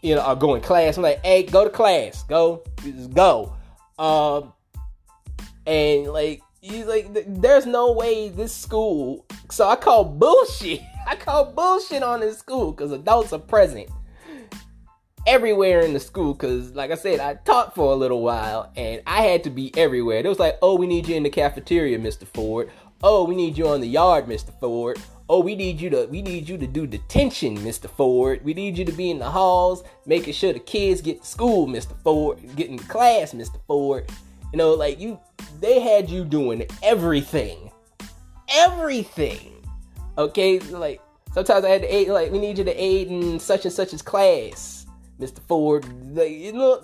You 0.01 0.15
know, 0.15 0.25
or 0.25 0.35
go 0.35 0.55
in 0.55 0.61
class. 0.61 0.97
I'm 0.97 1.03
like, 1.03 1.23
hey, 1.25 1.43
go 1.43 1.63
to 1.63 1.69
class. 1.69 2.23
Go, 2.23 2.63
just 2.83 3.13
go. 3.13 3.53
Um, 3.97 4.53
and 5.65 6.07
like 6.07 6.41
he's 6.61 6.85
like, 6.85 7.07
there's 7.27 7.65
no 7.65 7.91
way 7.91 8.29
this 8.29 8.55
school. 8.55 9.25
So 9.49 9.67
I 9.67 9.75
call 9.75 10.05
bullshit. 10.05 10.81
I 11.07 11.15
call 11.15 11.51
bullshit 11.51 12.03
on 12.03 12.19
this 12.19 12.37
school 12.37 12.71
because 12.71 12.91
adults 12.91 13.33
are 13.33 13.39
present 13.39 13.89
everywhere 15.27 15.81
in 15.81 15.93
the 15.93 15.99
school 15.99 16.33
because 16.33 16.73
like 16.75 16.91
i 16.91 16.95
said 16.95 17.19
i 17.19 17.33
taught 17.33 17.75
for 17.75 17.91
a 17.91 17.95
little 17.95 18.21
while 18.21 18.71
and 18.75 19.01
i 19.05 19.21
had 19.21 19.43
to 19.43 19.49
be 19.49 19.71
everywhere 19.77 20.19
it 20.19 20.25
was 20.25 20.39
like 20.39 20.57
oh 20.61 20.75
we 20.75 20.87
need 20.87 21.07
you 21.07 21.15
in 21.15 21.23
the 21.23 21.29
cafeteria 21.29 21.99
mr 21.99 22.25
ford 22.25 22.71
oh 23.03 23.23
we 23.23 23.35
need 23.35 23.57
you 23.57 23.67
on 23.67 23.81
the 23.81 23.87
yard 23.87 24.25
mr 24.25 24.57
ford 24.59 24.99
oh 25.29 25.39
we 25.39 25.55
need 25.55 25.79
you 25.79 25.89
to 25.89 26.05
we 26.07 26.21
need 26.21 26.47
you 26.47 26.57
to 26.57 26.67
do 26.67 26.85
detention 26.87 27.57
mr 27.59 27.89
ford 27.89 28.43
we 28.43 28.53
need 28.53 28.77
you 28.77 28.85
to 28.85 28.91
be 28.91 29.09
in 29.09 29.19
the 29.19 29.29
halls 29.29 29.83
making 30.05 30.33
sure 30.33 30.53
the 30.53 30.59
kids 30.59 31.01
get 31.01 31.21
to 31.21 31.27
school 31.27 31.67
mr 31.67 31.95
ford 32.03 32.39
getting 32.55 32.77
to 32.77 32.85
class 32.85 33.33
mr 33.33 33.59
ford 33.67 34.09
you 34.51 34.57
know 34.57 34.73
like 34.73 34.99
you 34.99 35.19
they 35.59 35.79
had 35.79 36.09
you 36.09 36.23
doing 36.23 36.65
everything 36.83 37.71
everything 38.49 39.53
okay 40.17 40.59
like 40.59 41.01
Sometimes 41.33 41.63
I 41.63 41.69
had 41.69 41.81
to 41.81 41.95
aid, 41.95 42.07
like, 42.09 42.31
we 42.31 42.39
need 42.39 42.57
you 42.57 42.63
to 42.63 42.73
aid 42.73 43.09
in 43.09 43.39
such 43.39 43.65
and 43.65 43.73
such's 43.73 44.01
class, 44.01 44.87
Mr. 45.19 45.39
Ford. 45.47 45.85
Like, 46.15 46.31
you 46.31 46.53
know, 46.53 46.81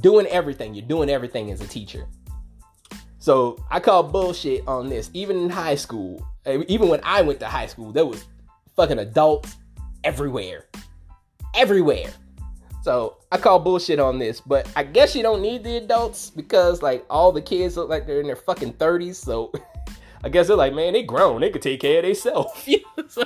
doing 0.00 0.26
everything. 0.26 0.74
You're 0.74 0.86
doing 0.86 1.08
everything 1.08 1.50
as 1.50 1.60
a 1.60 1.66
teacher. 1.66 2.06
So 3.26 3.58
I 3.72 3.80
call 3.80 4.04
bullshit 4.04 4.62
on 4.68 4.88
this. 4.88 5.10
Even 5.12 5.36
in 5.36 5.50
high 5.50 5.74
school, 5.74 6.24
even 6.46 6.88
when 6.88 7.00
I 7.02 7.22
went 7.22 7.40
to 7.40 7.46
high 7.46 7.66
school, 7.66 7.90
there 7.90 8.06
was 8.06 8.24
fucking 8.76 9.00
adults 9.00 9.56
everywhere. 10.04 10.66
Everywhere. 11.52 12.12
So 12.84 13.16
I 13.32 13.38
call 13.38 13.58
bullshit 13.58 13.98
on 13.98 14.20
this, 14.20 14.40
but 14.40 14.70
I 14.76 14.84
guess 14.84 15.16
you 15.16 15.24
don't 15.24 15.42
need 15.42 15.64
the 15.64 15.78
adults 15.78 16.30
because 16.30 16.82
like 16.82 17.04
all 17.10 17.32
the 17.32 17.42
kids 17.42 17.76
look 17.76 17.88
like 17.88 18.06
they're 18.06 18.20
in 18.20 18.28
their 18.28 18.36
fucking 18.36 18.74
30s. 18.74 19.16
So 19.16 19.50
I 20.22 20.28
guess 20.28 20.46
they're 20.46 20.56
like, 20.56 20.72
man, 20.72 20.92
they 20.92 21.02
grown. 21.02 21.40
They 21.40 21.50
could 21.50 21.62
take 21.62 21.80
care 21.80 21.98
of 21.98 22.04
themselves. 22.04 22.68
so 23.08 23.24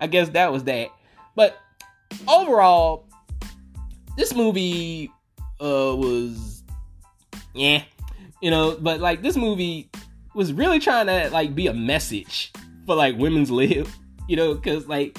I 0.00 0.08
guess 0.08 0.30
that 0.30 0.50
was 0.50 0.64
that. 0.64 0.88
But 1.36 1.56
overall, 2.26 3.06
this 4.16 4.34
movie 4.34 5.12
uh 5.60 5.94
was 5.94 6.64
yeah. 7.54 7.84
You 8.40 8.50
know, 8.50 8.76
but 8.80 9.00
like 9.00 9.22
this 9.22 9.36
movie 9.36 9.90
was 10.34 10.52
really 10.52 10.78
trying 10.78 11.06
to 11.06 11.30
like 11.30 11.54
be 11.54 11.66
a 11.66 11.74
message 11.74 12.52
for 12.86 12.94
like 12.94 13.16
women's 13.18 13.50
lib. 13.50 13.88
You 14.28 14.36
know, 14.36 14.54
because 14.54 14.86
like 14.86 15.18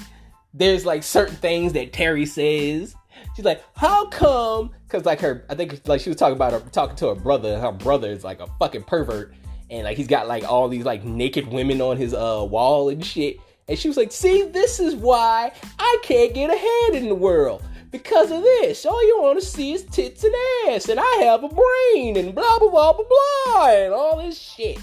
there's 0.54 0.86
like 0.86 1.02
certain 1.02 1.36
things 1.36 1.72
that 1.72 1.92
Terry 1.92 2.26
says 2.26 2.94
She's 3.34 3.44
like, 3.44 3.64
how 3.74 4.06
come? 4.06 4.70
Because 4.86 5.04
like 5.04 5.20
her, 5.20 5.44
I 5.48 5.54
think 5.54 5.86
like 5.86 6.00
she 6.00 6.10
was 6.10 6.16
talking 6.16 6.36
about 6.36 6.52
her 6.52 6.60
talking 6.70 6.96
to 6.96 7.08
her 7.08 7.14
brother. 7.14 7.58
Her 7.58 7.72
brother 7.72 8.10
is 8.10 8.24
like 8.24 8.40
a 8.40 8.46
fucking 8.58 8.84
pervert, 8.84 9.34
and 9.70 9.84
like 9.84 9.96
he's 9.96 10.08
got 10.08 10.26
like 10.28 10.44
all 10.44 10.68
these 10.68 10.84
like 10.84 11.04
naked 11.04 11.48
women 11.48 11.80
on 11.80 11.96
his 11.96 12.12
uh 12.12 12.46
wall 12.48 12.88
and 12.88 13.04
shit. 13.04 13.38
And 13.68 13.78
she 13.78 13.86
was 13.86 13.96
like, 13.96 14.10
see, 14.10 14.42
this 14.42 14.80
is 14.80 14.96
why 14.96 15.52
I 15.78 15.98
can't 16.02 16.34
get 16.34 16.50
ahead 16.50 17.02
in 17.02 17.08
the 17.08 17.14
world. 17.14 17.62
Because 17.90 18.30
of 18.30 18.42
this, 18.42 18.86
all 18.86 19.06
you 19.06 19.20
want 19.20 19.40
to 19.40 19.44
see 19.44 19.72
is 19.72 19.84
tits 19.84 20.24
and 20.24 20.34
ass, 20.68 20.88
and 20.88 21.00
I 21.00 21.22
have 21.22 21.42
a 21.42 21.48
brain, 21.48 22.16
and 22.16 22.34
blah 22.34 22.58
blah 22.58 22.70
blah 22.70 22.92
blah 22.92 23.04
blah, 23.04 23.70
and 23.70 23.92
all 23.92 24.22
this 24.22 24.38
shit. 24.38 24.78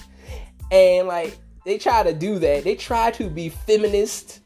And 0.70 1.08
like 1.08 1.38
they 1.64 1.78
try 1.78 2.02
to 2.02 2.12
do 2.12 2.38
that. 2.38 2.64
They 2.64 2.74
try 2.74 3.10
to 3.12 3.30
be 3.30 3.48
feminist 3.48 4.40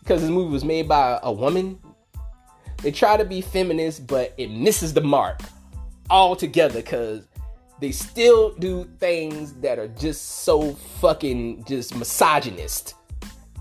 because 0.00 0.22
this 0.22 0.30
movie 0.30 0.52
was 0.52 0.64
made 0.64 0.88
by 0.88 1.20
a 1.22 1.30
woman 1.30 1.78
they 2.82 2.90
try 2.90 3.16
to 3.16 3.24
be 3.24 3.42
feminist, 3.42 4.06
but 4.06 4.32
it 4.38 4.50
misses 4.50 4.94
the 4.94 5.02
mark 5.02 5.40
altogether 6.08 6.80
because 6.80 7.26
they 7.78 7.92
still 7.92 8.54
do 8.54 8.88
things 8.98 9.52
that 9.54 9.78
are 9.78 9.88
just 9.88 10.42
so 10.42 10.72
fucking 11.00 11.64
just 11.64 11.94
misogynist. 11.94 12.94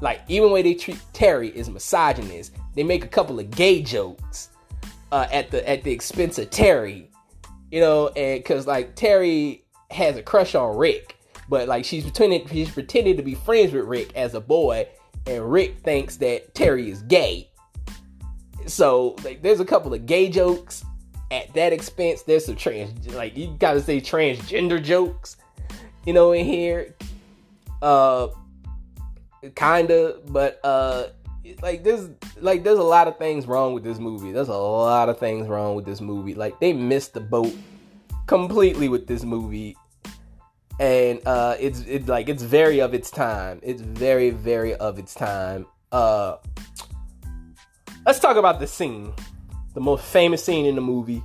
Like 0.02 0.22
even 0.30 0.52
way 0.52 0.62
they 0.62 0.74
treat 0.74 1.02
Terry 1.12 1.50
is 1.50 1.70
misogynist. 1.70 2.56
They 2.80 2.84
make 2.84 3.04
a 3.04 3.10
couple 3.10 3.38
of 3.42 3.52
gay 3.52 3.82
jokes 3.82 4.52
uh, 5.12 5.28
at 5.34 5.52
the 5.52 5.70
at 5.70 5.84
the 5.84 5.92
expense 5.92 6.40
of 6.40 6.50
Terry, 6.50 7.12
you 7.70 7.82
know, 7.82 8.08
and 8.16 8.40
because 8.40 8.68
like 8.68 8.96
Terry 8.96 9.66
has 9.92 10.16
a 10.16 10.24
crush 10.24 10.56
on 10.56 10.78
Rick, 10.78 11.18
but 11.50 11.68
like 11.68 11.84
she's 11.84 12.04
pretending 12.04 12.48
she's 12.48 12.72
pretending 12.72 13.18
to 13.18 13.22
be 13.22 13.36
friends 13.36 13.74
with 13.74 13.84
Rick 13.84 14.16
as 14.16 14.34
a 14.34 14.40
boy, 14.40 14.88
and 15.28 15.52
Rick 15.52 15.80
thinks 15.80 16.16
that 16.20 16.56
Terry 16.56 16.90
is 16.90 17.02
gay. 17.02 17.50
So 18.66 19.18
like, 19.26 19.42
there's 19.42 19.60
a 19.60 19.66
couple 19.66 19.94
of 19.94 20.06
gay 20.06 20.30
jokes 20.30 20.86
at 21.32 21.54
that 21.56 21.74
expense. 21.74 22.22
There's 22.22 22.46
some 22.46 22.56
trans, 22.56 23.14
like 23.14 23.36
you 23.36 23.58
gotta 23.60 23.82
say 23.82 24.00
transgender 24.00 24.82
jokes, 24.82 25.36
you 26.06 26.14
know, 26.14 26.32
in 26.32 26.46
here. 26.46 26.96
Uh, 27.82 28.30
kinda, 29.56 30.20
but 30.28 30.62
uh, 30.64 31.08
like 31.62 31.84
there's 31.84 32.10
like 32.40 32.64
there's 32.64 32.80
a 32.80 32.84
lot 32.84 33.08
of 33.08 33.18
things 33.18 33.48
wrong 33.48 33.74
with 33.74 33.84
this 33.84 34.00
movie. 34.00 34.32
There's 34.32 34.50
a 34.50 34.58
lot 34.58 35.10
of 35.10 35.20
things 35.20 35.48
wrong 35.48 35.76
with 35.76 35.86
this 35.86 36.02
movie. 36.02 36.34
Like 36.34 36.60
they 36.60 36.74
missed 36.74 37.14
the 37.14 37.22
boat 37.22 37.54
completely 38.28 38.90
with 38.90 39.08
this 39.08 39.24
movie 39.24 39.76
and 40.80 41.20
uh 41.26 41.56
it's 41.60 41.82
it's 41.82 42.08
like 42.08 42.30
it's 42.30 42.44
very 42.44 42.80
of 42.80 42.94
its 42.94 43.10
time 43.10 43.60
it's 43.64 43.82
very 43.82 44.30
very 44.30 44.76
of 44.76 45.00
its 45.00 45.16
time 45.16 45.66
uh 45.92 46.38
let's 48.06 48.20
talk 48.20 48.38
about 48.38 48.60
the 48.60 48.66
scene, 48.66 49.14
the 49.74 49.82
most 49.82 50.04
famous 50.04 50.44
scene 50.44 50.66
in 50.66 50.76
the 50.76 50.82
movie, 50.82 51.24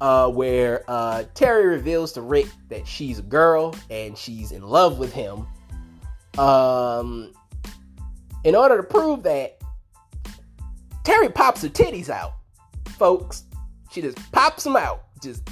uh, 0.00 0.28
where 0.28 0.84
uh, 0.88 1.24
Terry 1.34 1.66
reveals 1.66 2.12
to 2.12 2.20
Rick 2.20 2.46
that 2.68 2.86
she's 2.86 3.18
a 3.18 3.22
girl 3.22 3.74
and 3.90 4.16
she's 4.16 4.52
in 4.52 4.62
love 4.62 4.98
with 4.98 5.12
him. 5.12 5.46
Um, 6.38 7.32
in 8.44 8.54
order 8.54 8.76
to 8.76 8.82
prove 8.82 9.22
that, 9.22 9.58
Terry 11.04 11.28
pops 11.28 11.62
her 11.62 11.68
titties 11.68 12.08
out, 12.08 12.32
folks. 12.96 13.44
She 13.90 14.00
just 14.00 14.18
pops 14.32 14.64
them 14.64 14.76
out. 14.76 15.04
Just 15.22 15.48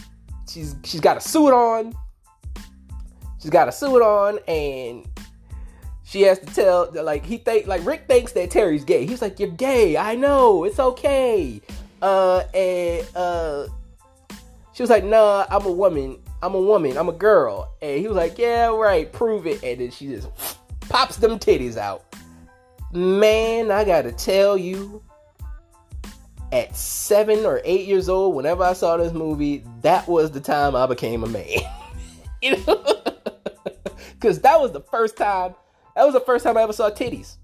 she's 0.49 0.77
she's 0.85 1.01
got 1.01 1.17
a 1.17 1.21
suit 1.21 1.53
on. 1.53 1.95
She's 3.41 3.51
got 3.51 3.69
a 3.69 3.73
suit 3.73 4.03
on 4.03 4.39
and 4.47 5.09
she 6.05 6.23
has 6.23 6.39
to 6.41 6.47
tell 6.47 6.91
like 6.93 7.25
he 7.25 7.39
think 7.39 7.67
like 7.67 7.85
Rick 7.85 8.07
thinks 8.07 8.33
that 8.33 8.51
Terry's 8.51 8.85
gay. 8.85 9.07
He's 9.07 9.23
like, 9.23 9.39
You're 9.39 9.51
gay, 9.51 9.97
I 9.97 10.15
know, 10.15 10.65
it's 10.65 10.79
okay. 10.79 11.61
Uh 12.03 12.43
and 12.55 13.09
uh 13.15 13.67
she 14.81 14.83
was 14.83 14.89
like, 14.89 15.05
nah, 15.05 15.45
I'm 15.51 15.67
a 15.67 15.71
woman. 15.71 16.19
I'm 16.43 16.55
a 16.55 16.61
woman. 16.61 16.97
I'm 16.97 17.11
a 17.11 17.13
girl. 17.13 17.75
And 17.83 18.01
he 18.01 18.09
was 18.09 18.17
like, 18.17 18.39
yeah, 18.39 18.69
right, 18.69 19.13
prove 19.13 19.47
it. 19.47 19.63
And 19.63 19.79
then 19.79 19.91
she 19.91 20.07
just 20.07 20.29
pops 20.89 21.19
them 21.19 21.39
titties 21.39 21.77
out. 21.77 22.10
Man, 22.93 23.71
I 23.71 23.85
gotta 23.85 24.13
tell 24.13 24.57
you, 24.57 25.03
at 26.53 26.75
seven 26.77 27.47
or 27.47 27.61
eight 27.65 27.87
years 27.87 28.09
old, 28.09 28.35
whenever 28.35 28.65
I 28.65 28.73
saw 28.73 28.97
this 28.97 29.13
movie, 29.13 29.65
that 29.83 30.09
was 30.09 30.33
the 30.33 30.41
time 30.41 30.75
I 30.75 30.87
became 30.87 31.23
a 31.23 31.29
man. 31.29 31.47
you 32.43 32.57
know? 32.67 32.85
Because 34.13 34.41
that 34.41 34.61
was 34.61 34.73
the 34.73 34.83
first 34.83 35.17
time 35.17 35.55
that 35.97 36.05
was 36.05 36.15
the 36.15 36.21
first 36.21 36.45
time 36.45 36.57
I 36.57 36.63
ever 36.63 36.73
saw 36.73 36.91
titties. 36.91 37.37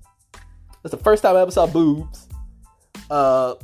That's 0.83 0.95
the 0.95 1.03
first 1.03 1.23
time 1.23 1.37
I 1.37 1.41
ever 1.41 1.51
saw 1.51 1.67
boobs. 1.67 2.29
Uh, 3.11 3.55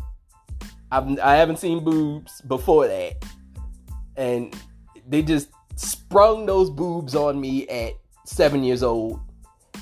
I've, 0.91 1.19
I 1.19 1.37
haven't 1.37 1.59
seen 1.59 1.85
boobs 1.85 2.41
before 2.43 2.89
that, 2.89 3.25
and 4.17 4.55
they 5.09 5.23
just 5.23 5.49
sprung 5.77 6.47
those 6.47 6.71
boobs 6.71 7.15
on 7.15 7.41
me 7.41 7.69
at 7.69 7.93
seven 8.25 8.63
years 8.65 8.83
old, 8.83 9.21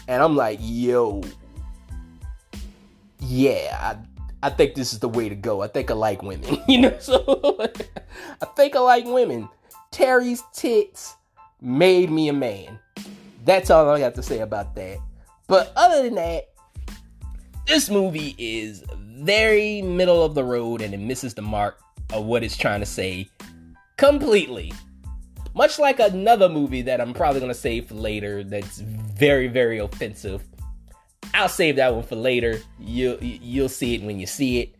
and 0.07 0.23
I'm 0.23 0.37
like, 0.37 0.59
yo, 0.61 1.23
yeah, 3.21 3.97
I, 4.43 4.47
I 4.47 4.51
think 4.51 4.75
this 4.75 4.93
is 4.93 4.99
the 4.99 5.09
way 5.09 5.29
to 5.29 5.35
go. 5.35 5.63
I 5.63 5.69
think 5.69 5.91
I 5.91 5.95
like 5.95 6.23
women, 6.23 6.63
you 6.69 6.81
know. 6.81 6.97
So 6.99 7.57
I 8.41 8.47
think 8.57 8.77
I 8.77 8.81
like 8.81 9.05
women. 9.05 9.49
Terry's 9.91 10.43
tits 10.53 11.17
made 11.61 12.11
me 12.11 12.29
a 12.29 12.33
man. 12.33 12.79
That's 13.45 13.71
all 13.71 13.89
I 13.89 13.99
got 13.99 14.15
to 14.15 14.23
say 14.23 14.41
about 14.41 14.75
that. 14.77 14.99
But 15.47 15.73
other 15.77 16.03
than 16.03 16.15
that, 16.15 16.51
this 17.67 17.91
movie 17.91 18.35
is 18.39 18.85
very 18.99 19.83
middle 19.83 20.25
of 20.25 20.35
the 20.35 20.45
road 20.45 20.81
and 20.81 20.95
it 20.95 21.01
misses 21.01 21.35
the 21.35 21.43
mark 21.43 21.79
of 22.13 22.25
what 22.25 22.43
it's 22.43 22.57
trying 22.57 22.81
to 22.81 22.87
say 22.87 23.29
completely. 23.97 24.73
Much 25.55 25.79
like 25.79 25.99
another 25.99 26.49
movie 26.49 26.83
that 26.83 27.01
I'm 27.01 27.13
probably 27.13 27.41
going 27.41 27.53
to 27.53 27.59
save 27.59 27.87
for 27.87 27.95
later 27.95 28.45
that's 28.45 28.79
very, 28.79 29.49
very 29.49 29.79
offensive. 29.79 30.43
I'll 31.35 31.49
save 31.49 31.77
that 31.77 31.95
one 31.95 32.03
for 32.03 32.17
later. 32.17 32.61
You'll 32.79 33.23
you'll 33.23 33.69
see 33.69 33.95
it 33.95 34.03
when 34.03 34.19
you 34.19 34.27
see 34.27 34.61
it. 34.61 34.75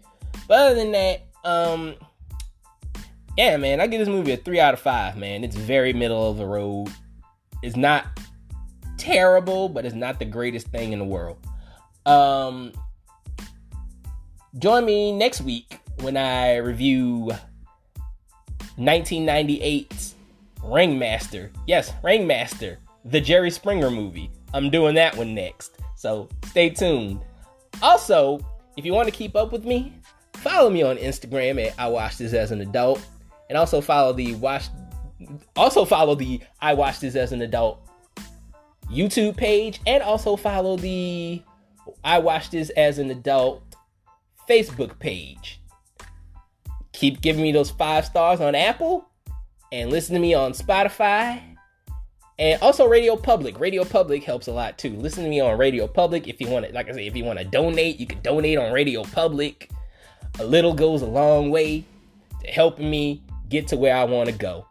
But 0.49 0.59
other 0.59 0.75
than 0.75 0.93
that, 0.93 1.27
um 1.45 1.95
yeah, 3.37 3.57
man, 3.57 3.81
I 3.81 3.87
give 3.87 4.01
this 4.01 4.09
movie 4.09 4.33
a 4.33 4.37
3 4.37 4.61
out 4.61 4.75
of 4.75 4.81
5, 4.81 5.17
man. 5.17 5.45
It's 5.45 5.57
very 5.57 5.93
middle 5.93 6.31
of 6.31 6.37
the 6.37 6.45
road. 6.45 6.89
It's 7.63 7.77
not 7.77 8.07
terrible, 8.99 9.69
but 9.69 9.87
it's 9.87 9.95
not 9.95 10.19
the 10.19 10.25
greatest 10.25 10.69
thing 10.69 10.93
in 10.93 10.99
the 10.99 11.05
world. 11.05 11.39
Um, 12.07 12.73
join 14.59 14.85
me 14.85 15.13
next 15.13 15.41
week 15.41 15.81
when 16.01 16.17
I 16.17 16.57
review 16.57 17.31
1998's 18.79 20.15
Ringmaster. 20.63 21.51
Yes, 21.67 21.93
Ringmaster, 22.03 22.79
the 23.05 23.21
Jerry 23.21 23.51
Springer 23.51 23.91
movie. 23.91 24.31
I'm 24.53 24.71
doing 24.71 24.95
that 24.97 25.17
one 25.17 25.35
next. 25.35 25.80
So 26.01 26.31
stay 26.47 26.71
tuned. 26.71 27.21
Also, 27.83 28.41
if 28.79 28.87
you 28.87 28.95
want 28.95 29.07
to 29.09 29.13
keep 29.13 29.37
up 29.37 29.53
with 29.53 29.67
me, 29.67 29.93
follow 30.33 30.71
me 30.71 30.83
on 30.83 30.97
Instagram 30.97 31.63
at 31.63 31.79
I 31.79 31.89
Watch 31.89 32.17
This 32.17 32.33
as 32.33 32.53
an 32.53 32.63
Adult. 32.63 33.07
And 33.51 33.59
also 33.59 33.83
follow 33.83 34.15
the 34.15 34.35
watch 34.37 34.69
also 35.57 35.85
follow 35.85 36.15
the 36.15 36.41
I 36.63 36.73
Watch 36.73 37.01
This 37.01 37.17
as 37.17 37.33
an 37.33 37.43
Adult 37.43 37.87
YouTube 38.91 39.37
page 39.37 39.79
and 39.87 40.03
also 40.03 40.37
follow 40.37 40.79
the 40.79 41.43
I 42.03 42.19
Watch 42.19 42.49
This 42.49 42.71
as 42.71 42.99
an 42.99 43.11
Adult 43.11 43.63
Facebook 44.49 44.99
page. 45.01 45.61
Keep 46.95 47.21
giving 47.21 47.43
me 47.43 47.53
those 47.53 47.71
five 47.71 48.07
stars 48.07 48.41
on 48.41 48.55
Apple 48.55 49.07
and 49.71 49.91
listen 49.91 50.15
to 50.15 50.21
me 50.21 50.33
on 50.33 50.53
Spotify 50.53 51.50
And 52.41 52.61
also 52.63 52.87
Radio 52.89 53.17
Public. 53.17 53.61
Radio 53.61 53.85
Public 53.85 54.25
helps 54.25 54.47
a 54.47 54.53
lot 54.53 54.79
too. 54.79 54.97
Listen 54.97 55.25
to 55.25 55.31
me 55.31 55.41
on 55.41 55.59
Radio 55.59 55.87
Public. 55.87 56.27
If 56.27 56.41
you 56.41 56.49
want 56.49 56.65
to, 56.65 56.73
like 56.73 56.89
I 56.89 56.93
say, 56.93 57.07
if 57.07 57.15
you 57.15 57.23
want 57.23 57.39
to 57.39 57.45
donate, 57.45 58.01
you 58.01 58.07
can 58.07 58.23
donate 58.23 58.57
on 58.57 58.73
Radio 58.73 59.05
Public. 59.05 59.69
A 60.39 60.45
little 60.45 60.73
goes 60.73 61.03
a 61.03 61.07
long 61.07 61.51
way 61.51 61.85
to 62.43 62.51
helping 62.51 62.91
me 62.91 63.23
get 63.51 63.69
to 63.69 63.77
where 63.77 63.95
I 63.95 64.05
want 64.05 64.31
to 64.31 64.35
go. 64.35 64.67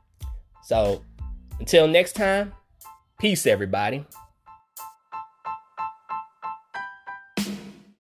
So 0.64 1.04
until 1.60 1.88
next 1.88 2.14
time, 2.14 2.54
peace, 3.20 3.46
everybody. 3.46 4.04